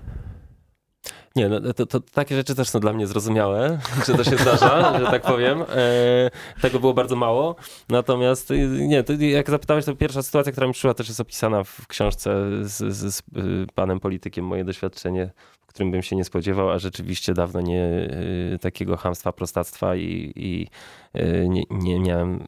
Nie, 1.35 1.49
no, 1.49 1.73
to, 1.73 1.85
to, 1.85 1.99
takie 1.99 2.35
rzeczy 2.35 2.55
też 2.55 2.69
są 2.69 2.79
dla 2.79 2.93
mnie 2.93 3.07
zrozumiałe, 3.07 3.79
że 4.07 4.13
to 4.13 4.23
się 4.23 4.37
zdarza, 4.37 4.99
że 4.99 5.05
tak 5.05 5.21
powiem. 5.21 5.61
E, 5.61 6.29
tego 6.61 6.79
było 6.79 6.93
bardzo 6.93 7.15
mało. 7.15 7.55
Natomiast 7.89 8.51
y, 8.51 8.67
nie, 8.69 9.03
to 9.03 9.13
jak 9.13 9.49
zapytałeś, 9.49 9.85
to 9.85 9.95
pierwsza 9.95 10.23
sytuacja, 10.23 10.51
która 10.51 10.67
mi 10.67 10.73
przyszła, 10.73 10.93
też 10.93 11.07
jest 11.07 11.19
opisana 11.19 11.63
w 11.63 11.87
książce 11.87 12.35
z, 12.61 12.95
z, 12.95 13.15
z 13.15 13.19
y, 13.19 13.21
panem 13.75 13.99
politykiem, 13.99 14.45
moje 14.45 14.63
doświadczenie, 14.63 15.31
w 15.61 15.65
którym 15.65 15.91
bym 15.91 16.01
się 16.01 16.15
nie 16.15 16.23
spodziewał, 16.23 16.69
a 16.69 16.79
rzeczywiście 16.79 17.33
dawno 17.33 17.61
nie 17.61 17.85
y, 18.53 18.59
takiego 18.61 18.97
hamstwa, 18.97 19.31
prostactwa 19.31 19.95
i, 19.95 20.33
i 20.35 20.67
nie, 21.49 21.63
nie 21.69 21.99
miałem 21.99 22.47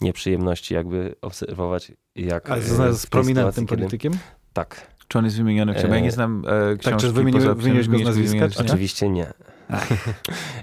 nieprzyjemności 0.00 0.74
jakby 0.74 1.14
obserwować, 1.22 1.92
jak 2.16 2.50
Ale 2.50 2.62
z, 2.62 3.00
z 3.00 3.06
prominentnym 3.06 3.52
sytuacji, 3.52 3.66
kiedy- 3.66 3.80
politykiem? 3.80 4.12
Tak, 4.52 4.93
Czy 5.08 5.18
on 5.18 5.24
jest 5.24 5.36
wymieniony 5.36 5.72
w 5.72 5.74
książce? 5.74 5.88
Bo 5.88 5.94
Ja 5.94 6.00
nie 6.00 6.10
znam 6.10 6.44
e, 6.72 6.76
książki. 6.76 7.00
czy 7.00 7.12
wymieniłeś- 7.12 7.32
go 7.32 7.40
z 7.40 7.46
nazwiska, 8.04 8.36
wymieniłeś- 8.38 8.56
czy 8.56 8.62
nie? 8.62 8.68
oczywiście 8.70 9.08
nie. 9.08 9.26
A 9.70 9.78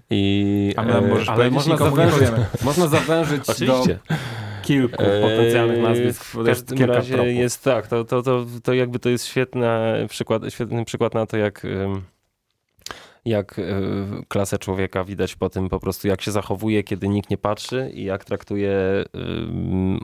I, 0.10 0.74
e, 0.78 1.02
możesz 1.02 1.30
Ale 1.30 1.38
powiedzieć, 1.38 1.54
można 1.54 1.74
nikomu 1.74 1.98
nie 1.98 2.12
zawężyć, 2.12 2.30
można 2.64 2.88
zawężyć 2.88 3.50
Oczywiście. 3.50 4.00
do 4.10 4.16
kilku 4.62 5.04
E, 5.04 5.22
potencjalnych 5.22 5.82
nazwisk. 5.82 6.24
W 6.26 6.46
każdym 6.46 6.78
kilka 6.78 6.94
razie 6.94 7.14
tropów. 7.14 7.34
jest 7.34 7.64
tak, 7.64 7.88
to, 7.88 8.04
to, 8.06 8.22
to, 8.24 8.46
to 8.64 8.74
jakby 8.74 9.00
to 9.00 9.10
jest 9.10 9.26
świetny 9.26 9.68
przykład, 10.10 10.42
świetny 10.50 10.86
przykład 10.86 11.14
na 11.14 11.26
to, 11.26 11.38
jak, 11.38 11.62
jak 13.26 13.60
y, 13.60 13.64
klasę 14.28 14.58
człowieka 14.58 15.04
widać 15.04 15.36
po 15.36 15.50
tym 15.50 15.70
po 15.70 15.80
prostu, 15.80 16.08
jak 16.08 16.22
się 16.22 16.32
zachowuje, 16.32 16.84
kiedy 16.84 17.10
nikt 17.10 17.30
nie 17.30 17.38
patrzy 17.38 17.92
i 17.94 18.04
jak 18.04 18.26
traktuje 18.26 18.72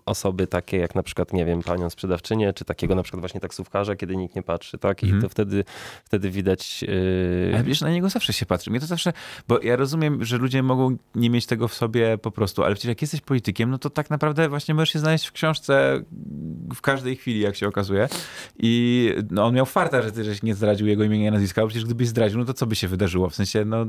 osoby 0.06 0.48
takie 0.48 0.78
jak 0.78 0.96
na 0.96 1.04
przykład, 1.04 1.34
nie 1.34 1.46
wiem, 1.46 1.62
panią 1.64 1.90
sprzedawczynię, 1.90 2.54
czy 2.54 2.66
takiego 2.66 2.96
na 2.96 3.04
przykład 3.04 3.20
właśnie 3.20 3.40
taksówkarza, 3.40 3.96
kiedy 3.96 4.16
nikt 4.18 4.36
nie 4.36 4.44
patrzy, 4.44 4.78
tak? 4.78 5.04
I 5.04 5.06
Mhm. 5.06 5.22
to 5.22 5.30
wtedy, 5.30 5.64
wtedy 6.06 6.30
widać... 6.30 6.84
y, 6.88 7.52
Ale 7.54 7.64
wiesz, 7.64 7.82
na 7.82 7.90
niego 7.90 8.10
zawsze 8.10 8.34
się 8.34 8.46
patrzy. 8.46 8.70
Mnie 8.72 8.80
to 8.80 8.86
zawsze, 8.86 9.14
bo 9.48 9.60
ja 9.62 9.76
rozumiem, 9.76 10.26
że 10.26 10.38
ludzie 10.38 10.64
mogą 10.64 10.98
nie 11.16 11.30
mieć 11.30 11.46
tego 11.46 11.68
w 11.68 11.74
sobie 11.74 12.18
po 12.18 12.32
prostu, 12.32 12.64
ale 12.64 12.76
przecież 12.76 12.90
jak 12.90 13.02
jesteś 13.02 13.22
politykiem, 13.22 13.70
no 13.70 13.78
to 13.78 13.90
tak 13.90 14.10
naprawdę 14.10 14.50
właśnie 14.50 14.74
możesz 14.74 14.90
się 14.94 15.00
znaleźć 15.00 15.26
w 15.28 15.32
książce 15.32 16.02
w 16.76 16.82
każdej 16.82 17.16
chwili, 17.16 17.40
jak 17.40 17.56
się 17.56 17.68
okazuje. 17.68 18.08
I 18.60 19.14
no, 19.32 19.46
on 19.46 19.54
miał 19.56 19.66
farta, 19.66 20.02
że 20.02 20.12
ty 20.12 20.24
żeś 20.24 20.44
nie 20.44 20.56
zdradził 20.56 20.88
jego 20.88 21.04
imienia 21.04 21.30
i 21.30 21.32
nazwiska, 21.32 21.62
bo 21.62 21.68
przecież 21.68 21.86
gdybyś 21.86 22.08
zdradził, 22.08 22.40
no 22.40 22.46
to 22.46 22.54
co 22.54 22.66
by 22.66 22.76
się 22.76 22.88
wydarzyło? 22.88 23.07
W 23.16 23.30
sensie, 23.36 23.66
no 23.66 23.86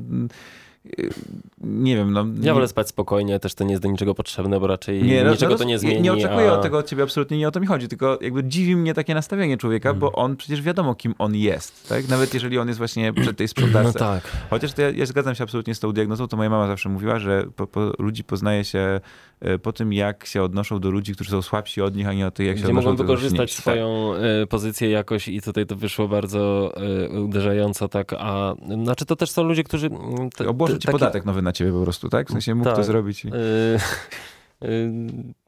nie 1.61 1.97
wiem, 1.97 2.13
no... 2.13 2.27
Ja 2.41 2.55
wolę 2.55 2.69
spać 2.69 2.89
spokojnie, 2.89 3.39
też 3.41 3.55
to 3.55 3.65
nie 3.65 3.71
jest 3.71 3.83
do 3.83 3.89
niczego 3.89 4.15
potrzebne, 4.15 4.61
bo 4.61 4.67
raczej 4.67 5.03
Nie, 5.03 5.25
no, 5.25 5.31
niczego 5.31 5.53
no, 5.53 5.59
to 5.59 5.65
nie 5.65 5.73
nie- 5.73 5.79
zmieni. 5.79 6.01
Nie 6.01 6.13
oczekuję 6.13 6.51
a... 6.51 6.53
od 6.53 6.63
tego 6.63 6.79
od 6.79 6.87
ciebie 6.89 7.03
absolutnie, 7.03 7.39
nie 7.39 7.49
o 7.49 7.51
to 7.51 7.61
mi 7.61 7.67
chodzi, 7.67 7.89
tylko 7.89 8.19
jakby 8.21 8.45
dziwi 8.45 8.77
mnie 8.77 8.95
takie 8.95 9.15
nastawienie 9.15 9.57
człowieka, 9.57 9.95
bo 9.95 10.13
on 10.13 10.37
przecież 10.37 10.63
wiadomo, 10.63 10.95
kim 10.95 11.15
on 11.19 11.35
jest, 11.35 11.89
tak? 11.89 12.09
Nawet 12.09 12.35
jeżeli 12.35 12.59
on 12.59 12.69
jest 12.69 12.79
właśnie 12.79 13.13
przed 13.13 13.37
tej 13.37 13.49
sprzedaży. 13.59 13.91
No 13.95 14.01
tak. 14.01 14.31
Chociaż 14.51 14.73
to 14.73 14.83
ja, 14.83 14.91
ja 14.91 15.07
zgadzam 15.07 15.35
się 15.35 15.45
absolutnie 15.45 15.75
z 15.75 15.81
tą 15.81 15.93
diagnozą, 15.93 16.29
to 16.29 16.37
moja 16.37 16.51
mama 16.51 16.67
zawsze 16.67 16.89
mówiła, 16.89 17.19
że 17.19 17.45
po, 17.57 17.67
po, 17.67 17.93
ludzi 17.99 18.25
poznaje 18.25 18.65
się 18.65 19.01
e, 19.41 19.59
po 19.59 19.73
tym, 19.73 19.93
jak 19.93 20.27
się 20.27 20.43
odnoszą 20.43 20.81
do 20.81 20.91
ludzi, 20.91 21.15
którzy 21.15 21.31
są 21.31 21.43
słabsi 21.43 21.83
od 21.83 21.97
nich, 21.97 22.09
a 22.09 22.13
nie 22.13 22.27
o 22.27 22.31
tych, 22.31 22.47
jak 22.47 22.57
się 22.57 22.63
Gdzie 22.63 22.69
odnoszą 22.73 22.87
mogą 22.87 22.97
do 22.97 23.05
wykorzystać 23.05 23.51
silniejszych. 23.51 23.61
swoją 23.61 24.15
e, 24.15 24.47
pozycję 24.47 24.91
jakoś 24.91 25.29
i 25.29 25.43
tutaj 25.43 25.67
to 25.67 25.77
wyszło 25.77 26.09
bardzo 26.09 26.73
e, 26.77 27.21
uderzająco 27.21 27.89
tak, 27.89 28.13
a 28.19 28.55
znaczy 28.83 29.07
to 29.07 29.17
też 29.17 29.31
są 29.31 29.43
ludzie, 29.43 29.65
którzy... 29.65 29.87
mm, 29.87 30.31
Tak. 30.79 30.93
taki- 30.93 30.99
podatek 30.99 31.25
nowy 31.25 31.43
na 31.43 31.53
ciebie 31.53 31.73
po 31.73 31.83
prostu, 31.83 32.09
tak? 32.09 32.29
W 32.29 32.33
sensie 32.33 32.55
mógł 32.55 32.71
to 32.71 32.77
Tak. 32.77 32.85
zrobić. 32.85 33.25
I... 33.25 33.29
Y, 33.29 33.33
y, 34.69 34.93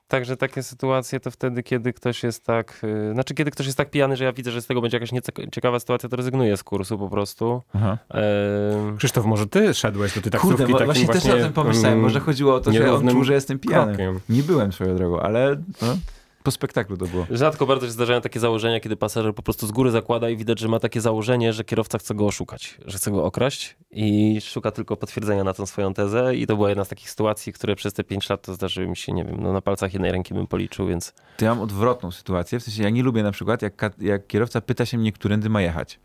Także 0.09 0.37
takie 0.37 0.63
sytuacje 0.63 1.21
to 1.21 1.31
wtedy, 1.31 1.63
kiedy 1.63 1.93
ktoś 1.93 2.23
jest 2.23 2.45
tak, 2.45 2.81
y, 2.85 3.13
znaczy 3.13 3.35
kiedy 3.35 3.51
ktoś 3.51 3.67
jest 3.67 3.79
tak 3.79 3.91
pijany, 3.91 4.17
że 4.17 4.25
ja 4.25 4.33
widzę, 4.33 4.51
że 4.51 4.63
z 4.63 4.67
tego 4.67 4.81
będzie 4.81 4.97
jakaś 4.97 5.13
nieciekawa 5.13 5.81
sytuacja, 5.81 6.09
to 6.09 6.17
rezygnuję 6.17 6.57
z 6.57 6.63
kursu 6.63 6.99
po 6.99 7.09
prostu. 7.09 7.63
Aha. 7.75 7.99
Em, 8.09 8.97
Krzysztof, 8.97 9.25
może 9.25 9.47
ty 9.47 9.75
szedłeś 9.75 10.15
do 10.15 10.21
tej 10.21 10.33
taksówki 10.33 10.57
Kurde, 10.57 10.73
takim 10.73 10.87
właśnie, 10.87 11.09
też 11.09 11.27
o 11.27 11.45
tym 11.45 11.53
pomyślałem. 11.53 11.93
mm, 11.93 12.03
Może 12.03 12.21
chodziło 12.21 12.55
o 12.55 12.61
to, 12.61 12.73
że 12.73 12.93
on 12.95 13.09
czuł, 13.09 13.25
że 13.25 13.35
jestem 13.35 13.59
pijany. 13.59 13.95
krokiem. 13.97 14.21
Nie 14.29 14.43
byłem 14.43 14.73
swoją 14.73 14.97
drogą, 14.97 15.21
ale 15.21 15.57
no, 15.83 15.97
po 16.43 16.51
spektaklu 16.51 16.97
to 16.97 17.07
było. 17.07 17.27
Rzadko 17.31 17.67
bardzo 17.67 17.87
się 17.87 17.93
zdarzają 17.93 18.21
takie 18.21 18.41
założenia, 18.41 18.81
kiedy 18.81 18.97
pasażer 18.97 19.35
po 19.35 19.43
prostu 19.43 19.67
z 19.67 19.73
góry 19.73 19.91
zakłada 19.91 20.31
i 20.31 20.37
widać, 20.37 20.59
że 20.59 20.69
ma 20.69 20.81
takie 20.81 21.01
założenie, 21.01 21.53
że 21.53 21.65
kierowca 21.65 21.99
chce 21.99 22.15
go 22.15 22.27
oszukać, 22.27 22.79
że 22.87 22.99
chce 22.99 23.11
go 23.11 23.25
okraść 23.25 23.77
i 23.91 24.39
szuka 24.41 24.71
tylko 24.71 24.97
potwierdzenia 24.97 25.45
na 25.45 25.55
tą 25.55 25.67
swoją 25.67 25.95
tezę 25.95 26.37
i 26.37 26.47
to 26.47 26.57
była 26.57 26.69
jedna 26.69 26.85
z 26.85 26.89
takich 26.89 27.11
sytuacji, 27.11 27.53
które 27.53 27.77
przez 27.77 27.93
te 27.93 28.05
pięć 28.05 28.31
lat 28.31 28.43
to 28.43 28.55
zdarzyły 28.55 28.89
mi 28.89 28.97
się, 28.97 29.13
nie 29.13 29.25
wiem, 29.25 29.37
no 29.41 29.53
na 29.53 29.61
palcach 29.61 29.93
jednej 29.93 30.13
ręki 30.13 30.35
bym 30.35 30.47
policzył, 30.47 30.87
więc 30.87 31.15
To 31.37 31.45
ja 31.45 31.55
mam 31.55 31.65
odwrotną 31.65 32.11
sytuację. 32.11 32.61
W 32.61 32.63
sensie 32.63 32.83
ja 32.83 32.91
nie 32.91 33.03
lubię 33.03 33.23
na 33.23 33.33
przykład, 33.33 33.63
jak, 33.63 33.93
jak 33.99 34.27
kierowca 34.27 34.61
pyta 34.61 34.87
się 34.87 34.99
mnie, 34.99 35.13
którędy 35.13 35.49
ma 35.49 35.63
jechać. 35.63 36.01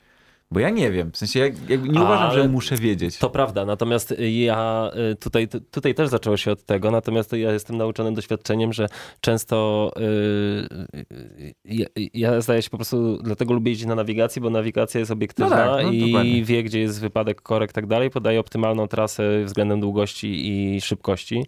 Bo 0.56 0.60
ja 0.60 0.70
nie 0.70 0.91
wiem. 0.91 1.12
W 1.12 1.18
sensie 1.18 1.39
ja 1.39 1.45
jakby 1.45 1.89
nie 1.89 1.99
Ale 1.99 2.06
uważam, 2.06 2.32
że 2.32 2.47
muszę 2.47 2.76
wiedzieć. 2.76 3.18
To 3.18 3.30
prawda, 3.30 3.66
natomiast 3.66 4.16
ja 4.20 4.91
y, 5.12 5.16
tutaj, 5.16 5.47
tutaj 5.72 5.95
też 5.95 6.10
zaczęło 6.10 6.38
się 6.38 6.51
od 6.51 6.66
tego, 6.66 6.91
natomiast 6.91 7.34
ja 7.34 7.51
jestem 7.51 7.78
nauczony 7.78 8.14
doświadczeniem, 8.14 8.74
że 8.74 8.88
często 9.22 9.91
y, 9.97 10.01
y, 10.99 11.53
ja, 11.66 11.86
ja 12.14 12.41
zdaje 12.41 12.62
się 12.62 12.70
po 12.70 12.78
prostu, 12.78 13.18
dlatego 13.24 13.53
lubię 13.53 13.72
jeździć 13.72 13.88
na 13.88 13.95
nawigacji, 13.95 14.41
bo 14.41 14.49
nawigacja 14.49 14.99
jest 14.99 15.12
obiektywna 15.12 15.66
No 15.66 15.76
tak, 15.76 15.86
no 15.86 15.91
i 15.91 16.12
dokładnie. 16.12 16.43
wie, 16.43 16.64
gdzie 16.64 16.80
jest 16.80 17.01
wypadek, 17.01 17.41
korek 17.41 17.72
i 17.72 17.74
tak 17.74 17.88
dalej, 17.88 18.10
podaje 18.10 18.39
optymalną 18.39 18.88
trasę 18.88 19.43
względem 19.45 19.80
długości 19.80 20.47
i 20.47 20.82
szybkości. 20.82 21.45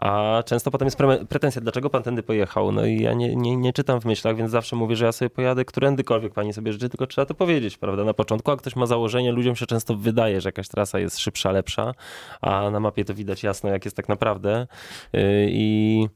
A 0.00 0.42
często 0.46 0.70
potem 0.70 0.86
jest 0.86 0.98
pre- 0.98 1.26
pretensja, 1.26 1.60
dlaczego 1.60 1.90
pan 1.90 2.02
tędy 2.02 2.22
pojechał? 2.22 2.72
No 2.72 2.86
i 2.86 3.00
ja 3.00 3.14
nie, 3.14 3.36
nie, 3.36 3.56
nie 3.56 3.72
czytam 3.72 4.00
w 4.00 4.04
myślach, 4.04 4.36
więc 4.36 4.50
zawsze 4.50 4.76
mówię, 4.76 4.96
że 4.96 5.04
ja 5.04 5.12
sobie 5.12 5.30
pojadę 5.30 5.64
którędykolwiek 5.64 6.32
pani 6.32 6.52
sobie 6.52 6.72
życzy, 6.72 6.88
tylko 6.88 7.06
trzeba 7.06 7.26
to 7.26 7.34
powiedzieć, 7.34 7.78
prawda, 7.78 8.04
na 8.04 8.14
początku. 8.14 8.50
A 8.50 8.56
ktoś 8.56 8.76
ma 8.76 8.86
założenie, 8.86 9.32
ludziom 9.32 9.56
się 9.56 9.66
często 9.66 9.96
wydaje, 9.96 10.40
że 10.40 10.48
jakaś 10.48 10.68
trasa 10.68 10.98
jest 10.98 11.18
szybsza, 11.18 11.52
lepsza, 11.52 11.94
a 12.40 12.70
na 12.70 12.80
mapie 12.80 13.04
to 13.04 13.14
widać 13.14 13.42
jasno, 13.42 13.70
jak 13.70 13.84
jest 13.84 13.96
tak 13.96 14.08
naprawdę. 14.08 14.66
Yy, 15.12 15.20
I 15.48 16.08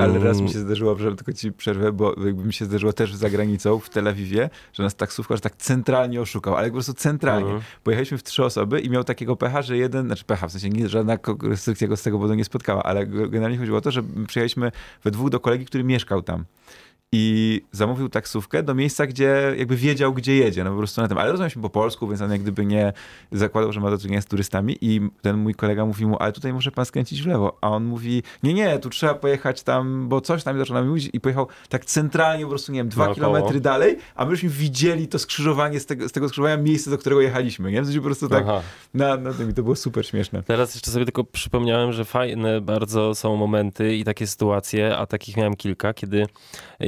Ale 0.00 0.18
raz 0.18 0.36
mi 0.36 0.42
Mm, 0.42 0.52
się 0.52 0.58
zdarzyło, 0.58 0.98
że 0.98 1.16
tylko 1.16 1.32
ci 1.32 1.52
przerwę, 1.52 1.92
bo 1.92 2.14
jakby 2.24 2.44
mi 2.44 2.52
się 2.52 2.64
zdarzyło 2.64 2.92
też 2.92 3.14
za 3.14 3.30
granicą, 3.30 3.78
w 3.78 3.90
Tel 3.90 4.08
Awiwie, 4.08 4.50
że 4.72 4.82
nas 4.82 4.94
taksówkarz 4.94 5.40
tak 5.40 5.56
centralnie 5.56 6.20
oszukał, 6.20 6.56
ale 6.56 6.68
po 6.68 6.72
prostu 6.72 6.94
centralnie. 6.94 7.46
Mhm. 7.46 7.62
Pojechaliśmy 7.84 8.18
w 8.18 8.22
trzy 8.22 8.44
osoby 8.44 8.80
i 8.80 8.90
miał 8.90 9.04
takiego 9.04 9.36
pecha, 9.36 9.62
że 9.62 9.76
jeden, 9.76 10.06
znaczy 10.06 10.24
pecha, 10.24 10.48
w 10.48 10.52
sensie 10.52 10.68
nie, 10.68 10.88
żadna 10.88 11.18
restrykcja 11.42 11.88
go 11.88 11.96
z 11.96 12.02
tego 12.02 12.16
powodu 12.16 12.34
nie 12.34 12.44
spotkała, 12.44 12.82
ale 12.82 13.06
generalnie 13.06 13.58
chodziło 13.58 13.78
o 13.78 13.80
to, 13.80 13.90
że 13.90 14.02
przyjechaliśmy 14.02 14.72
we 15.04 15.10
dwóch 15.10 15.30
do 15.30 15.40
kolegi, 15.40 15.64
który 15.66 15.84
mieszkał 15.84 16.22
tam. 16.22 16.44
I 17.12 17.62
zamówił 17.72 18.08
taksówkę 18.08 18.62
do 18.62 18.74
miejsca, 18.74 19.06
gdzie 19.06 19.54
jakby 19.58 19.76
wiedział, 19.76 20.14
gdzie 20.14 20.36
jedzie, 20.36 20.64
no 20.64 20.70
po 20.70 20.76
prostu 20.76 21.00
na 21.00 21.08
tym. 21.08 21.18
Ale 21.18 21.30
rozumieliśmy 21.32 21.62
po 21.62 21.70
polsku, 21.70 22.08
więc 22.08 22.20
on 22.20 22.30
jak 22.30 22.40
gdyby 22.40 22.66
nie 22.66 22.92
zakładał, 23.32 23.72
że 23.72 23.80
ma 23.80 23.90
do 23.90 23.98
czynienia 23.98 24.22
z 24.22 24.26
turystami 24.26 24.78
i 24.80 25.00
ten 25.22 25.36
mój 25.36 25.54
kolega 25.54 25.86
mówi 25.86 26.06
mu, 26.06 26.16
ale 26.18 26.32
tutaj 26.32 26.52
może 26.52 26.70
pan 26.70 26.84
skręcić 26.84 27.22
w 27.22 27.26
lewo. 27.26 27.58
A 27.60 27.70
on 27.70 27.84
mówi, 27.84 28.22
nie, 28.42 28.54
nie, 28.54 28.78
tu 28.78 28.90
trzeba 28.90 29.14
pojechać 29.14 29.62
tam, 29.62 30.08
bo 30.08 30.20
coś 30.20 30.44
tam 30.44 30.58
nam 30.70 30.88
mówić 30.88 31.10
i 31.12 31.20
pojechał 31.20 31.48
tak 31.68 31.84
centralnie 31.84 32.44
po 32.44 32.50
prostu, 32.50 32.72
nie 32.72 32.80
wiem, 32.80 32.88
dwa 32.88 33.04
Naokoło. 33.04 33.26
kilometry 33.26 33.60
dalej, 33.60 33.98
a 34.14 34.24
myśmy 34.24 34.48
widzieli 34.48 35.08
to 35.08 35.18
skrzyżowanie 35.18 35.80
z 35.80 35.86
tego, 35.86 36.08
z 36.08 36.12
tego 36.12 36.28
skrzyżowania, 36.28 36.56
miejsce, 36.56 36.90
do 36.90 36.98
którego 36.98 37.20
jechaliśmy, 37.20 37.72
nie? 37.72 37.82
W 37.82 37.84
sensie 37.84 38.00
po 38.00 38.06
prostu 38.06 38.28
tak 38.28 38.42
Aha. 38.42 38.62
na, 38.94 39.16
na 39.16 39.32
tym 39.32 39.50
i 39.50 39.54
to 39.54 39.62
było 39.62 39.76
super 39.76 40.06
śmieszne. 40.06 40.42
Teraz 40.42 40.74
jeszcze 40.74 40.90
sobie 40.90 41.04
tylko 41.04 41.24
przypomniałem, 41.24 41.92
że 41.92 42.04
fajne 42.04 42.60
bardzo 42.60 43.14
są 43.14 43.36
momenty 43.36 43.96
i 43.96 44.04
takie 44.04 44.26
sytuacje, 44.26 44.96
a 44.96 45.06
takich 45.06 45.36
miałem 45.36 45.56
kilka, 45.56 45.94
kiedy 45.94 46.26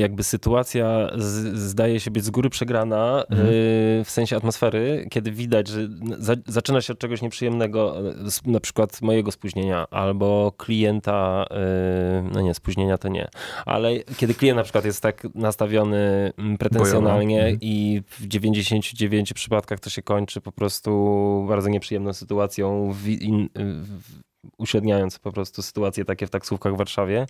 jakby 0.09 0.23
sytuacja 0.25 1.11
z, 1.17 1.59
zdaje 1.59 2.01
się 2.01 2.11
być 2.11 2.25
z 2.25 2.31
góry 2.31 2.51
przegrana 2.51 3.25
Mhm. 3.31 3.49
y, 3.49 4.03
w 4.05 4.11
sensie 4.11 4.37
atmosfery, 4.37 5.07
kiedy 5.11 5.33
widać, 5.33 5.69
że 5.69 5.89
za, 6.19 6.35
zaczyna 6.47 6.81
się 6.81 6.93
od 6.93 6.99
czegoś 6.99 7.23
nieprzyjemnego, 7.23 8.01
y, 8.47 8.51
na 8.51 8.61
przykład 8.61 9.03
mojego 9.03 9.33
spóźnienia 9.33 9.87
albo 9.91 10.53
klienta, 10.57 11.47
y, 11.51 12.31
no 12.33 12.41
nie, 12.41 12.55
spóźnienia 12.55 12.99
to 12.99 13.09
nie, 13.09 13.29
ale 13.67 13.99
kiedy 14.17 14.35
klient 14.35 14.57
na 14.57 14.63
przykład 14.63 14.85
jest 14.85 15.01
tak 15.01 15.27
nastawiony 15.35 16.33
mm, 16.39 16.59
pretensjonalnie 16.59 17.37
Bojowo. 17.37 17.55
Mhm. 17.55 17.59
i 17.61 18.03
w 18.07 18.27
99 18.27 19.33
przypadkach 19.33 19.81
to 19.81 19.91
się 19.91 20.03
kończy 20.03 20.41
po 20.41 20.53
prostu 20.53 21.45
bardzo 21.49 21.69
nieprzyjemną 21.69 22.13
sytuacją, 22.13 22.93
w, 22.93 23.09
in, 23.09 23.49
w, 23.55 24.21
uśredniając 24.59 25.19
po 25.19 25.33
prostu 25.33 25.63
sytuacje 25.63 26.05
takie 26.05 26.27
w 26.27 26.31
taksówkach 26.31 26.75
w 26.75 26.77
Warszawie. 26.77 27.27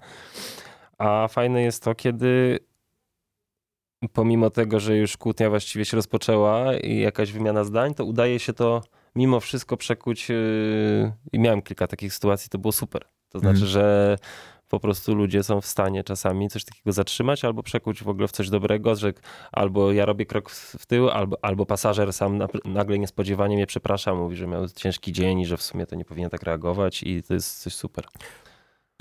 A 0.98 1.28
fajne 1.28 1.62
jest 1.62 1.82
to, 1.82 1.94
kiedy 1.94 2.58
pomimo 4.12 4.50
tego, 4.50 4.80
że 4.80 4.96
już 4.96 5.16
kłótnia 5.16 5.50
właściwie 5.50 5.84
się 5.84 5.96
rozpoczęła 5.96 6.74
i 6.76 6.98
jakaś 6.98 7.32
wymiana 7.32 7.64
zdań, 7.64 7.94
to 7.94 8.04
udaje 8.04 8.38
się 8.38 8.52
to 8.52 8.82
mimo 9.16 9.40
wszystko 9.40 9.76
przekuć 9.76 10.28
yy, 10.28 11.12
i 11.32 11.38
miałem 11.38 11.62
kilka 11.62 11.86
takich 11.86 12.14
sytuacji, 12.14 12.50
to 12.50 12.58
było 12.58 12.72
super. 12.72 13.04
To 13.28 13.38
znaczy, 13.38 13.54
Mhm. 13.56 13.70
że 13.70 14.16
po 14.68 14.80
prostu 14.80 15.14
ludzie 15.14 15.42
są 15.42 15.60
w 15.60 15.66
stanie 15.66 16.04
czasami 16.04 16.48
coś 16.48 16.64
takiego 16.64 16.92
zatrzymać 16.92 17.44
albo 17.44 17.62
przekuć 17.62 18.02
w 18.02 18.08
ogóle 18.08 18.28
w 18.28 18.32
coś 18.32 18.50
dobrego, 18.50 18.94
że 18.94 19.12
albo 19.52 19.92
ja 19.92 20.06
robię 20.06 20.26
krok 20.26 20.50
w 20.50 20.86
tył, 20.86 21.08
albo, 21.10 21.36
albo 21.42 21.66
pasażer 21.66 22.12
sam 22.12 22.38
nagle 22.64 22.98
niespodziewanie 22.98 23.56
mnie 23.56 23.66
przeprasza, 23.66 24.14
mówi, 24.14 24.36
że 24.36 24.46
miał 24.46 24.68
ciężki 24.68 25.12
dzień 25.12 25.40
i 25.40 25.46
że 25.46 25.56
w 25.56 25.62
sumie 25.62 25.86
to 25.86 25.96
nie 25.96 26.04
powinien 26.04 26.30
tak 26.30 26.42
reagować 26.42 27.02
i 27.02 27.22
to 27.22 27.34
jest 27.34 27.62
coś 27.62 27.74
super. 27.74 28.04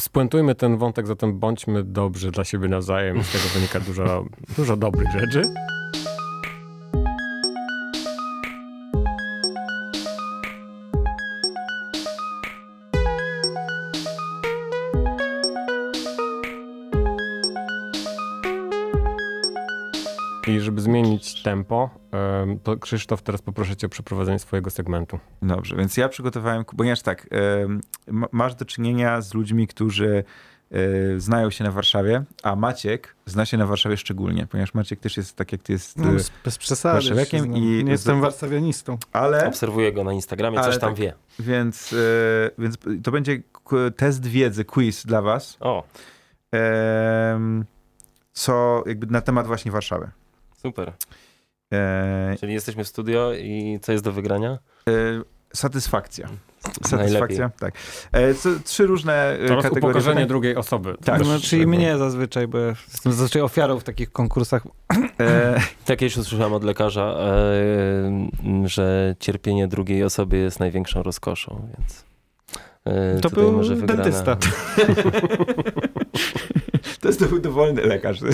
Spuentujmy 0.02 0.56
ten 0.56 0.78
wątek, 0.78 1.08
zatem 1.08 1.40
bądźmy 1.40 1.84
dobrzy 1.84 2.32
dla 2.32 2.44
siebie 2.44 2.68
nawzajem. 2.68 3.24
Z 3.24 3.32
tego 3.32 3.44
wynika 3.54 3.80
dużo, 3.80 4.26
dużo 4.58 4.78
dobrych 4.78 5.12
rzeczy. 5.12 5.42
Tempo, 21.34 21.90
em, 22.42 22.60
to 22.60 22.78
Krzysztof, 22.78 23.22
teraz 23.22 23.42
poproszę 23.42 23.76
cię 23.76 23.88
o 23.88 23.90
przeprowadzenie 23.90 24.40
swojego 24.40 24.70
segmentu. 24.70 25.20
Dobrze, 25.42 25.76
więc 25.76 25.98
ja 25.98 26.10
przygotowałem, 26.10 26.66
ponieważ 26.78 27.02
tak, 27.02 27.28
masz 28.32 28.56
do 28.56 28.66
czynienia 28.66 29.22
z 29.22 29.34
ludźmi, 29.34 29.68
którzy 29.68 30.24
e, 30.72 31.20
znają 31.20 31.50
się 31.50 31.64
na 31.64 31.72
Warszawie, 31.72 32.24
a 32.44 32.56
Maciek 32.56 33.16
zna 33.26 33.46
się 33.46 33.58
na 33.58 33.66
Warszawie 33.66 33.98
szczególnie, 33.98 34.48
ponieważ 34.48 34.74
Maciek 34.74 35.00
też 35.00 35.18
jest 35.18 35.36
tak 35.36 35.52
jak 35.52 35.64
ty 35.64 35.74
jest, 35.74 35.98
No, 35.98 36.10
e, 36.16 36.20
z- 36.20 36.32
bez 36.46 36.58
przesady. 36.58 36.94
warszawiakiem 36.94 37.56
i- 37.58 37.84
Nie 37.84 37.92
jestem 37.92 38.22
warszawianistą. 38.22 38.98
ale, 39.14 39.48
Obserwuję 39.48 39.94
go 39.94 40.04
na 40.04 40.14
Instagramie, 40.14 40.60
coś 40.62 40.78
tam 40.78 40.90
tak- 40.90 41.00
wie. 41.00 41.14
więc, 41.40 41.94
e, 41.94 41.96
więc 42.58 42.76
to 43.04 43.12
będzie 43.12 43.42
test 43.96 44.26
wiedzy, 44.28 44.66
quiz 44.66 45.06
dla 45.06 45.22
was, 45.22 45.58
O, 45.60 45.84
co 48.34 48.84
jakby 48.86 49.08
na 49.08 49.22
temat 49.22 49.48
właśnie 49.48 49.72
Warszawy. 49.72 50.10
Super. 50.68 50.94
E, 51.74 52.36
Czyli 52.40 52.54
jesteśmy 52.54 52.84
w 52.84 52.88
studio 52.88 53.34
i 53.34 53.80
co 53.82 53.92
jest 53.92 54.04
do 54.04 54.12
wygrania? 54.12 54.58
e, 54.90 54.92
satysfakcja. 55.54 56.28
Satysfakcja, 56.64 56.98
Najlepiej. 56.98 57.38
tak. 57.60 57.74
E, 58.12 58.34
co, 58.34 58.50
trzy 58.66 58.86
różne 58.88 59.34
e, 59.34 59.38
Teraz 59.48 59.64
kategorie. 59.64 59.80
upokorzenie 59.96 60.26
drugiej 60.26 60.56
osoby. 60.56 60.96
Tak. 61.06 61.22
No, 61.26 61.40
czyli 61.40 61.68
mnie 61.68 61.98
zazwyczaj, 61.98 62.48
bo 62.48 62.58
ja 62.58 62.68
jestem 62.68 63.12
zazwyczaj 63.14 63.42
ofiarą 63.42 63.80
w 63.80 63.84
takich 63.84 64.12
konkursach. 64.12 64.64
E, 65.20 65.60
Tak 65.86 66.00
kiedyś 66.00 66.18
usłyszałem 66.18 66.54
od 66.54 66.64
lekarza, 66.64 67.18
e, 67.20 68.30
że 68.66 69.16
cierpienie 69.20 69.68
drugiej 69.68 70.04
osoby 70.04 70.38
jest 70.38 70.60
największą 70.60 71.04
rozkoszą, 71.04 71.68
więc 71.78 72.06
e, 72.86 73.20
To 73.20 73.30
był 73.30 73.52
może 73.52 73.76
wygrana. 73.76 74.04
dentysta. 74.04 74.36
to 77.02 77.08
jest 77.08 77.22
dow- 77.24 77.42
dowolny 77.42 77.82
lekarz. 77.82 78.20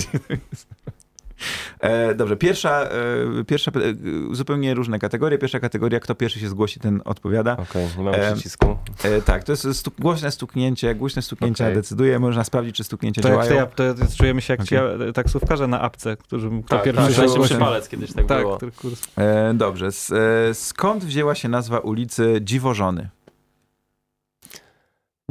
E, 1.80 2.16
dobrze, 2.16 2.36
pierwsza, 2.38 2.82
e, 2.84 3.44
pierwsza 3.48 3.72
e, 3.72 4.36
zupełnie 4.36 4.74
różne 4.74 5.00
kategorie. 5.00 5.38
Pierwsza 5.38 5.60
kategoria, 5.60 6.00
kto 6.00 6.16
pierwszy 6.16 6.40
się 6.40 6.50
zgłosi, 6.50 6.80
ten 6.80 7.02
odpowiada. 7.06 7.58
Okej, 7.58 7.88
nie 7.98 8.04
mamy 8.04 8.18
przycisku. 8.34 8.78
E, 9.04 9.22
tak, 9.22 9.44
to 9.44 9.52
jest 9.52 9.68
stu, 9.74 9.92
głośne 10.00 10.32
stuknięcie, 10.32 10.96
głośne 10.96 11.22
stuknięcie 11.22 11.64
Okej. 11.64 11.76
decyduje. 11.76 12.20
Można 12.20 12.44
sprawdzić, 12.44 12.76
czy 12.76 12.84
To 12.84 12.98
jak 13.06 13.14
działają. 13.18 13.68
to, 13.76 13.84
ja, 13.84 13.94
to 13.94 14.06
czujemy 14.18 14.42
się 14.42 14.54
jak 14.54 14.62
Okej. 14.62 14.80
ci 15.08 15.14
taksówkarze 15.14 15.68
na 15.68 15.82
apce, 15.82 16.18
którzy 16.18 16.50
kto 16.66 16.76
Tak, 16.76 16.84
pierwszy 16.84 17.02
tak, 17.04 17.12
się 17.14 17.22
tak, 17.22 17.30
zgłosi. 17.30 17.56
palec 17.56 17.90
kiedyś 17.90 18.14
tak, 18.14 18.26
Tak, 18.26 18.42
było. 18.42 18.58
który 18.58 18.72
kurs. 18.72 19.02
E, 19.18 19.54
dobrze, 19.54 19.86
S, 19.88 20.12
e, 20.12 20.54
skąd 20.54 21.06
wzięła 21.06 21.36
się 21.36 21.50
nazwa 21.50 21.80
ulicy 21.80 22.40
Dziwożony? 22.42 23.10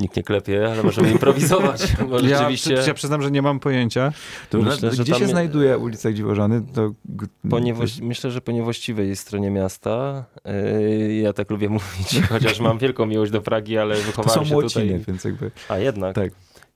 Nikt 0.03 0.16
nie 0.16 0.22
klepie, 0.22 0.72
ale 0.72 0.82
możemy 0.82 1.11
improwizować, 1.11 1.92
bo 2.11 2.20
Ja, 2.20 2.38
rzeczywiście... 2.38 2.72
ja 2.86 2.94
przyznam, 2.94 3.22
że 3.22 3.30
nie 3.30 3.42
mam 3.42 3.61
pojęcia. 3.61 4.12
To 4.50 4.59
Myślę, 4.59 4.90
że 4.90 5.03
gdzie 5.03 5.12
tam 5.12 5.18
się 5.20 5.24
je- 5.24 5.30
znajduje 5.30 5.78
ulica 5.78 6.12
Dziwożony? 6.12 6.62
To, 6.74 6.90
g- 7.05 7.28
Po 7.50 7.57
to- 7.57 7.59
niewłaś- 7.59 8.00
myślę, 8.03 8.30
że 8.30 8.40
po 8.40 8.53
niewłaściwej 8.53 9.16
stronie 9.16 9.50
miasta. 9.50 10.24
Yy, 10.44 11.14
ja 11.14 11.32
tak 11.32 11.50
lubię 11.50 11.68
mówić, 11.78 12.20
chociaż 12.28 12.61
mam 12.61 12.78
wielką 12.78 13.07
miłość 13.07 13.32
do 13.32 13.42
Pragi, 13.42 13.78
ale 13.78 13.96
to 13.96 14.03
wychowałem 14.03 14.38
są 14.40 14.44
się 14.44 14.53
Młociny, 14.55 14.84
tutaj. 14.86 15.05
więc 15.07 15.24
jakby... 15.24 15.50
A 15.68 15.78
jednak. 15.78 16.14
Tak. 16.14 16.30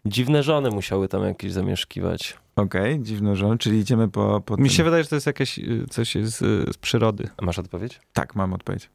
Dziwne 0.07 0.43
żony 0.43 0.71
musiały 0.71 1.09
tam 1.09 1.23
jakieś 1.25 1.53
zamieszkiwać. 1.53 2.37
Okej, 2.57 3.01
dziwne 3.03 3.37
żony, 3.37 3.59
czyli 3.59 3.79
idziemy 3.79 4.09
po... 4.09 4.41
po 4.41 4.57
Mi 4.57 4.63
tym. 4.63 4.71
się 4.71 4.85
wydaje, 4.85 5.03
że 5.03 5.09
to 5.09 5.17
jest 5.17 5.27
jakieś 5.27 5.59
y, 5.59 5.85
coś 5.91 6.15
z, 6.23 6.39
z 6.75 6.77
przyrody. 6.79 7.29
A 7.37 7.45
masz 7.45 7.59
odpowiedź? 7.59 8.01
Tak, 8.13 8.35
mam 8.35 8.53
odpowiedź. 8.53 8.91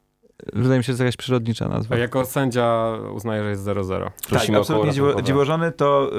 Wydaje 0.54 0.78
mi 0.78 0.84
się, 0.84 0.94
że 0.94 0.98
to 0.98 1.04
jest 1.04 1.16
jakaś 1.16 1.18
przyrodnicza 1.18 1.70
nazwa. 1.70 1.96
A 1.96 1.98
jako 1.98 2.26
sędzia 2.26 2.94
uznaję, 3.14 3.44
że 3.44 3.50
jest 3.50 3.64
0-0. 3.64 4.04
Tak, 4.04 4.14
Prosimy 4.30 4.58
o 4.58 4.62
absolutnie 4.62 4.92
dziwo, 4.92 5.22
dziwożony 5.22 5.72
to, 5.72 6.12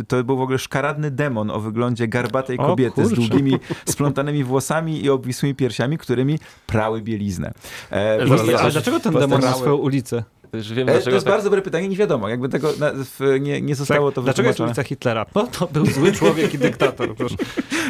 y, 0.00 0.04
to 0.04 0.24
był 0.24 0.36
w 0.36 0.40
ogóle 0.40 0.58
szkaradny 0.58 1.10
demon 1.10 1.50
o 1.50 1.60
wyglądzie 1.60 2.08
garbatej 2.08 2.58
O, 2.58 2.66
kobiety 2.66 3.06
z 3.06 3.12
długimi, 3.12 3.58
splątanymi 3.84 4.44
włosami 4.44 5.04
i 5.04 5.10
obwisłymi 5.10 5.54
piersiami, 5.54 5.98
którymi 5.98 6.38
prały 6.66 7.02
bieliznę. 7.02 7.52
E, 7.90 8.26
Zaraz. 8.28 8.60
Ale 8.60 8.70
dlaczego 8.70 9.00
ten 9.00 9.12
demon 9.12 9.40
ma 9.40 9.52
swoją 9.52 9.74
ulicę? 9.74 10.24
To 10.50 10.56
już 10.56 10.72
wiem, 10.72 10.88
E, 10.88 10.92
to 11.00 11.10
jest 11.10 11.26
tak... 11.26 11.34
bardzo 11.34 11.44
dobre 11.44 11.62
pytanie, 11.62 11.88
nie 11.88 11.96
wiadomo, 11.96 12.28
jakby 12.28 12.48
tego 12.48 12.72
na, 12.80 12.90
w, 12.94 13.20
nie, 13.40 13.62
nie 13.62 13.74
zostało 13.74 14.10
to 14.10 14.14
Tak, 14.14 14.24
Dlaczego 14.24 14.48
jest 14.48 14.60
ulica 14.60 14.82
Hitlera? 14.82 15.26
No 15.34 15.46
to 15.46 15.66
był 15.66 15.86
zły 15.86 16.12
człowiek 16.12 16.54
i 16.54 16.58
dyktator. 16.58 17.14
Proszę. 17.14 17.36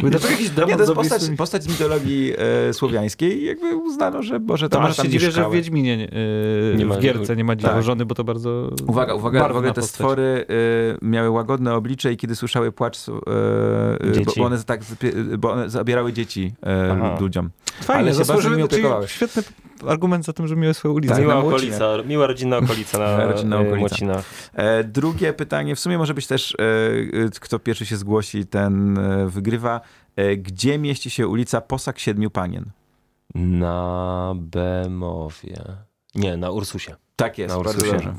Dlaczego 0.03 0.31
jakiś 0.31 0.51
demon 0.51 0.71
Nie, 0.71 0.77
to 0.77 0.83
jest 0.83 0.95
postać, 0.95 1.23
postać 1.37 1.63
z 1.65 1.69
mitologii 1.69 2.33
e, 2.69 2.73
słowiańskiej 2.73 3.43
i 3.43 3.45
jakby 3.45 3.77
uznano, 3.77 4.23
że 4.23 4.39
może 4.39 4.69
to 4.69 4.77
To 4.77 4.83
może 4.83 4.95
tam 4.95 5.05
się 5.07 5.11
dziwię, 5.11 5.31
że 5.31 5.49
w. 5.49 5.53
Wiedźminie 5.53 5.97
nie, 5.97 6.05
yy, 6.05 6.75
Nie 6.77 6.87
ma- 6.87 6.95
w 6.95 7.01
Gierce 7.01 7.37
nie 7.37 7.45
ma 7.45 7.57
tak. 7.57 7.71
dziwożony, 7.71 8.07
bo 8.07 8.15
to 8.15 8.25
bardzo 8.25 8.71
Uwaga, 8.87 9.15
uwaga, 9.15 9.49
uwaga 9.51 9.69
te 9.69 9.75
postać. 9.75 9.91
stwory 9.95 10.47
y, 10.51 10.99
miały 11.03 11.31
łagodne 11.31 11.75
oblicze 11.75 12.13
i 12.13 12.17
kiedy 12.17 12.37
słyszały 12.37 12.73
płacz, 12.73 13.09
y, 13.09 13.13
y, 13.13 14.25
bo, 14.25 14.33
bo 14.37 14.45
one 14.45 14.65
tak, 14.65 14.81
bo 15.39 15.53
one 15.53 15.71
zabierały 15.71 16.13
dzieci 16.13 16.53
ludziom. 17.21 17.51
Fajnie, 17.81 18.01
ale 18.03 18.11
się 18.11 18.17
bardzo 18.19 18.25
zasłużyły, 18.25 18.57
nimi 18.57 18.69
czyli 18.69 18.81
opiekowałeś. 18.83 19.19
Argument 19.89 20.25
za 20.25 20.33
tym, 20.33 20.49
że 20.49 20.57
miały 20.57 20.75
swoją 20.75 20.95
ulicę. 20.95 21.15
Tak, 21.15 21.23
Miła 21.23 21.37
okolica, 21.37 21.89
miła 22.07 22.27
rodzinna 22.27 22.57
okolica 22.65 22.99
na 22.99 23.27
Rodzinna 23.27 23.57
e, 23.57 23.61
okolica. 23.61 23.79
Młocinach. 23.79 24.25
E, 24.55 24.85
drugie 24.85 25.33
pytanie, 25.33 25.77
w 25.77 25.81
sumie 25.81 25.99
może 25.99 26.15
być 26.15 26.27
też, 26.27 26.55
e, 26.55 27.41
kto 27.41 27.59
pierwszy 27.59 27.87
się 27.87 27.97
zgłosi, 27.97 28.47
ten 28.47 28.99
e, 28.99 29.27
wygrywa. 29.27 29.81
E, 30.17 30.37
gdzie 30.37 30.79
mieści 30.79 31.11
się 31.11 31.29
ulica 31.29 31.61
Posag 31.61 31.99
Siedmiu 31.99 32.31
Panien? 32.31 32.65
Na 33.35 34.33
Bemowie. 34.37 35.57
Nie, 36.15 36.37
na 36.37 36.51
Ursusie. 36.51 36.97
Tak 37.17 37.39
jest, 37.39 37.55
Na 37.55 37.61
Ursusie. 37.61 37.93
dobrze. 37.93 38.15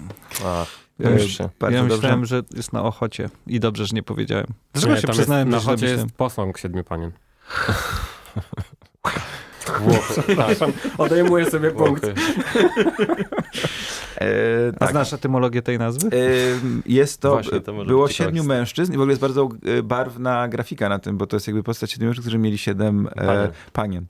Ja, 1.00 1.10
już 1.10 1.40
ja 1.40 1.50
dobrze. 1.60 1.84
myślałem, 1.84 2.26
że 2.26 2.42
jest 2.56 2.74
na 2.74 2.84
Ochocie 2.84 3.30
i 3.48 3.60
dobrze, 3.60 3.86
że 3.86 3.96
nie 3.96 4.04
powiedziałem. 4.04 4.48
Dlaczego 4.74 4.96
Nie, 4.96 5.02
się 5.02 5.08
przyznałem, 5.08 5.52
jest, 5.52 5.64
że 5.64 5.68
Na 5.72 5.74
myślałem? 5.78 6.00
jest 6.00 6.16
posąg 6.16 6.58
siedmiu 6.58 6.84
panien. 6.84 7.12
Włochy. 9.72 10.22
Przepraszam, 10.22 10.72
odejmuję 10.98 11.52
sobie 11.52 11.72
punkt. 11.72 12.06
E, 14.18 14.72
A 14.76 14.80
tak. 14.80 14.92
znasz 14.92 15.14
etymologię 15.14 15.62
tej 15.62 15.80
nazwy? 15.80 16.08
E, 16.08 16.12
Jest 16.86 17.22
to, 17.22 17.30
Właśnie, 17.32 17.62
to 17.62 17.74
może 17.74 17.88
było 17.88 18.10
ciekawa 18.10 18.28
siedmiu 18.30 18.44
mężczyzn 18.44 18.94
i 18.94 18.98
w 18.98 19.00
ogóle 19.00 19.12
jest 19.12 19.22
bardzo 19.22 19.50
e, 19.66 19.84
barwna 19.84 20.48
grafika 20.48 20.90
na 20.90 21.00
tym, 21.00 21.18
bo 21.18 21.28
to 21.28 21.36
jest 21.36 21.48
jakby 21.48 21.64
postać 21.64 21.92
siedmiu 21.92 22.08
mężczyzn, 22.08 22.24
którzy 22.24 22.38
mieli 22.38 22.58
siedem 22.58 23.10
e, 23.16 23.50
Panien. 23.74 24.06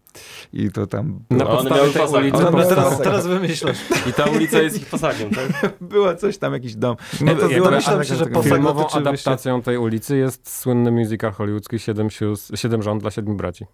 I 0.53 0.71
to 0.71 0.87
tam 0.87 1.19
Na 1.29 1.37
No, 1.37 1.45
podstawie 1.45 1.91
tej 1.91 2.21
ulicy 2.21 2.37
teraz, 2.69 2.97
teraz 3.01 3.27
wymyślasz. 3.27 3.77
I 4.09 4.13
ta 4.13 4.25
ulica 4.25 4.61
jest 4.61 4.77
ich 4.81 4.85
posagiem, 4.85 5.29
tak? 5.29 5.73
była 5.81 6.15
coś 6.15 6.37
tam, 6.37 6.53
jakiś 6.53 6.75
dom. 6.75 6.95
No 7.21 7.35
to 7.35 7.49
domyślam 7.49 7.97
na- 7.97 8.03
się, 8.03 8.15
że 8.15 8.25
Filmową 8.43 8.89
adaptacją 8.89 9.61
tej 9.61 9.77
ulicy 9.77 10.17
jest 10.17 10.59
słynny 10.59 10.91
musical 10.91 11.31
hollywoodzki 11.31 11.79
Siedem, 11.79 12.09
sióstr, 12.09 12.57
Siedem 12.59 12.83
żon 12.83 12.99
dla 12.99 13.11
siedmiu 13.11 13.35
braci. 13.35 13.65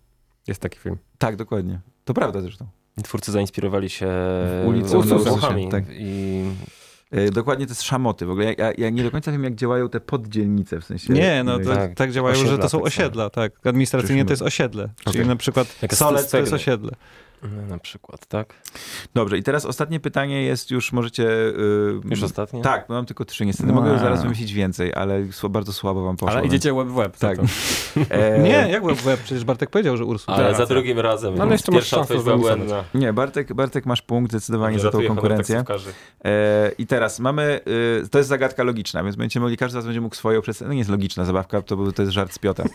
Jest 0.48 0.62
taki 0.62 0.80
film. 0.80 0.98
Tak, 1.18 1.36
dokładnie. 1.36 1.80
To 2.06 2.14
prawda 2.14 2.42
zresztą. 2.42 2.68
Twórcy 3.04 3.32
zainspirowali 3.32 3.90
się 3.90 4.06
W 4.06 4.64
ulicy 4.68 4.98
Ursusie, 4.98 5.30
Włochami. 5.30 5.70
tak. 5.70 5.84
I 5.90 6.44
E, 7.12 7.32
Dokładnie 7.32 7.66
to 7.66 7.72
jest 7.72 7.82
szamoty. 7.84 8.26
W 8.26 8.32
ogóle 8.32 8.54
ja, 8.54 8.72
ja 8.78 8.90
nie 8.90 9.04
do 9.04 9.12
końca 9.12 9.32
wiem, 9.32 9.44
jak 9.44 9.56
działają 9.56 9.90
te 9.90 10.00
poddzielnice, 10.00 10.82
w 10.82 10.86
sensie... 10.86 11.14
Nie, 11.14 11.44
no 11.44 11.60
to 11.60 11.76
Tak. 11.76 11.94
tak, 11.94 12.12
działają, 12.12 12.36
że 12.36 12.42
Osiedla 12.42 12.62
to 12.64 12.70
są 12.70 12.78
tak 12.78 12.88
osiedla, 12.88 13.30
tak. 13.30 13.68
Administracyjnie 13.68 14.26
to 14.26 14.34
jest 14.34 14.42
osiedle. 14.42 14.90
Czyli 15.04 15.10
Okej. 15.18 15.28
na 15.28 15.36
przykład 15.36 15.68
Solec 15.94 16.32
to 16.32 16.38
jest 16.38 16.54
osiedle. 16.54 16.92
No, 17.52 17.62
na 17.68 17.78
przykład, 17.78 18.26
tak? 18.26 18.54
Dobrze, 19.14 19.38
i 19.38 19.44
teraz 19.44 19.66
ostatnie 19.66 20.00
pytanie 20.00 20.44
jest 20.44 20.72
już, 20.72 20.92
możecie... 20.92 21.24
y, 21.30 22.00
Już 22.10 22.24
ostatnie? 22.24 22.62
Tak, 22.62 22.90
mam 22.90 23.06
tylko 23.06 23.26
trzy 23.26 23.46
niestety. 23.46 23.70
No. 23.70 23.82
Mogę 23.82 24.00
zaraz 24.00 24.24
wymyślić 24.24 24.54
więcej, 24.54 24.94
ale 24.94 25.24
bardzo 25.50 25.74
słabo 25.74 26.04
wam 26.04 26.18
poszło. 26.18 26.38
Ale 26.38 26.48
idziecie 26.48 26.74
łeb 26.74 26.88
w 26.88 26.96
łeb. 26.96 27.18
Tak. 27.18 27.38
Tak. 27.38 27.46
E, 28.10 28.40
Nie, 28.40 28.50
jak 28.50 28.84
łeb 28.84 28.98
w 28.98 29.06
łeb? 29.06 29.20
Przecież 29.24 29.44
Bartek 29.46 29.70
powiedział, 29.70 29.98
że 29.98 30.06
Ursus. 30.06 30.30
Ale 30.30 30.48
Tak. 30.48 30.58
za 30.58 30.66
drugim 30.66 31.00
razem. 31.00 31.36
No, 31.36 31.44
ale 31.44 31.52
jeszcze 31.52 31.72
masz 31.72 31.80
Pierwsza 31.82 31.96
szansę 31.96 32.14
odpowiedź 32.14 32.40
była 32.42 32.56
błędna. 32.56 32.84
Nie, 32.94 33.14
Bartek, 33.14 33.54
Bartek 33.54 33.86
masz 33.86 34.02
punkt 34.02 34.32
zdecydowanie 34.32 34.80
za 34.80 34.92
tą 34.92 34.98
honor 34.98 35.08
konkurencję. 35.08 35.64
E, 36.26 36.72
I 36.78 36.88
teraz 36.88 37.20
mamy, 37.20 37.60
y, 38.04 38.10
to 38.10 38.18
jest 38.18 38.30
zagadka 38.30 38.64
logiczna, 38.64 39.04
więc 39.04 39.16
będziemy 39.16 39.42
mogli, 39.44 39.58
każdy 39.58 39.72
z 39.72 39.76
was 39.76 39.86
będzie 39.86 40.02
mógł 40.02 40.16
swoją 40.16 40.42
przedstawić. 40.42 40.68
No 40.68 40.74
nie 40.74 40.80
jest 40.80 40.92
logiczna 40.92 41.26
zabawka, 41.26 41.62
to, 41.62 41.92
to 41.92 42.02
jest 42.02 42.14
żart 42.14 42.34
z 42.34 42.40
Piota. 42.40 42.64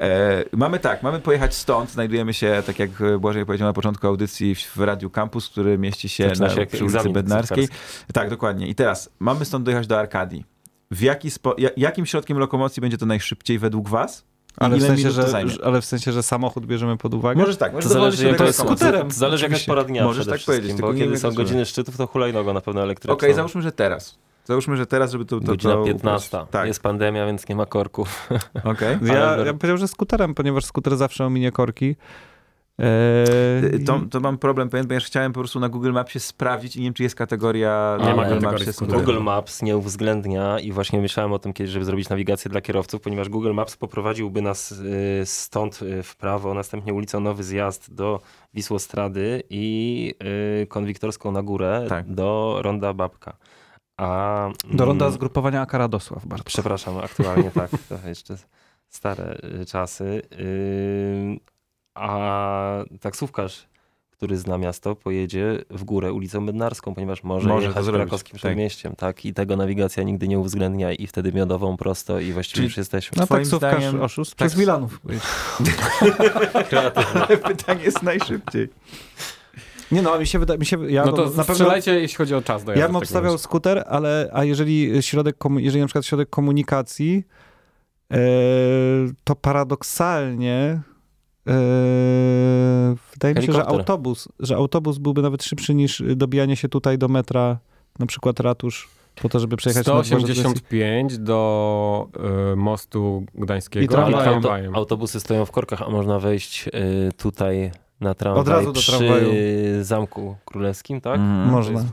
E, 0.00 0.44
mamy 0.52 0.78
tak, 0.78 1.02
mamy 1.02 1.20
pojechać 1.20 1.54
stąd, 1.54 1.90
znajdujemy 1.90 2.34
się, 2.34 2.62
tak 2.66 2.78
jak 2.78 2.90
Błażej 3.20 3.46
powiedział 3.46 3.57
na 3.64 3.72
początku 3.72 4.06
audycji, 4.06 4.54
w, 4.54 4.76
w 4.76 4.80
Radiu 4.80 5.10
Campus, 5.10 5.48
który 5.48 5.78
mieści 5.78 6.08
się 6.08 6.28
Zaczyna 6.28 6.46
na, 6.46 6.54
się 6.54 6.66
przy 6.66 6.84
ulicy 6.84 7.08
Bednarskiej. 7.08 7.68
Tak, 8.12 8.30
dokładnie. 8.30 8.68
I 8.68 8.74
teraz 8.74 9.10
mamy 9.18 9.44
stąd 9.44 9.64
dojechać 9.64 9.86
do 9.86 9.98
Arkadii. 9.98 10.44
W 10.90 11.02
jaki 11.02 11.30
spo, 11.30 11.54
ja, 11.58 11.68
jakim 11.76 12.06
środkiem 12.06 12.38
lokomocji 12.38 12.80
będzie 12.80 12.98
to 12.98 13.06
najszybciej 13.06 13.58
według 13.58 13.88
was? 13.88 14.24
Ale 14.56 14.76
w, 14.76 14.82
sensie, 14.82 15.04
to 15.04 15.10
że, 15.10 15.64
ale 15.64 15.80
w 15.80 15.84
sensie, 15.84 16.12
że 16.12 16.22
samochód 16.22 16.66
bierzemy 16.66 16.96
pod 16.96 17.14
uwagę? 17.14 17.40
Możesz 17.40 17.56
tak, 17.56 17.70
To 17.70 17.76
możesz 17.76 17.88
dowolny 17.92 18.16
zależy, 18.16 18.26
jak 18.26 18.36
środek 18.36 18.46
jest 18.46 18.58
skuterem. 18.58 19.10
Zależy 19.10 19.44
jaka 19.44 19.56
pora 19.66 19.84
dnia 19.84 20.04
Możesz 20.04 20.26
przede 20.26 20.38
tak 20.38 20.46
powiedzieć, 20.46 20.80
bo 20.80 20.94
kiedy 20.94 21.18
są 21.18 21.34
godziny 21.34 21.66
szczytów, 21.66 21.96
to 21.96 22.06
hulajnogą 22.06 22.52
na 22.52 22.60
pewno 22.60 22.82
elektryczną. 22.82 23.14
Okej, 23.14 23.34
załóżmy, 23.34 23.62
że 23.62 23.72
teraz. 23.72 24.18
Załóżmy, 24.44 24.76
że 24.76 24.86
teraz, 24.86 25.12
żeby 25.12 25.24
to... 25.24 25.40
to 25.40 25.46
Godzina 25.46 25.74
to 25.74 25.84
15. 25.84 26.38
Tak, 26.50 26.66
Jest 26.66 26.82
pandemia, 26.82 27.26
więc 27.26 27.48
nie 27.48 27.56
ma 27.56 27.66
korków. 27.66 28.28
okej. 28.64 28.98
Ja, 29.02 29.28
Ale- 29.28 29.38
ja 29.38 29.52
bym 29.52 29.58
powiedział, 29.58 29.76
że 29.76 29.88
skuterem, 29.88 30.34
ponieważ 30.34 30.64
skuter 30.64 30.96
zawsze 30.96 31.24
ominie 31.24 31.52
korki. 31.52 31.96
Eee, 32.78 33.84
To, 33.84 34.00
to 34.10 34.20
mam 34.20 34.38
problem 34.38 34.68
ponieważ 34.68 35.04
chciałem 35.04 35.32
po 35.32 35.40
prostu 35.40 35.60
na 35.60 35.68
Google 35.68 35.92
Mapsie 35.92 36.20
sprawdzić 36.20 36.76
i 36.76 36.80
nie 36.80 36.84
wiem, 36.84 36.94
czy 36.94 37.02
jest 37.02 37.14
kategoria 37.14 37.96
Nie 38.00 38.04
ma 38.04 38.10
Google 38.12 38.22
kategorii 38.22 38.44
Mapsie 38.46 38.72
skuterów. 38.72 39.04
Google 39.04 39.20
Maps 39.22 39.62
nie 39.62 39.76
uwzględnia 39.76 40.58
i 40.60 40.72
właśnie 40.72 41.00
myślałem 41.00 41.32
o 41.32 41.38
tym 41.38 41.52
kiedyś, 41.52 41.72
żeby 41.72 41.84
zrobić 41.84 42.08
nawigację 42.08 42.50
dla 42.50 42.60
kierowców, 42.60 43.00
ponieważ 43.00 43.28
Google 43.28 43.52
Maps 43.52 43.76
poprowadziłby 43.76 44.42
nas 44.42 44.72
y, 44.72 45.22
stąd 45.24 45.82
y, 45.82 46.02
w 46.02 46.16
prawo, 46.16 46.54
następnie 46.54 46.94
ulicą 46.94 47.20
Nowy 47.20 47.44
Zjazd 47.44 47.94
do 47.94 48.20
Wisłostrady 48.54 49.42
i 49.50 50.14
y, 50.62 50.66
konwiktorską 50.66 51.32
na 51.32 51.42
górę 51.42 51.86
Tak. 51.88 52.14
do 52.14 52.58
Ronda 52.62 52.94
Babka. 52.94 53.36
A, 53.96 54.50
do 54.72 54.84
ronda 54.84 55.04
mm, 55.04 55.14
zgrupowania 55.14 55.60
Akaradosław. 55.60 56.26
Bardzo. 56.26 56.44
Przepraszam, 56.44 56.98
aktualnie 56.98 57.50
tak, 57.50 57.70
to 57.88 58.08
jeszcze 58.08 58.36
stare 58.88 59.38
y, 59.62 59.66
czasy. 59.66 60.22
Ym, 60.40 61.40
A 61.98 62.84
taksówkarz, 63.00 63.66
który 64.10 64.36
zna 64.36 64.58
miasto, 64.58 64.96
pojedzie 64.96 65.58
w 65.70 65.84
górę 65.84 66.12
ulicą 66.12 66.46
Bednarską, 66.46 66.94
ponieważ 66.94 67.22
może, 67.24 67.48
Może 67.48 67.66
jechać 67.68 67.86
krakowskim 67.86 68.32
tak. 68.32 68.38
przedmieściem, 68.38 68.94
tak. 68.96 69.24
I 69.24 69.34
tego 69.34 69.56
nawigacja 69.56 70.02
nigdy 70.02 70.28
nie 70.28 70.38
uwzględnia 70.38 70.92
i 70.92 71.06
wtedy 71.06 71.32
miodową 71.32 71.76
prosto 71.76 72.20
i 72.20 72.32
właściwie 72.32 72.54
Czyli- 72.56 72.66
już 72.66 72.76
jesteśmy. 72.76 73.16
No 73.20 73.26
taksówkarz 73.26 73.84
zdaniem- 73.84 74.02
oszust 74.02 74.34
tak- 74.34 74.48
przez 74.48 74.60
Milanów. 74.60 75.00
Kreatywne. 76.68 77.26
Ale 77.26 77.36
pytanie 77.36 77.84
jest 77.84 78.02
najszybciej. 78.02 78.68
Nie 79.92 80.02
no, 80.02 80.18
mi 80.18 80.26
się 80.26 80.38
wydaje, 80.38 80.58
mi 80.58 80.66
się, 80.66 80.90
ja 80.90 81.04
No 81.04 81.12
to 81.12 81.30
na 81.30 81.44
pewno, 81.44 81.76
jeśli 81.76 82.16
chodzi 82.16 82.34
o 82.34 82.42
czas. 82.42 82.64
dojazdu 82.64 82.80
ja 82.80 82.86
bym 82.86 82.96
obstawiał 82.96 83.38
skuter, 83.38 83.84
ale 83.88 84.30
a 84.32 84.44
jeżeli 84.44 85.02
środek, 85.02 85.36
jeżeli 85.56 85.80
na 85.80 85.86
przykład 85.86 86.06
środek 86.06 86.30
komunikacji, 86.30 87.24
e, 88.12 88.18
to 89.24 89.36
paradoksalnie 89.36 90.80
wydaje 93.14 93.34
mi 93.34 93.42
się, 93.42 93.52
że 93.52 93.66
autobus, 93.66 94.28
że 94.40 94.56
autobus 94.56 94.98
byłby 94.98 95.22
nawet 95.22 95.44
szybszy 95.44 95.74
niż 95.74 96.02
dobijanie 96.16 96.56
się 96.56 96.68
tutaj 96.68 96.98
do 96.98 97.08
metra, 97.08 97.58
na 97.98 98.06
przykład 98.06 98.40
ratusz 98.40 98.88
Po 99.22 99.28
to, 99.28 99.40
żeby 99.40 99.56
przejechać 99.56 99.86
na 99.86 99.92
dworze, 99.92 100.10
to 100.10 100.16
jest- 100.18 100.40
185 100.40 101.18
do 101.18 102.08
y, 102.52 102.56
mostu 102.56 103.24
gdańskiego 103.34 103.84
I 103.84 103.88
tramwajem. 103.88 104.34
auto, 104.34 104.54
autobusy 104.74 105.20
stoją 105.20 105.44
w 105.44 105.50
korkach, 105.50 105.82
a 105.82 105.88
można 105.90 106.18
wejść 106.18 106.68
y, 106.68 107.12
tutaj 107.16 107.70
na 108.00 108.14
tramwaj 108.14 108.40
Od 108.40 108.48
razu 108.48 108.72
do 108.72 108.80
przy 108.80 108.92
tramwaju. 108.92 109.28
Zamku 109.82 110.36
Królewskim, 110.44 111.00
tak? 111.00 111.16
To 111.16 111.22
Można. 111.22 111.84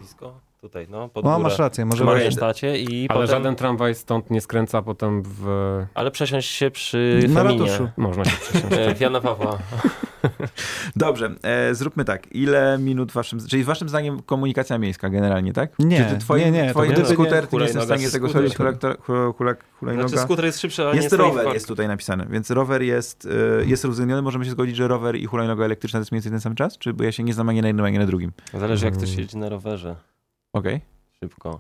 Tutaj, 0.65 0.87
no, 0.89 1.09
pod 1.09 1.25
No, 1.25 1.31
górę. 1.31 1.43
masz 1.43 1.59
rację, 1.59 1.85
może 1.85 2.05
wejść. 2.05 2.23
warsztacie 2.25 2.79
i 2.79 3.07
Ale 3.09 3.19
potem... 3.19 3.27
żaden 3.27 3.55
tramwaj 3.55 3.95
stąd 3.95 4.31
nie 4.31 4.41
skręca 4.41 4.81
potem 4.81 5.23
w... 5.25 5.45
Ale 5.93 6.11
przesiąść 6.11 6.49
się 6.51 6.71
przy 6.71 7.19
Na 7.29 7.41
Feminie. 7.43 7.59
ratuszu. 7.65 7.89
Można 7.97 8.25
się 8.25 8.37
przesiąść. 8.37 8.75
E, 8.77 8.95
w 8.95 8.99
Jana 8.99 9.21
Pawła. 9.21 9.57
Dobrze, 10.95 11.35
e, 11.43 11.75
zróbmy 11.75 12.05
tak. 12.05 12.35
Ile 12.35 12.77
minut 12.79 13.11
waszym, 13.11 13.39
czyli 13.49 13.63
waszym 13.63 13.89
zdaniem 13.89 14.21
komunikacja 14.21 14.77
miejska 14.77 15.09
generalnie, 15.09 15.53
tak? 15.53 15.71
Nie, 15.79 15.97
Czy 15.97 16.05
ty 16.13 16.17
twoim, 16.17 16.43
nie, 16.45 16.51
nie, 16.51 16.65
to 16.67 16.71
Twoim 16.73 16.91
gdyby 16.91 17.07
nie- 17.07 17.13
skuter, 17.13 17.47
ty 17.47 17.55
nie 17.55 17.63
jesteś 17.63 17.81
w 17.83 17.85
hulajnoga 17.85 17.85
stanie 17.85 18.11
tego 18.11 18.29
zrobić, 18.29 18.55
hulak- 18.57 18.97
hula- 18.97 19.33
hula- 19.33 19.55
hulajnoga? 19.79 20.07
Znaczy 20.07 20.23
skuter 20.23 20.45
jest 20.45 20.59
szybszy, 20.61 20.83
ale 20.83 20.95
Jest 20.95 21.03
nie 21.03 21.09
stoi 21.09 21.31
w 21.31 21.35
rower, 21.35 21.53
jest 21.53 21.67
tutaj 21.67 21.87
napisane, 21.87 22.25
więc 22.29 22.51
rower 22.51 22.81
jest, 22.81 23.27
e, 23.61 23.65
jest 23.65 23.85
uwzględniony. 23.85 24.21
Możemy 24.21 24.45
się 24.45 24.51
zgodzić, 24.51 24.75
że 24.75 24.87
rower 24.87 25.15
i 25.15 25.25
hulajnoga 25.25 25.65
elektryczna 25.65 25.97
to 25.97 26.01
jest 26.01 26.11
mniej 26.11 26.17
więcej 26.17 26.31
ten 26.31 26.41
sam 26.41 26.55
czas? 26.55 26.77
Czy 26.77 26.93
bo 26.93 27.03
ja 27.03 27.11
się 27.11 27.23
nie 27.23 27.33
znam 27.33 27.49
ani 27.49 27.61
na 27.61 27.67
jednym, 27.67 27.85
ani 27.85 27.99
na 27.99 28.05
drugim? 28.05 28.31
Zależy 28.53 28.85
jak 28.85 28.93
ktoś 28.97 29.15
jeździ 29.15 29.37
na 29.37 29.49
rowerze. 29.49 29.95
Okej. 30.55 30.81
Szybko. 31.19 31.59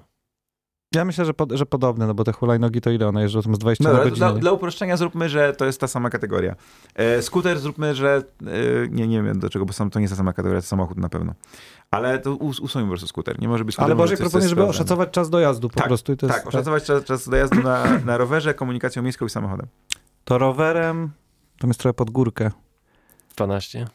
Ja 0.95 1.05
myślę, 1.05 1.25
że, 1.25 1.33
pod, 1.33 1.51
że 1.51 1.65
podobne, 1.65 2.07
no 2.07 2.13
bo 2.13 2.23
te 2.23 2.31
hulajnogi 2.31 2.81
to 2.81 2.91
ile 2.91 3.07
one 3.07 3.21
jeżdżą? 3.21 3.41
Tam 3.41 3.55
z 3.55 3.59
20 3.59 3.83
Dobra, 3.83 3.97
na 3.97 4.03
to 4.03 4.09
godzinę. 4.09 4.31
dla, 4.31 4.39
dla 4.39 4.51
uproszczenia 4.51 4.97
zróbmy, 4.97 5.29
że 5.29 5.53
to 5.53 5.65
jest 5.65 5.81
ta 5.81 5.87
sama 5.87 6.09
kategoria. 6.09 6.55
E, 6.95 7.21
skuter 7.21 7.59
zróbmy, 7.59 7.95
że 7.95 8.23
e, 8.41 8.87
nie, 8.89 9.07
nie 9.07 9.23
wiem 9.23 9.39
do 9.39 9.49
czego, 9.49 9.65
bo 9.65 9.73
sam, 9.73 9.89
to 9.89 9.99
nie 9.99 10.03
jest 10.03 10.13
ta 10.13 10.17
sama 10.17 10.33
kategoria, 10.33 10.61
to 10.61 10.67
samochód 10.67 10.97
na 10.97 11.09
pewno. 11.09 11.33
Ale 11.91 12.19
to 12.19 12.35
us, 12.35 12.59
usuńmy 12.59 12.87
po 12.87 12.91
prostu 12.91 13.07
skuter. 13.07 13.39
Nie 13.39 13.47
może 13.47 13.65
być 13.65 13.75
skuter. 13.75 13.85
Ale 13.91 13.95
proponuję, 14.07 14.37
jest 14.37 14.49
żeby 14.49 14.63
oszacować 14.63 15.11
czas 15.11 15.29
dojazdu 15.29 15.69
po 15.69 15.75
Tak, 15.75 15.87
prostu. 15.87 16.13
I 16.13 16.17
to 16.17 16.25
jest, 16.25 16.37
Tak, 16.39 16.47
oszacować 16.47 16.83
czas, 16.83 17.03
czas 17.03 17.29
dojazdu 17.29 17.61
na, 17.63 17.99
na 18.05 18.17
rowerze, 18.17 18.53
komunikacją 18.53 19.01
miejską 19.03 19.25
i 19.25 19.29
samochodem. 19.29 19.67
To 20.23 20.37
rowerem, 20.37 21.11
to 21.59 21.67
jest 21.67 21.79
trochę 21.79 21.93
pod 21.93 22.09
górkę. 22.09 22.51
12. 23.35 23.87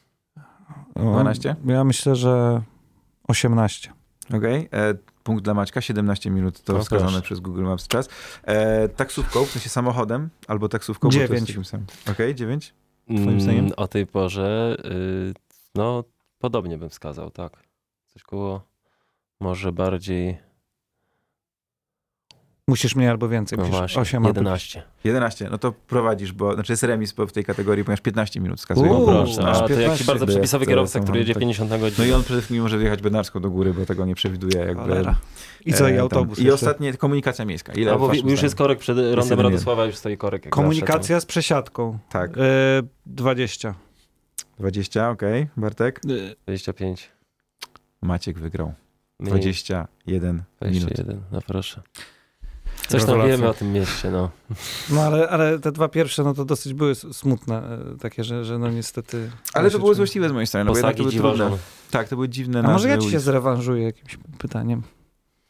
O, 0.94 1.00
12? 1.00 1.56
Ja 1.64 1.84
myślę, 1.84 2.16
że 2.16 2.62
18. 3.28 3.92
Okej. 4.36 4.68
E, 4.72 4.94
Punkt 5.22 5.44
dla 5.44 5.54
Maćka, 5.54 5.80
17 5.80 6.30
minut 6.30 6.60
to 6.60 6.76
O, 6.76 6.82
wskazane 6.82 7.10
proszę. 7.10 7.22
przez 7.22 7.40
Google 7.40 7.62
Maps 7.62 7.88
czas. 7.88 8.08
E, 8.44 8.88
taksówką, 8.88 9.44
w 9.44 9.50
sensie 9.50 9.68
samochodem, 9.68 10.30
albo 10.48 10.68
taksówką, 10.68 11.10
Dziewięć. 11.10 11.58
Okej, 12.10 12.34
9? 12.34 12.74
Mm? 13.08 13.72
O 13.76 13.88
tej 13.88 14.06
porze, 14.06 14.76
y, 14.84 15.34
no 15.74 16.04
podobnie 16.38 16.78
bym 16.78 16.88
wskazał, 16.90 17.30
tak. 17.30 17.62
Coś 18.06 18.22
koło, 18.22 18.62
może 19.40 19.72
bardziej, 19.72 20.38
Musisz 22.70 22.96
mniej 22.96 23.08
albo 23.08 23.28
więcej. 23.28 23.58
no 23.58 23.64
Musisz 23.64 23.78
właśnie, 23.78 24.00
8 24.02 24.26
albo 24.26 24.40
11. 24.40 24.82
11. 25.04 25.48
No 25.50 25.58
to 25.58 25.72
prowadzisz, 25.72 26.32
bo 26.32 26.54
znaczy 26.54 26.72
jest 26.72 26.82
remis 26.82 27.12
w 27.28 27.32
tej 27.32 27.44
kategorii, 27.44 27.84
ponieważ 27.84 28.00
15 28.00 28.40
minut 28.40 28.58
wskazuje. 28.58 28.90
Uuu, 28.92 29.06
No 29.10 29.22
proszę, 29.22 29.42
masz 29.42 29.56
a 29.56 29.60
to 29.60 29.68
15. 29.68 29.90
jakiś 29.92 30.06
bardzo 30.06 30.26
przepisowy 30.26 30.66
kierowca, 30.66 31.00
który 31.00 31.18
jedzie 31.18 31.34
tak. 31.34 31.40
50 31.40 31.70
na 31.70 31.76
No 31.76 31.80
godzinę. 31.82 32.08
i 32.08 32.12
on 32.12 32.22
przede 32.22 32.40
wszystkim 32.40 32.62
może 32.62 32.78
wyjechać 32.78 33.02
bednarską 33.02 33.40
do 33.40 33.50
góry, 33.50 33.74
bo 33.74 33.86
tego 33.86 34.04
nie 34.06 34.14
przewiduje 34.14 34.58
jakby. 34.66 34.82
Cholera. 34.82 35.16
I 35.66 35.72
co, 35.72 35.88
e, 35.88 35.90
i 35.90 35.94
tam. 35.94 36.02
autobus 36.02 36.38
I 36.38 36.50
ostatnie, 36.50 36.92
komunikacja 36.94 37.44
miejska. 37.44 37.72
Ile 37.72 37.92
Albo 37.92 38.14
już 38.14 38.42
jest 38.42 38.54
korek 38.54 38.78
przed 38.78 38.98
rondem 39.14 39.40
Radosława, 39.40 39.84
już 39.86 39.96
stoi 39.96 40.16
korek. 40.16 40.48
Komunikacja 40.50 41.20
z 41.20 41.26
przesiadką. 41.26 41.98
Tak, 42.08 42.30
E, 42.38 42.40
20. 43.06 43.74
20, 44.58 45.10
okej. 45.10 45.48
Bartek? 45.56 46.00
zawsze. 46.04 46.34
25. 46.46 47.10
Maciek 48.02 48.38
wygrał. 48.38 48.72
Mniej. 49.18 49.30
21 49.30 50.42
minut. 50.62 50.82
21, 50.82 51.20
no 51.32 51.40
proszę. 51.46 51.82
Coś 52.90 53.04
tam 53.04 53.26
wiemy 53.26 53.48
o 53.48 53.54
tym 53.54 53.72
mieście, 53.72 54.10
no. 54.10 54.30
No 54.90 55.02
ale, 55.02 55.28
ale 55.28 55.58
te 55.58 55.72
dwa 55.72 55.88
pierwsze, 55.88 56.24
no 56.24 56.34
to 56.34 56.44
dosyć 56.44 56.74
były 56.74 56.94
smutne, 56.94 57.78
e, 57.94 57.98
takie, 57.98 58.24
że, 58.24 58.44
że 58.44 58.58
no 58.58 58.70
niestety... 58.70 59.30
Ale 59.54 59.70
to 59.70 59.78
było 59.78 59.94
złośliwe 59.94 60.28
z 60.28 60.32
mojej 60.32 60.46
strony, 60.46 60.64
no 60.64 60.72
bo 60.72 60.78
jednak 60.78 60.96
to 60.96 61.02
były 61.02 61.14
trudne. 61.14 61.50
Tak, 61.90 62.08
to 62.08 62.16
były 62.16 62.28
dziwne 62.28 62.58
A 62.58 62.62
może 62.62 62.88
ja 62.88 62.98
ci 62.98 63.10
się 63.10 63.20
zrewanżuję 63.20 63.84
jakimś 63.84 64.18
pytaniem? 64.38 64.82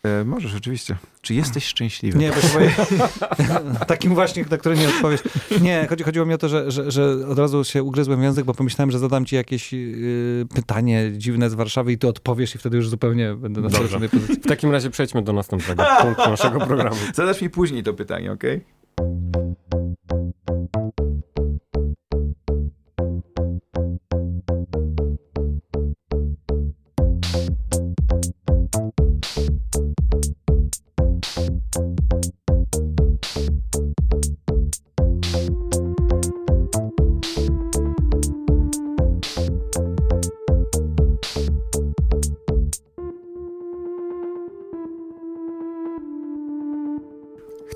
E, 0.05 0.25
możesz, 0.25 0.55
oczywiście. 0.55 0.97
Czy 1.23 1.35
jesteś 1.35 1.65
szczęśliwy? 1.65 2.19
Nie, 2.19 2.29
bo 2.31 2.35
chyba 2.35 3.85
takim 3.85 4.15
właśnie, 4.15 4.45
na 4.51 4.59
które 4.59 4.77
nie 4.77 4.89
odpowiesz. 4.89 5.21
Nie, 5.61 5.87
chodzi, 5.89 6.05
chodziło 6.05 6.27
mi 6.27 6.35
o 6.35 6.39
to, 6.39 6.49
że, 6.49 6.71
że, 6.71 6.91
że 6.91 7.27
od 7.29 7.39
razu 7.39 7.65
się 7.65 7.83
ugryzłem 7.83 8.21
w 8.21 8.23
język, 8.23 8.45
bo 8.45 8.55
pomyślałem, 8.55 8.91
że 8.91 8.99
zadam 8.99 9.25
ci 9.25 9.37
jakieś 9.37 9.73
yy, 9.73 10.47
pytanie 10.55 11.13
dziwne 11.17 11.51
z 11.51 11.55
Warszawy 11.55 11.93
i 11.93 11.99
ty 11.99 12.09
odpowiesz 12.09 12.55
i 12.55 12.59
wtedy 12.59 12.77
już 12.77 12.89
zupełnie 12.89 13.35
będę 13.35 13.61
na 13.61 13.69
Dobrze. 13.69 14.01
pozycji. 14.09 14.35
W 14.35 14.47
takim 14.47 14.71
razie 14.71 14.91
przejdźmy 14.91 15.23
do 15.23 15.33
następnego 15.33 15.85
punktu 16.03 16.31
naszego 16.31 16.61
programu. 16.61 16.97
Zadasz 17.15 17.43
mi 17.43 17.51
później 17.51 17.83
to 17.83 17.95
pytanie, 17.95 18.33
okej? 18.33 18.65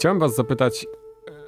Chciałem 0.05 0.19
was 0.19 0.35
zapytać 0.35 0.87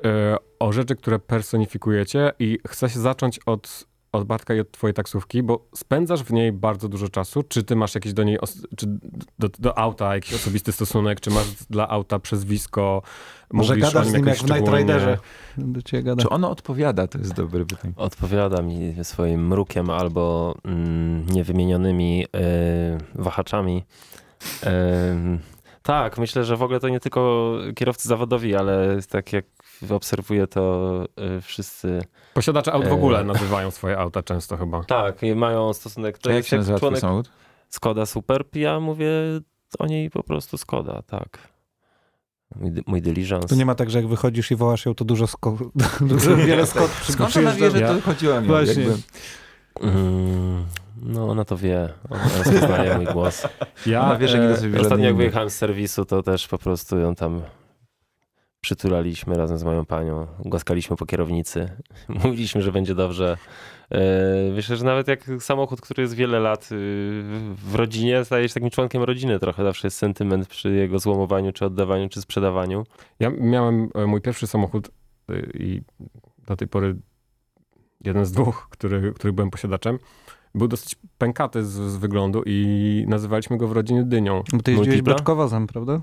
e, 0.05 0.37
o 0.59 0.73
rzeczy, 0.73 0.97
które 0.97 1.19
personifikujecie 1.19 2.33
i 2.39 2.59
chcę 2.69 2.91
się 2.91 3.01
zacząć 3.01 3.41
od, 3.47 3.87
od 4.13 4.25
Bartka 4.25 4.55
i 4.55 4.61
od 4.61 4.71
twojej 4.71 4.95
taksówki, 4.95 5.43
bo 5.43 5.67
spędzasz 5.75 6.23
w 6.23 6.33
niej 6.33 6.53
bardzo 6.53 6.89
dużo 6.89 7.09
czasu. 7.09 7.43
Czy 7.43 7.65
ty 7.65 7.77
masz 7.77 7.95
jakiś 7.95 8.13
do 8.13 8.25
niej, 8.25 8.39
czy 8.77 8.87
do, 9.39 9.49
do 9.59 9.79
auta 9.79 10.15
jakiś 10.15 10.35
osobisty 10.35 10.73
stosunek, 10.73 11.21
czy 11.21 11.31
masz 11.31 11.47
dla 11.71 11.89
auta 11.89 12.19
przezwisko? 12.19 13.03
Może 13.53 13.75
mówisz 13.75 13.89
o 13.89 13.93
gadasz 13.93 14.07
nim 14.07 14.15
z 14.15 14.17
nim 14.17 14.27
jak 14.27 14.37
w 14.37 14.43
Night 14.43 14.57
szczególnie? 14.57 14.79
Riderze. 14.79 15.19
Do 15.59 15.83
ciebie 15.83 16.03
gada. 16.03 16.23
Czy 16.23 16.29
ono 16.29 16.51
odpowiada? 16.51 17.07
To 17.07 17.19
jest 17.19 17.35
dobre 17.35 17.65
pytanie. 17.65 17.95
Odpowiada 17.97 18.63
mi 18.63 18.95
swoim 19.03 19.47
mrukiem 19.47 19.91
albo 19.91 20.55
mm, 20.65 21.27
niewymienionymi 21.27 22.25
y, 22.25 22.29
wahaczami. 23.15 23.85
Ym, 24.67 25.39
tak, 25.87 26.19
myślę, 26.19 26.45
że 26.45 26.57
w 26.57 26.63
ogóle 26.63 26.81
to 26.81 26.89
nie 26.89 27.01
tylko 27.01 27.53
kierowcy 27.77 28.09
zawodowi, 28.09 28.57
ale 28.57 28.99
tak 29.11 29.33
jak 29.33 29.45
obserwuję 29.91 30.47
to 30.47 31.05
y, 31.39 31.41
wszyscy. 31.41 32.01
Posiadacze 32.35 32.73
aut 32.73 32.87
w 32.87 32.93
ogóle 32.93 33.21
E. 33.21 33.25
nazywają 33.35 33.71
swoje 33.71 33.99
auta 33.99 34.23
często 34.23 34.57
chyba. 34.57 34.85
Tak, 34.85 35.23
i 35.23 35.35
mają 35.35 35.73
stosunek. 35.73 36.19
To 36.19 36.31
jak 36.31 36.47
się 36.47 36.57
nazywa 36.57 36.79
członek 36.79 37.01
samochód? 37.01 37.31
Skoda 37.69 38.07
Superb, 38.07 38.57
ja 38.57 38.81
mówię 38.81 39.11
o 39.79 39.87
niej 39.87 40.11
po 40.11 40.23
prostu 40.23 40.59
Skoda, 40.59 41.03
tak. 41.03 41.39
Mój, 42.57 42.73
mój 42.87 43.03
diligence. 43.03 43.49
To 43.49 43.55
nie 43.55 43.67
ma 43.67 43.75
tak, 43.75 43.91
że 43.91 43.99
jak 43.99 44.09
wychodzisz 44.09 44.51
i 44.51 44.57
wołasz 44.57 44.87
ją, 44.87 44.95
to 44.95 45.05
dużo, 45.05 45.25
sko- 45.25 45.71
dużo 46.01 46.37
wiele 46.37 46.67
skot 46.73 46.91
Skąd 46.91 47.37
ona 47.37 47.53
wie, 47.53 47.71
że 47.71 47.81
Ja- 47.81 47.95
to 47.95 48.01
chodziło 48.01 48.35
o 48.35 48.41
nią? 48.41 48.47
Właśnie. 48.47 48.83
Jakby... 48.83 49.03
Mm, 49.81 50.65
no 51.03 51.29
ona 51.29 51.45
to 51.45 51.57
wie, 51.57 51.89
ona 52.11 52.25
rozpoznaje 52.39 52.97
mój 52.97 53.07
głos. 53.07 53.43
Ja, 53.87 54.01
Ona 54.01 54.17
wie, 54.17 54.29
że 54.29 54.39
nie 54.39 54.45
e, 54.49 54.57
sobie 54.57 54.81
Ostatnio 54.81 55.05
jak 55.05 55.17
wyjechałem 55.17 55.51
z 55.51 55.55
serwisu, 55.55 56.05
to 56.05 56.23
też 56.23 56.49
po 56.49 56.59
prostu 56.59 56.99
ją 56.99 57.15
tam 57.15 57.43
przytulaliśmy 58.61 59.37
razem 59.37 59.59
z 59.59 59.65
moją 59.65 59.85
panią, 59.85 60.27
głaskaliśmy 60.45 60.97
po 60.97 61.07
kierownicy, 61.07 61.71
mówiliśmy, 62.09 62.63
że 62.63 62.73
będzie 62.73 62.95
dobrze. 62.95 63.37
E, 63.91 63.99
Myślę, 64.55 64.77
że 64.77 64.85
nawet 64.85 65.09
jak 65.09 65.25
samochód, 65.41 65.81
który 65.81 66.03
jest 66.03 66.15
wiele 66.15 66.41
lat 66.41 66.63
y, 66.63 66.67
w 67.55 67.75
rodzinie, 67.75 68.25
staje 68.25 68.49
się 68.49 68.55
takim 68.55 68.71
członkiem 68.71 69.03
rodziny 69.03 69.39
trochę. 69.39 69.65
Zawsze 69.65 69.87
jest 69.87 69.99
sentyment 69.99 70.49
przy 70.49 70.71
jego 70.73 70.99
złomowaniu, 70.99 71.53
czy 71.53 71.65
oddawaniu, 71.65 72.09
czy 72.09 72.21
sprzedawaniu. 72.21 72.85
Ja 73.21 73.31
miałem 73.31 73.89
e, 73.95 74.07
mój 74.07 74.21
pierwszy 74.21 74.47
samochód 74.47 74.91
y, 75.31 75.51
i 75.55 75.83
do 76.47 76.57
tej 76.57 76.69
pory 76.69 76.97
jeden 78.07 78.25
z 78.25 78.33
dwóch, 78.33 78.69
który, 78.71 79.13
który 79.13 79.33
byłem 79.33 79.51
posiadaczem, 79.51 79.99
był 80.55 80.69
dosyć 80.69 80.97
pękaty 81.19 81.65
z, 81.65 81.71
z 81.71 81.97
wyglądu 81.97 82.43
i 82.47 83.05
nazywaliśmy 83.09 83.57
go 83.57 83.69
w 83.69 83.73
rodzinie 83.73 84.05
dynią. 84.05 84.43
Bo 84.53 84.63
ty 84.63 84.73
jeździłeś 84.73 85.03
beczkowozem, 85.03 85.67
prawda? 85.67 86.01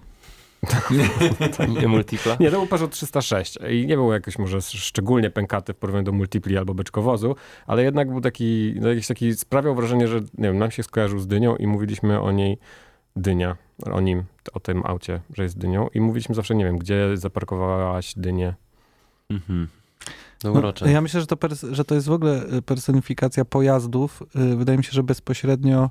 Nie 1.81 1.87
multipla. 1.87 2.37
Nie, 2.39 2.51
to 2.51 2.57
był 2.57 2.67
Peugeot 2.67 2.91
306 2.91 3.59
i 3.69 3.87
nie 3.87 3.95
był 3.95 4.13
jakoś 4.13 4.39
może 4.39 4.61
szczególnie 4.61 5.29
pękaty 5.29 5.73
w 5.73 5.77
porównaniu 5.77 6.05
do 6.05 6.11
Multipli 6.11 6.57
albo 6.57 6.73
beczkowozu, 6.73 7.35
ale 7.67 7.83
jednak 7.83 8.11
był 8.11 8.21
taki, 8.21 8.75
no 8.81 8.89
jakiś 8.89 9.07
taki, 9.07 9.33
sprawiał 9.33 9.75
wrażenie, 9.75 10.07
że 10.07 10.19
nie 10.19 10.27
wiem, 10.47 10.57
nam 10.57 10.71
się 10.71 10.83
skojarzył 10.83 11.19
z 11.19 11.27
dynią 11.27 11.55
i 11.55 11.67
mówiliśmy 11.67 12.21
o 12.21 12.31
niej 12.31 12.57
dynia, 13.15 13.55
o 13.91 14.01
nim, 14.01 14.23
o 14.53 14.59
tym 14.59 14.85
aucie, 14.85 15.21
że 15.33 15.43
jest 15.43 15.57
dynią 15.57 15.87
i 15.93 16.01
mówiliśmy 16.01 16.35
zawsze, 16.35 16.55
nie 16.55 16.65
wiem, 16.65 16.77
gdzie 16.77 17.17
zaparkowałaś 17.17 18.13
dynię. 18.17 18.53
Mhm. 19.29 19.67
No 20.43 20.53
No, 20.81 20.87
ja 20.87 21.01
myślę, 21.01 21.21
że 21.21 21.27
to, 21.27 21.37
że 21.71 21.85
to 21.85 21.95
jest 21.95 22.07
w 22.07 22.11
ogóle 22.11 22.53
y, 22.53 22.61
personifikacja 22.61 23.45
pojazdów. 23.45 24.23
Y, 24.53 24.55
Wydaje 24.55 24.77
mi 24.77 24.83
się, 24.83 24.91
że 24.91 25.03
bezpośrednio 25.03 25.89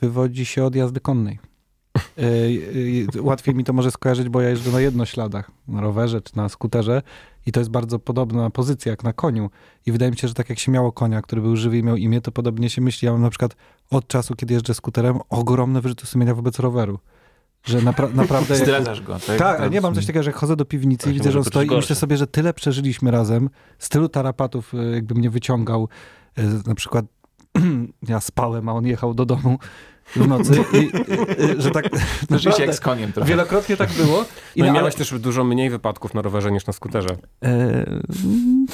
wywodzi 0.00 0.44
się 0.44 0.64
od 0.64 0.74
jazdy 0.74 1.00
konnej. 1.00 1.38
y, 2.18 3.06
łatwiej 3.20 3.54
mi 3.54 3.64
to 3.64 3.72
może 3.72 3.90
skojarzyć, 3.90 4.28
bo 4.28 4.40
ja 4.40 4.48
jeżdżę 4.48 4.70
na 4.70 4.80
jednośladach, 4.80 5.50
na 5.68 5.80
rowerze 5.80 6.20
czy 6.20 6.36
na 6.36 6.48
skuterze 6.48 7.02
i 7.46 7.52
to 7.52 7.60
jest 7.60 7.70
bardzo 7.70 7.98
podobna 7.98 8.50
pozycja 8.50 8.90
jak 8.90 9.04
na 9.04 9.12
koniu. 9.12 9.50
I 9.86 9.92
wydaje 9.92 10.10
mi 10.10 10.16
się, 10.18 10.28
że 10.28 10.34
tak 10.34 10.48
jak 10.50 10.58
się 10.58 10.72
miało 10.72 10.92
konia, 10.92 11.22
który 11.22 11.42
był 11.42 11.56
żywy 11.56 11.78
i 11.78 11.82
miał 11.82 11.96
imię, 11.96 12.20
to 12.20 12.32
podobnie 12.32 12.70
się 12.70 12.82
myśli. 12.82 13.06
Ja 13.06 13.12
mam 13.12 13.22
na 13.22 13.30
przykład 13.30 13.56
od 13.90 14.06
czasu, 14.08 14.34
kiedy 14.36 14.54
jeżdżę 14.54 14.74
skuterem, 14.74 15.18
ogromne 15.28 15.80
wyrzuty 15.80 16.06
sumienia 16.06 16.34
wobec 16.34 16.58
roweru. 16.58 16.98
Że 17.64 17.78
napra- 17.78 18.14
naprawdę... 18.14 18.54
jak- 18.54 18.62
Zdradzasz 18.64 19.00
go, 19.02 19.18
tak? 19.26 19.38
tak, 19.38 19.60
ale 19.60 19.70
nie 19.70 19.80
mam 19.80 19.94
coś 19.94 20.06
takiego, 20.06 20.22
że 20.22 20.32
chodzę 20.32 20.56
do 20.56 20.64
piwnicy 20.64 21.10
i 21.10 21.12
widzę, 21.14 21.32
że 21.32 21.38
on 21.38 21.44
stoi 21.44 21.64
i 21.64 21.68
poczuć 21.68 21.76
myślę 21.76 21.94
gorsze. 21.94 22.00
sobie, 22.00 22.16
że 22.16 22.26
tyle 22.26 22.54
przeżyliśmy 22.54 23.10
razem, 23.10 23.50
z 23.78 23.88
tylu 23.88 24.08
tarapatów 24.08 24.74
y, 24.74 24.90
jakby 24.94 25.14
mnie 25.14 25.30
wyciągał, 25.30 25.88
y, 26.38 26.42
na 26.66 26.74
przykład 26.74 27.04
ja 28.08 28.20
spałem, 28.20 28.68
a 28.68 28.72
on 28.72 28.86
jechał 28.86 29.14
do 29.14 29.26
domu 29.26 29.58
w 30.16 30.28
nocy 30.28 30.64
i 30.72 30.76
y, 30.76 31.50
y, 31.58 31.60
że 31.62 31.70
tak 31.70 31.84
Rzeczywiście 31.94 32.48
naprawdę 32.48 32.66
jak 32.66 32.74
z 32.74 32.80
koniem 32.80 33.12
trochę. 33.12 33.28
wielokrotnie 33.30 33.76
tak 33.76 33.90
było. 33.92 34.18
No 34.56 34.64
i 34.64 34.68
na- 34.68 34.72
miałeś 34.74 34.94
też 34.94 35.18
dużo 35.18 35.44
mniej 35.44 35.70
wypadków 35.70 36.14
na 36.14 36.22
rowerze 36.22 36.52
niż 36.52 36.66
na 36.66 36.72
skuterze. 36.72 37.08
E, 37.44 38.00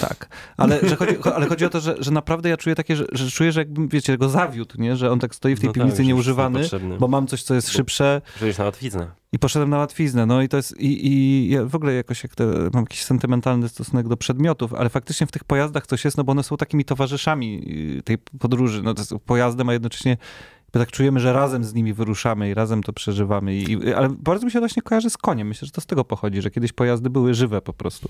tak, 0.00 0.28
ale, 0.56 0.80
że 0.88 0.96
chodzi, 0.96 1.16
cho- 1.16 1.32
ale 1.34 1.46
chodzi 1.46 1.64
o 1.64 1.68
to, 1.68 1.80
że, 1.80 1.96
że 1.98 2.10
naprawdę 2.10 2.48
ja 2.48 2.56
czuję 2.56 2.76
takie, 2.76 2.96
że, 2.96 3.04
że 3.12 3.30
czuję, 3.30 3.52
że 3.52 3.60
jakbym, 3.60 3.88
wiecie, 3.88 4.18
go 4.18 4.28
zawiódł, 4.28 4.74
nie? 4.80 4.96
że 4.96 5.10
on 5.12 5.18
tak 5.18 5.34
stoi 5.34 5.56
w 5.56 5.60
tej 5.60 5.66
No 5.68 5.72
tak, 5.72 5.82
piwnicy 5.82 6.02
już 6.02 6.06
nieużywany, 6.08 6.60
bo 6.98 7.08
mam 7.08 7.26
coś, 7.26 7.42
co 7.42 7.54
jest 7.54 7.68
szybsze 7.70 8.22
Przecież 8.36 8.58
na 8.58 8.64
łatwiznę. 8.64 9.06
i 9.32 9.38
poszedłem 9.38 9.70
na 9.70 9.78
łatwiznę. 9.78 10.26
No 10.26 10.42
i 10.42 10.48
to 10.48 10.56
jest, 10.56 10.80
i, 10.80 11.06
i 11.08 11.48
ja 11.50 11.64
w 11.64 11.74
ogóle 11.74 11.94
jakoś 11.94 12.22
jak 12.22 12.34
te, 12.34 12.44
mam 12.72 12.82
jakiś 12.82 13.02
sentymentalny 13.02 13.68
stosunek 13.68 14.08
do 14.08 14.16
przedmiotów, 14.16 14.74
ale 14.74 14.88
faktycznie 14.88 15.26
w 15.26 15.32
tych 15.32 15.44
pojazdach 15.44 15.86
coś 15.86 16.04
jest, 16.04 16.16
no 16.16 16.24
bo 16.24 16.32
one 16.32 16.42
są 16.42 16.56
takimi 16.56 16.84
towarzyszami 16.84 17.62
y, 17.98 18.02
tej 18.02 18.18
podróży. 18.18 18.82
No 18.82 18.94
to 18.94 19.00
jest 19.00 19.14
pojazdem, 19.26 19.68
a 19.68 19.72
jednocześnie 19.72 20.16
jakby 20.66 20.78
tak 20.78 20.90
czujemy, 20.90 21.20
że 21.20 21.32
razem 21.32 21.64
z 21.64 21.74
nimi 21.74 21.92
wyruszamy 21.92 22.50
i 22.50 22.54
razem 22.54 22.82
to 22.82 22.92
przeżywamy. 22.92 23.54
I, 23.54 23.94
ale 23.94 24.08
bardzo 24.18 24.46
mi 24.46 24.52
się 24.52 24.58
właśnie 24.58 24.82
kojarzy 24.82 25.10
z 25.10 25.16
koniem. 25.16 25.48
Myślę, 25.48 25.66
że 25.66 25.72
to 25.72 25.80
z 25.80 25.86
tego 25.86 26.04
pochodzi, 26.04 26.42
że 26.42 26.50
kiedyś 26.50 26.72
pojazdy 26.72 27.10
były 27.10 27.34
żywe 27.34 27.60
po 27.60 27.72
prostu. 27.72 28.08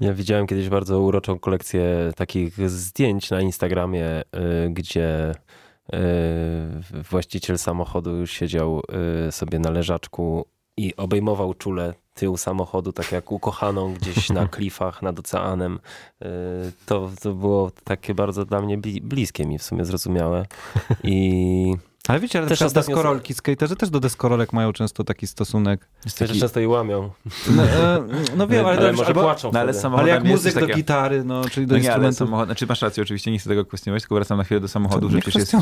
Ja 0.00 0.14
widziałem 0.14 0.46
kiedyś 0.46 0.68
bardzo 0.68 1.00
uroczą 1.00 1.38
kolekcję 1.38 2.12
takich 2.16 2.70
zdjęć 2.70 3.30
na 3.30 3.40
Instagramie, 3.40 4.20
y, 4.20 4.70
gdzie 4.70 5.30
y, 5.30 5.96
właściciel 7.10 7.58
samochodu 7.58 8.26
siedział 8.26 8.82
y, 9.28 9.32
sobie 9.32 9.58
na 9.58 9.70
leżaczku 9.70 10.46
i 10.76 10.96
obejmował 10.96 11.54
czule 11.54 11.94
tył 12.14 12.36
samochodu, 12.36 12.92
tak 12.92 13.12
jak 13.12 13.32
ukochaną 13.32 13.94
gdzieś 13.94 14.30
na 14.30 14.48
klifach 14.54 15.02
nad 15.02 15.18
oceanem. 15.18 15.78
To, 16.86 17.10
to 17.22 17.32
było 17.32 17.70
takie 17.84 18.14
bardzo 18.14 18.44
dla 18.44 18.60
mnie 18.60 18.78
bli- 18.78 19.00
bliskie 19.00 19.46
mi 19.46 19.58
w 19.58 19.62
sumie 19.62 19.84
zrozumiałe. 19.84 20.46
I 21.04 21.74
Ale 22.08 22.20
wiecie, 22.20 22.38
ale 22.38 22.48
Też 22.48 22.62
ostatnio- 22.62 22.74
deskorolki, 22.74 23.34
skaterzy 23.34 23.76
też 23.76 23.90
do 23.90 24.00
deskorolek 24.00 24.52
mają 24.52 24.72
często 24.72 25.04
taki 25.04 25.26
stosunek. 25.26 25.88
Taki, 26.18 26.40
często 26.40 26.60
je 26.60 26.68
łamią. 26.68 27.10
No, 27.50 27.62
e, 27.62 27.98
no 28.36 28.46
wiem, 28.46 28.66
ale, 28.66 28.76
Ale 28.76 28.86
ale, 28.86 28.92
może 28.92 29.06
albo, 29.06 29.22
płaczą 29.22 29.50
no 29.52 29.60
ale 29.60 29.72
ale 29.96 30.08
jak 30.08 30.24
muzyk 30.24 30.60
do 30.60 30.66
gitary, 30.66 31.24
no, 31.24 31.44
czyli 31.44 31.66
do 31.66 31.74
No 31.74 31.82
nie, 31.82 31.94
ale 31.94 32.08
instrumentów. 32.08 32.18
samochód, 32.18 32.46
znaczy 32.46 32.66
masz 32.66 32.82
rację, 32.82 33.02
oczywiście 33.02 33.30
nie 33.30 33.38
chcę 33.38 33.48
tego 33.48 33.64
kwestionować, 33.64 34.02
tylko 34.02 34.14
wracam 34.14 34.38
na 34.38 34.44
chwilę 34.44 34.60
do 34.60 34.68
samochodu, 34.68 35.10
że 35.10 35.18
przecież 35.18 35.52
jest. 35.52 35.54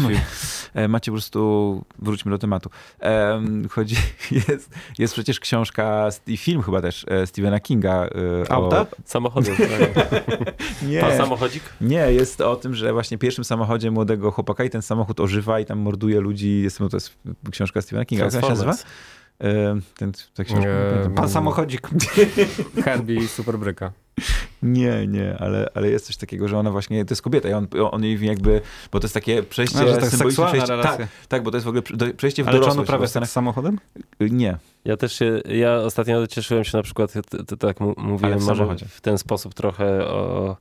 E, 0.75 0.89
Macie 0.89 1.11
po 1.11 1.15
prostu, 1.15 1.85
wróćmy 1.99 2.31
do 2.31 2.39
tematu. 2.39 2.71
Em, 3.01 3.69
chodzi, 3.69 3.97
jest, 4.49 4.71
jest 4.99 5.15
przecież 5.15 5.41
książka 5.41 6.09
i 6.27 6.37
film 6.37 6.63
chyba 6.63 6.83
też 6.83 7.07
e, 7.09 7.27
Stephena 7.27 7.61
Kinga. 7.61 8.09
Auta? 8.49 8.87
Samochody. 9.05 9.51
Nie, 10.89 11.01
Pan 11.01 11.17
samochodzik? 11.17 11.63
nie, 11.81 12.13
jest 12.13 12.41
o 12.41 12.57
tym, 12.57 12.75
że 12.75 12.93
właśnie 12.93 13.19
pierwszym 13.19 13.45
samochodzie 13.45 13.91
młodego 13.91 14.31
chłopaka 14.31 14.65
i 14.65 14.71
ten 14.71 14.83
samochód 14.83 15.21
ożywa 15.21 15.61
i 15.61 15.65
tam 15.65 15.79
morduje 15.79 16.21
ludzi. 16.21 16.34
Jest, 16.43 16.81
no 16.81 16.89
to 16.89 16.97
jest 16.97 17.15
książka 17.51 17.83
Stephena 17.83 18.05
Kinga. 18.05 18.25
Jak 18.25 18.33
się 18.33 18.49
nazywa? 18.49 18.73
E, 19.41 19.81
Ten, 19.97 20.13
ta 20.35 20.45
książka, 20.45 20.65
nie 20.65 20.75
Nie, 20.75 20.91
pamiętam. 20.91 21.15
Pan 21.15 21.29
samochodzik. 21.29 21.89
Herbie 22.85 23.29
Superbryka. 23.29 23.93
Nie, 24.63 25.07
nie, 25.07 25.37
ale, 25.39 25.69
ale 25.75 25.91
jest 25.91 26.07
coś 26.07 26.17
takiego, 26.17 26.49
że 26.49 26.59
ona 26.59 26.71
właśnie, 26.71 27.05
to 27.05 27.13
jest 27.13 27.23
kobieta 27.23 27.49
i 27.49 27.53
on, 27.53 27.67
on 27.91 28.05
jej 28.05 28.27
jakby, 28.27 28.61
bo 28.93 29.01
to 29.01 29.05
jest 29.05 29.15
takie 29.15 29.43
przejście, 29.43 29.79
że 29.79 29.97
tak 29.97 30.11
symboliczne 30.11 30.47
przejście, 30.47 30.83
tak, 30.83 31.09
tak, 31.29 31.43
bo 31.43 31.51
to 31.51 31.57
jest 31.57 31.65
w 31.65 31.69
ogóle 31.69 31.83
przejście 32.17 32.45
w 32.45 32.49
Ale 32.49 32.59
czy 32.59 32.65
on 32.65 32.77
dorosłość. 32.77 33.01
seks 33.01 33.11
Stanach- 33.11 33.27
z 33.29 33.33
samochodem? 33.33 33.79
Nie, 34.21 34.57
Ja 34.85 34.97
też 34.97 35.13
się, 35.13 35.41
ja 35.49 35.77
ostatnio 35.77 36.27
cieszyłem 36.27 36.65
się 36.65 36.77
na 36.77 36.83
przykład, 36.83 37.13
tak 37.59 37.77
mówiłem, 37.97 38.39
w 38.39 38.45
może 38.45 38.77
w 38.89 39.01
ten 39.01 39.19
sposób 39.19 39.55
trochę 39.55 40.07
o, 40.09 40.57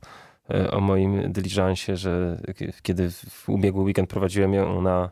o 0.70 0.80
moim 0.80 1.32
dyliżansie, 1.32 1.96
że 1.96 2.40
kiedy 2.82 3.10
w 3.10 3.48
ubiegły 3.48 3.82
weekend 3.82 4.10
prowadziłem 4.10 4.54
ją 4.54 4.82
na 4.82 5.10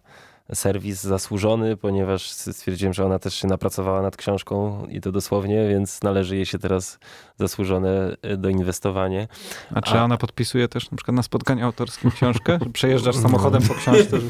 serwis 0.55 1.03
zasłużony, 1.03 1.77
ponieważ 1.77 2.31
stwierdziłem, 2.31 2.95
że 2.95 3.05
ona 3.05 3.19
też 3.19 3.35
się 3.35 3.49
napracowała 3.49 4.03
nad 4.03 4.17
książką 4.17 4.87
i 4.87 5.01
to 5.01 5.13
dosłownie, 5.13 5.69
więc 5.69 6.03
należy 6.03 6.37
jej 6.37 6.47
się 6.47 6.59
teraz 6.59 6.99
zasłużone 7.39 8.17
e, 8.23 8.37
doinwestowanie. 8.37 9.29
A 9.75 9.81
czy 9.81 9.95
A- 9.95 10.05
ona 10.05 10.17
podpisuje 10.17 10.69
też 10.69 10.91
na 10.91 10.97
przykład 10.97 11.15
na 11.15 11.23
spotkaniu 11.23 11.65
autorskim 11.67 12.11
książkę? 12.11 12.59
Przejeżdżasz 12.73 13.17
samochodem 13.17 13.63
po 13.63 13.75
książce? 13.75 14.21
Że... 14.21 14.27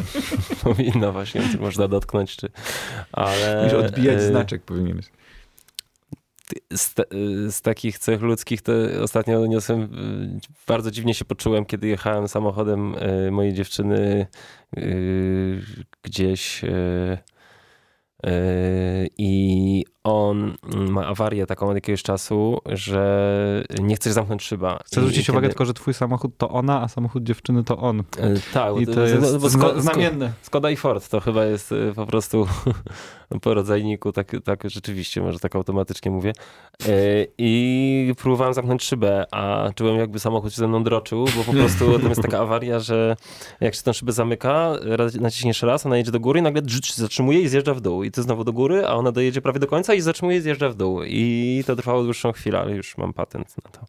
Powinna 0.62 1.12
właśnie, 1.12 1.40
którą 1.40 1.62
można 1.62 1.88
dotknąć, 1.88 2.36
czy... 2.36 2.48
Ale... 3.12 3.78
odbijać 3.78 4.16
e, 4.16 4.26
znaczek 4.26 4.62
powinieneś. 4.62 5.06
Z, 6.72 6.94
z 7.54 7.60
takich 7.62 7.98
cech 7.98 8.22
ludzkich 8.22 8.62
to 8.62 8.72
ostatnio 9.02 9.46
niosłem, 9.46 9.82
y, 9.82 10.40
bardzo 10.66 10.90
dziwnie 10.90 11.14
się 11.14 11.24
poczułem, 11.24 11.64
kiedy 11.64 11.88
jechałem 11.88 12.28
samochodem 12.28 12.94
y, 12.94 13.30
mojej 13.30 13.54
dziewczyny 13.54 14.26
y, 14.78 15.62
gdzieś 16.02 16.62
i 19.18 19.84
on 20.04 20.54
ma 20.64 21.06
awarię 21.06 21.46
taką 21.46 21.68
od 21.68 21.74
jakiegoś 21.74 22.02
czasu, 22.02 22.58
że 22.66 23.64
nie 23.80 23.96
chce 23.96 24.12
zamknąć 24.12 24.42
szyba. 24.42 24.78
Chcę 24.86 25.00
zwrócić 25.00 25.26
kiedy- 25.26 25.32
uwagę 25.32 25.48
tylko, 25.48 25.64
że 25.64 25.74
twój 25.74 25.94
samochód 25.94 26.32
to 26.38 26.48
ona, 26.48 26.82
a 26.82 26.88
samochód 26.88 27.22
dziewczyny 27.22 27.64
to 27.64 27.76
on. 27.78 28.00
Y, 28.00 28.04
Tak, 28.54 28.76
I 28.80 28.86
bo 28.86 28.94
to 28.94 29.00
jest 29.00 29.32
no, 29.42 29.48
Sko- 29.48 29.80
znamienne. 29.80 30.32
Skoda 30.42 30.70
i 30.70 30.76
Ford 30.76 31.08
to 31.08 31.20
chyba 31.20 31.44
jest 31.44 31.72
y, 31.72 31.92
po 31.96 32.06
prostu 32.06 32.46
po 33.42 33.54
rodzajniku, 33.54 34.12
tak, 34.12 34.32
tak 34.44 34.70
rzeczywiście, 34.70 35.20
może 35.22 35.38
tak 35.38 35.56
automatycznie 35.56 36.10
mówię. 36.10 36.32
Y, 36.88 37.28
I 37.38 38.14
próbowałem 38.18 38.54
zamknąć 38.54 38.82
szybę, 38.82 39.24
a 39.30 39.70
czułem 39.74 39.96
jakby 39.96 40.18
samochód 40.20 40.52
się 40.52 40.56
ze 40.56 40.68
mną 40.68 40.84
droczył, 40.84 41.24
bo 41.36 41.44
po 41.44 41.52
prostu 41.52 41.98
tam 41.98 42.08
jest 42.08 42.22
taka 42.22 42.38
awaria, 42.40 42.78
że 42.80 43.16
jak 43.60 43.74
się 43.74 43.82
tę 43.82 43.94
szybę 43.94 44.12
zamyka, 44.12 44.72
naciśniesz 45.20 45.62
raz, 45.62 45.86
ona 45.86 45.96
jedzie 45.96 46.10
do 46.10 46.20
góry 46.20 46.40
i 46.40 46.42
nagle 46.42 46.62
drz, 46.62 46.86
się 46.86 47.02
zatrzymuje 47.02 47.40
i 47.40 47.48
zjeżdża 47.48 47.74
w 47.74 47.80
dół. 47.80 48.02
I 48.04 48.10
ty 48.10 48.22
znowu 48.22 48.44
do 48.44 48.52
góry, 48.52 48.86
a 48.86 48.92
ona 48.94 49.12
dojedzie 49.12 49.40
prawie 49.42 49.60
do 49.60 49.66
końca 49.66 49.91
i 49.94 50.00
zatrzymuje 50.00 50.38
i 50.38 50.40
zjeżdża 50.40 50.68
w 50.68 50.74
dół. 50.74 51.02
I 51.06 51.64
to 51.66 51.76
trwało 51.76 52.02
dłuższą 52.02 52.32
chwilę, 52.32 52.58
ale 52.58 52.72
już 52.72 52.98
mam 52.98 53.12
patent 53.12 53.54
na 53.64 53.70
to. 53.70 53.86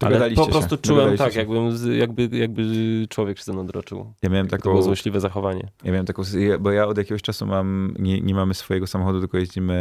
Ale 0.00 0.30
po 0.30 0.46
prostu 0.46 0.70
się, 0.76 0.82
czułem 0.82 1.16
tak, 1.16 1.32
się. 1.32 1.38
jakbym, 1.38 1.76
z- 1.76 1.96
jakby, 1.98 2.28
jakby 2.38 2.62
człowiek 3.08 3.38
się 3.38 3.44
ze 3.44 3.52
mną 3.52 3.66
droczył. 3.66 4.12
Ja 4.22 4.28
miałem 4.30 4.46
To 4.46 4.50
taką, 4.50 4.70
było 4.70 4.82
złośliwe 4.82 5.20
zachowanie. 5.20 5.68
ja 5.84 5.92
miałem 5.92 6.06
taką, 6.06 6.22
bo 6.60 6.70
ja 6.72 6.86
od 6.86 6.98
jakiegoś 6.98 7.22
czasu 7.22 7.46
mam, 7.46 7.94
nie, 7.98 8.20
nie 8.20 8.34
mamy 8.34 8.54
swojego 8.54 8.86
samochodu, 8.86 9.20
tylko 9.20 9.38
jeździmy 9.38 9.74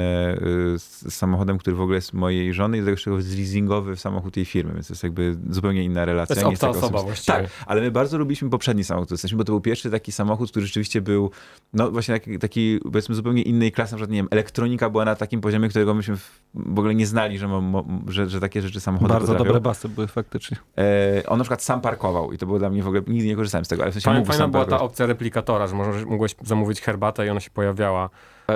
y, 0.76 0.80
z 0.80 0.98
z 1.08 1.14
samochodem, 1.14 1.58
który 1.58 1.76
w 1.76 1.82
ogóle 1.82 1.96
jest 1.96 2.14
mojej 2.14 2.54
żony 2.54 2.78
i 2.78 2.82
do 2.82 2.96
tego 2.96 3.18
jest 3.18 3.38
leasingowy 3.38 3.98
samochód 3.98 4.38
jej 4.38 4.46
firmy, 4.46 4.74
więc 4.74 4.88
to 4.88 4.94
jest 4.94 5.04
jakby 5.04 5.36
zupełnie 5.50 5.84
inna 5.84 6.02
To 6.02 6.06
relacja. 6.06 6.34
jest 6.36 6.46
nie 6.46 6.50
obca 6.54 6.70
osoba 6.70 7.02
właściwie. 7.04 7.38
Tak, 7.38 7.48
ale 7.66 7.82
my 7.82 7.92
bardzo 7.92 8.18
lubiliśmy 8.18 8.50
poprzedni 8.50 8.84
samochód, 8.84 9.08
który 9.08 9.14
jesteśmy, 9.16 9.38
bo 9.38 9.44
to 9.44 9.52
był 9.52 9.62
pierwszy 9.62 9.92
taki 9.92 10.12
samochód, 10.12 10.50
który 10.52 10.66
rzeczywiście 10.66 11.02
był, 11.02 11.32
no 11.74 11.92
właśnie 11.92 12.14
taki, 12.14 12.40
taki 12.40 12.80
powiedzmy 12.84 13.16
zupełnie 13.16 13.42
innej 13.42 13.72
klasy, 13.72 13.92
na 13.94 13.96
przykład, 13.98 14.12
nie 14.12 14.18
wiem, 14.18 14.28
elektronika 14.32 14.90
była 14.90 15.06
na 15.06 15.16
takim 15.16 15.42
poziomie, 15.42 15.70
którego 15.70 15.94
myśmy 15.94 16.18
w, 16.18 16.42
w 16.54 16.80
ogóle 16.80 16.96
nie 16.96 17.08
znali, 17.08 17.38
że, 17.38 17.48
mo, 17.48 17.62
mo, 17.62 17.86
że, 18.08 18.30
że 18.30 18.40
takie 18.40 18.62
rzeczy 18.62 18.80
samochody 18.80 19.10
Bardzo 19.14 19.28
potrafią. 19.28 19.46
dobre 19.46 19.62
basy 19.62 19.90
były 19.90 20.07
faktycznie. 20.08 20.58
E, 20.78 21.24
on 21.28 21.38
na 21.38 21.44
przykład 21.44 21.64
sam 21.64 21.82
parkował 21.82 22.32
i 22.32 22.38
to 22.38 22.46
było 22.46 22.60
dla 22.60 22.70
mnie 22.70 22.84
w 22.84 22.88
ogóle, 22.88 23.02
nigdy 23.08 23.28
nie 23.28 23.36
korzystałem 23.36 23.66
z 23.66 23.68
tego, 23.68 23.84
ale 23.84 23.92
w 23.92 23.94
sensie 23.94 24.06
Fajna, 24.06 24.26
fajna 24.26 24.48
była 24.48 24.66
ta 24.66 24.80
opcja 24.80 25.06
replikatora, 25.06 25.68
że 25.68 25.76
możesz, 25.76 26.06
mogłeś 26.06 26.36
zamówić 26.44 26.82
herbatę 26.82 27.28
i 27.28 27.30
ona 27.30 27.40
się 27.40 27.50
pojawiała. 27.50 28.10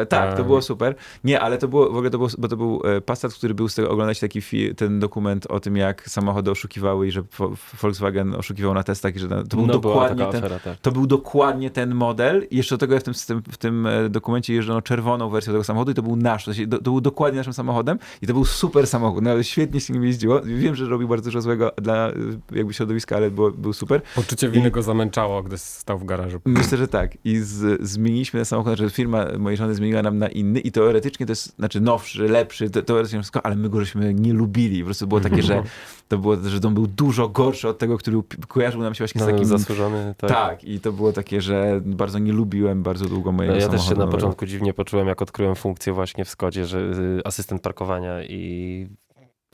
Tak, 0.09 0.37
to 0.37 0.43
było 0.43 0.61
super. 0.61 0.95
Nie, 1.23 1.39
ale 1.41 1.57
to 1.57 1.67
było, 1.67 1.85
w 1.85 1.95
ogóle 1.95 2.09
to 2.09 2.17
był, 2.17 2.27
bo 2.37 2.47
to 2.47 2.57
był 2.57 2.81
e, 2.85 3.01
Passat, 3.01 3.33
który 3.33 3.53
był 3.53 3.69
z 3.69 3.75
tego, 3.75 3.89
oglądać 3.89 4.19
taki 4.19 4.41
ten 4.77 4.99
dokument 4.99 5.45
o 5.49 5.59
tym, 5.59 5.77
jak 5.77 6.09
samochody 6.09 6.51
oszukiwały 6.51 7.07
i 7.07 7.11
że 7.11 7.21
Vo- 7.21 7.55
Volkswagen 7.81 8.35
oszukiwał 8.35 8.73
na 8.73 8.83
testach 8.83 9.15
i 9.15 9.19
że 9.19 9.27
to 9.29 9.43
był 9.57 9.67
no, 9.67 9.73
dokładnie 9.73 10.25
ten, 10.25 10.43
afera, 10.43 10.59
tak. 10.59 10.77
to 10.77 10.91
był 10.91 11.07
dokładnie 11.07 11.69
ten 11.69 11.95
model. 11.95 12.47
I 12.51 12.57
jeszcze 12.57 12.75
do 12.75 12.79
tego 12.79 12.99
w 12.99 13.03
tym, 13.03 13.41
w 13.51 13.57
tym, 13.57 13.87
e, 13.87 14.09
dokumencie 14.09 14.53
jeżdżono 14.53 14.81
czerwoną 14.81 15.29
wersją 15.29 15.53
tego 15.53 15.63
samochodu 15.63 15.91
i 15.91 15.95
to 15.95 16.01
był 16.03 16.15
nasz. 16.15 16.45
To, 16.45 16.53
się, 16.53 16.67
to, 16.67 16.81
był 16.81 17.01
dokładnie 17.01 17.37
naszym 17.37 17.53
samochodem 17.53 17.99
i 18.21 18.27
to 18.27 18.33
był 18.33 18.45
super 18.45 18.87
samochód. 18.87 19.23
No 19.23 19.43
świetnie 19.43 19.79
się 19.79 19.93
nim 19.93 20.03
jeździło. 20.03 20.41
Wiem, 20.41 20.75
że 20.75 20.85
robił 20.85 21.07
bardzo 21.07 21.23
dużo 21.25 21.41
złego 21.41 21.71
dla 21.77 22.09
e, 22.09 22.13
jakby 22.51 22.73
środowiska, 22.73 23.15
ale 23.15 23.31
było, 23.31 23.51
był 23.51 23.73
super. 23.73 24.01
Poczucie 24.15 24.49
winy 24.49 24.67
I- 24.67 24.71
go 24.71 24.81
zamęczało, 24.81 25.43
gdy 25.43 25.57
stał 25.57 25.99
w 25.99 26.05
garażu. 26.05 26.39
Myślę, 26.45 26.77
że 26.77 26.87
tak. 26.87 27.17
I 27.25 27.37
z, 27.37 27.81
zmieniliśmy 27.81 28.37
ten 28.37 28.45
samochód, 28.45 28.77
że 28.77 28.89
firma 28.89 29.25
mojej 29.39 29.57
żony 29.57 29.75
zmieniła 29.81 30.01
nam 30.01 30.17
na 30.17 30.27
inny 30.27 30.59
i 30.59 30.71
teoretycznie 30.71 31.25
to 31.25 31.31
jest, 31.31 31.55
znaczy 31.55 31.81
nowszy, 31.81 32.23
lepszy, 32.27 32.69
te- 32.69 32.83
teoretycznie 32.83 33.19
wszystko, 33.19 33.45
ale 33.45 33.55
my 33.55 33.69
go 33.69 33.79
żeśmy 33.79 34.13
nie 34.13 34.33
lubili. 34.33 34.79
Po 34.79 34.85
prostu 34.85 35.07
było 35.07 35.21
takie, 35.21 35.41
że 35.41 35.63
to 36.07 36.17
było, 36.17 36.35
że 36.35 36.59
on 36.67 36.73
był 36.73 36.87
dużo 36.87 37.29
gorszy 37.29 37.67
od 37.67 37.77
tego, 37.77 37.97
który 37.97 38.17
kojarzył 38.47 38.81
nam 38.81 38.93
się 38.93 39.03
właśnie 39.03 39.21
z 39.21 39.25
No, 39.25 39.31
takim... 39.31 39.45
zasłużony, 39.45 40.15
tak. 40.17 40.29
Tak. 40.29 40.63
i 40.63 40.79
to 40.79 40.91
było 40.91 41.13
takie, 41.13 41.41
że 41.41 41.81
bardzo 41.85 42.19
nie 42.19 42.33
lubiłem 42.33 42.83
bardzo 42.83 43.05
długo 43.05 43.31
No, 43.31 43.37
mojego 43.37 43.55
ja 43.55 43.59
też 43.61 43.81
się 43.81 43.87
samochodu 43.87 44.05
na 44.05 44.11
początku 44.11 44.45
dziwnie 44.45 44.73
poczułem, 44.73 45.07
jak 45.07 45.21
odkryłem 45.21 45.55
funkcję 45.55 45.93
właśnie 45.93 46.25
w 46.25 46.29
Skodzie, 46.29 46.65
że 46.65 46.79
y, 46.79 47.21
asystent 47.25 47.61
parkowania 47.61 48.23
i 48.23 48.87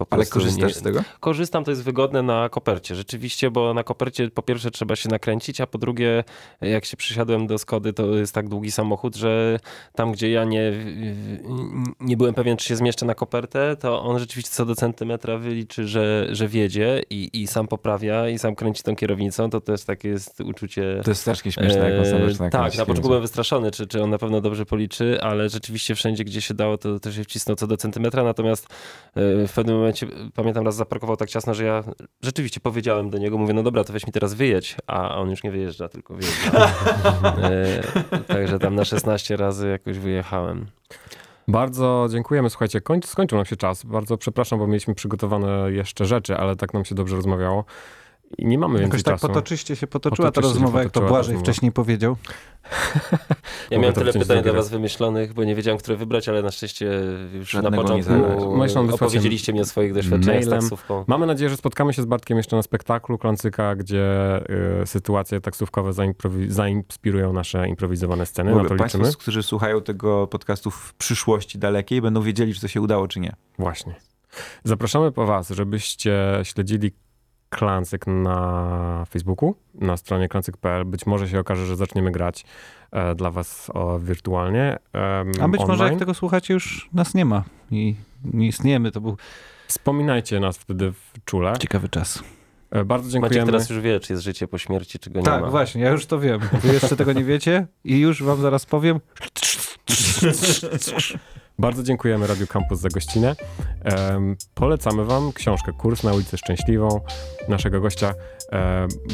Ale 0.10 0.26
korzystasz 0.26 0.74
nie, 0.74 0.80
z 0.80 0.82
tego? 0.82 1.04
Korzystam, 1.20 1.64
to 1.64 1.72
jest 1.72 1.84
wygodne 1.84 2.24
na 2.24 2.50
kopercie. 2.50 2.96
Rzeczywiście, 2.96 3.52
bo 3.52 3.74
na 3.74 3.84
kopercie 3.84 4.32
po 4.32 4.42
pierwsze 4.42 4.72
trzeba 4.72 4.96
się 4.96 5.10
nakręcić, 5.10 5.62
a 5.62 5.68
po 5.68 5.78
drugie, 5.78 6.24
jak 6.62 6.86
się 6.86 6.98
przysiadłem 6.98 7.48
do 7.48 7.58
Skody, 7.58 7.94
to 7.94 8.16
jest 8.16 8.34
tak 8.34 8.50
długi 8.50 8.72
samochód, 8.72 9.16
że 9.16 9.60
tam, 9.96 10.12
gdzie 10.12 10.32
ja 10.32 10.44
nie, 10.44 10.72
nie 12.00 12.18
byłem 12.18 12.34
pewien, 12.34 12.58
czy 12.58 12.68
się 12.68 12.76
zmieszczę 12.76 13.06
na 13.06 13.16
kopertę, 13.16 13.76
to 13.76 14.02
on 14.02 14.20
rzeczywiście 14.20 14.52
co 14.52 14.66
do 14.66 14.76
centymetra 14.76 15.38
wyliczy, 15.38 15.88
że, 15.88 16.28
że 16.32 16.48
wiedzie 16.48 17.02
i, 17.10 17.30
i 17.42 17.48
sam 17.48 17.68
poprawia 17.68 18.30
i 18.30 18.40
sam 18.40 18.56
kręci 18.56 18.84
tą 18.84 18.96
kierownicą. 18.96 19.50
To 19.50 19.62
też 19.62 19.84
takie 19.84 20.10
jest 20.10 20.42
uczucie... 20.42 21.02
To 21.04 21.12
jest 21.12 21.22
strasznie 21.22 21.52
śmieszne, 21.52 21.90
jak 21.90 22.00
on 22.00 22.06
sobie 22.06 22.24
Eee, 22.24 22.32
zaczyna 22.32 22.50
Tak, 22.50 22.78
na 22.78 22.86
początku 22.86 23.08
byłem 23.08 23.22
wystraszony, 23.22 23.72
czy, 23.72 23.88
czy 23.88 24.04
on 24.04 24.10
na 24.10 24.18
pewno 24.18 24.42
dobrze 24.42 24.66
policzy, 24.66 25.22
ale 25.22 25.50
rzeczywiście 25.50 25.96
wszędzie, 25.96 26.24
gdzie 26.24 26.42
się 26.42 26.54
dało, 26.54 26.78
to 26.78 27.00
też 27.00 27.16
się 27.16 27.24
wcisnął 27.24 27.56
co 27.56 27.68
do 27.68 27.78
centymetra, 27.78 28.24
natomiast 28.24 28.68
e, 29.16 29.48
w 29.48 29.54
pewnym 29.56 29.76
momencie, 29.76 29.87
e, 29.90 30.08
pamiętam 30.36 30.66
raz 30.66 30.76
zaparkował 30.76 31.18
tak 31.18 31.30
ciasno, 31.30 31.54
że 31.54 31.66
ja 31.66 31.84
rzeczywiście 32.22 32.60
powiedziałem 32.60 33.10
do 33.10 33.18
niego, 33.18 33.38
mówię, 33.38 33.54
no 33.54 33.64
dobra, 33.64 33.84
to 33.84 33.94
weź 33.94 34.08
mi 34.08 34.14
teraz 34.14 34.34
wyjedź, 34.34 34.76
a 34.88 35.18
on 35.18 35.30
już 35.30 35.44
nie 35.44 35.52
wyjeżdża, 35.52 35.90
tylko 35.90 36.14
wyjeżdża. 36.14 36.52
E, 37.38 38.24
Także 38.28 38.60
tam 38.60 38.76
na 38.76 38.86
16 38.86 39.38
razy 39.38 39.70
jakoś 39.70 40.00
wyjechałem. 40.00 40.66
Bardzo 41.48 42.08
dziękujemy. 42.12 42.50
Słuchajcie, 42.50 42.82
koń, 42.82 43.00
skończył 43.06 43.38
nam 43.38 43.46
się 43.46 43.56
czas. 43.56 43.84
Bardzo 43.84 44.18
przepraszam, 44.18 44.60
bo 44.60 44.68
mieliśmy 44.68 44.96
przygotowane 44.96 45.72
jeszcze 45.72 46.06
rzeczy, 46.06 46.38
ale 46.38 46.56
tak 46.56 46.74
nam 46.74 46.86
się 46.86 46.96
dobrze 46.96 47.16
rozmawiało. 47.16 47.66
I 48.38 48.46
nie 48.46 48.58
mamy 48.58 48.74
więcej 48.74 48.88
Jakoś 48.88 49.04
tak 49.04 49.14
czasu. 49.14 49.28
potoczyście 49.28 49.76
się 49.76 49.88
potoczyła 49.88 50.32
ta 50.32 50.42
rozmowa, 50.42 50.84
jak 50.84 50.92
to 50.92 51.00
Błażej 51.00 51.18
rozmowa. 51.18 51.40
wcześniej 51.40 51.72
powiedział. 51.72 52.16
Ja 53.72 53.80
miałem 53.80 53.96
tyle 53.96 54.14
pytań 54.14 54.44
dla 54.44 54.54
was 54.54 54.70
wymyślonych, 54.70 55.34
bo 55.34 55.44
nie 55.44 55.56
wiedziałem, 55.56 55.78
które 55.78 55.98
wybrać, 55.98 56.30
ale 56.30 56.42
na 56.42 56.52
szczęście 56.52 56.92
już 57.34 57.50
Żadnego 57.50 57.76
na 57.76 57.84
początku 57.84 58.96
opowiedzieliście 58.96 59.54
mi 59.54 59.62
o 59.62 59.66
swoich 59.66 59.94
doświadczeniach 59.94 60.44
z 60.44 60.48
mailem. 60.48 60.60
taksówką. 60.60 61.04
Mamy 61.08 61.26
nadzieję, 61.26 61.50
że 61.50 61.58
spotkamy 61.58 61.94
się 61.94 62.02
z 62.02 62.06
Bartkiem 62.06 62.38
jeszcze 62.38 62.56
na 62.56 62.62
spektaklu 62.62 63.18
Klancyka, 63.18 63.76
gdzie 63.76 64.40
y, 64.84 64.88
sytuacje 64.88 65.42
taksówkowe 65.42 65.92
zainspirują 66.48 67.34
nasze 67.34 67.68
improwizowane 67.70 68.26
sceny. 68.26 68.52
Na 68.52 68.58
to 68.58 68.64
Mówię, 68.64 68.76
Państwo, 68.78 69.00
którzy 69.20 69.44
słuchają 69.44 69.82
tego 69.82 70.28
podcastu 70.28 70.72
w 70.72 70.94
przyszłości 70.94 71.60
dalekiej, 71.60 72.02
będą 72.02 72.22
wiedzieli, 72.22 72.54
czy 72.54 72.62
to 72.62 72.68
się 72.68 72.82
udało, 72.82 73.08
czy 73.08 73.20
nie. 73.20 73.34
Właśnie. 73.60 73.96
Zapraszamy 74.64 75.12
po 75.12 75.26
was, 75.26 75.50
żebyście 75.50 76.40
śledzili 76.44 76.92
Klancyk 77.50 78.08
na 78.08 79.06
Facebooku, 79.10 79.56
na 79.76 79.98
stronie 79.98 80.28
klancyk.pl. 80.30 80.86
Być 80.86 81.06
może 81.06 81.30
się 81.30 81.40
okaże, 81.40 81.66
że 81.66 81.76
zaczniemy 81.76 82.12
grać 82.12 82.46
e, 82.92 83.16
dla 83.16 83.32
was 83.32 83.70
o, 83.74 84.00
wirtualnie. 84.00 84.78
em, 84.94 85.32
A 85.42 85.48
być 85.48 85.62
może 85.62 85.74
online. 85.74 85.90
jak 85.92 86.00
tego 86.00 86.14
słuchacie, 86.14 86.54
już 86.54 86.90
nas 86.94 87.14
nie 87.14 87.26
ma 87.26 87.44
i 87.72 87.96
nie 88.24 88.48
istniejemy. 88.48 88.92
To 88.92 89.02
był 89.02 89.18
Wspominajcie 89.68 90.40
nas 90.40 90.58
wtedy 90.58 90.92
w 90.92 91.12
czule. 91.26 91.54
ciekawy 91.60 91.90
czas. 91.90 92.24
E, 92.72 92.86
bardzo 92.86 93.06
Maciek 93.08 93.22
dziękujemy. 93.22 93.46
teraz 93.46 93.70
już 93.70 93.80
wie, 93.80 94.00
czy 94.00 94.14
jest 94.14 94.24
życie 94.24 94.48
po 94.48 94.58
śmierci, 94.58 95.00
czy 95.00 95.10
go 95.10 95.20
nie 95.20 95.26
Tak, 95.26 95.42
ma. 95.42 95.50
właśnie, 95.50 95.82
ja 95.82 95.90
już 95.92 96.06
to 96.06 96.20
wiem. 96.20 96.40
Wy 96.62 96.74
jeszcze 96.74 96.96
tego 96.96 97.14
nie 97.14 97.24
wiecie 97.24 97.68
i 97.84 98.00
już 98.00 98.24
wam 98.24 98.42
zaraz 98.42 98.66
powiem. 98.66 99.00
Bardzo 101.60 101.84
dziękujemy 101.84 102.28
Radio 102.28 102.48
Campus 102.48 102.80
za 102.80 102.90
gościnę. 102.90 103.36
Polecamy 104.54 105.06
wam 105.06 105.34
książkę 105.34 105.72
Kurs 105.74 106.04
na 106.04 106.14
ulicę 106.14 106.38
Szczęśliwą 106.38 107.02
naszego 107.48 107.82
gościa. 107.82 108.14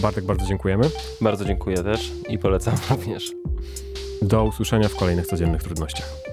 Bartek, 0.01 0.25
bardzo 0.25 0.45
dziękujemy. 0.45 0.89
Bardzo 1.21 1.45
dziękuję 1.45 1.77
też 1.77 2.11
i 2.29 2.39
polecam 2.39 2.75
również. 2.89 3.31
Do 4.21 4.43
usłyszenia 4.43 4.89
w 4.89 4.95
kolejnych 4.95 5.27
codziennych 5.27 5.63
trudnościach. 5.63 6.32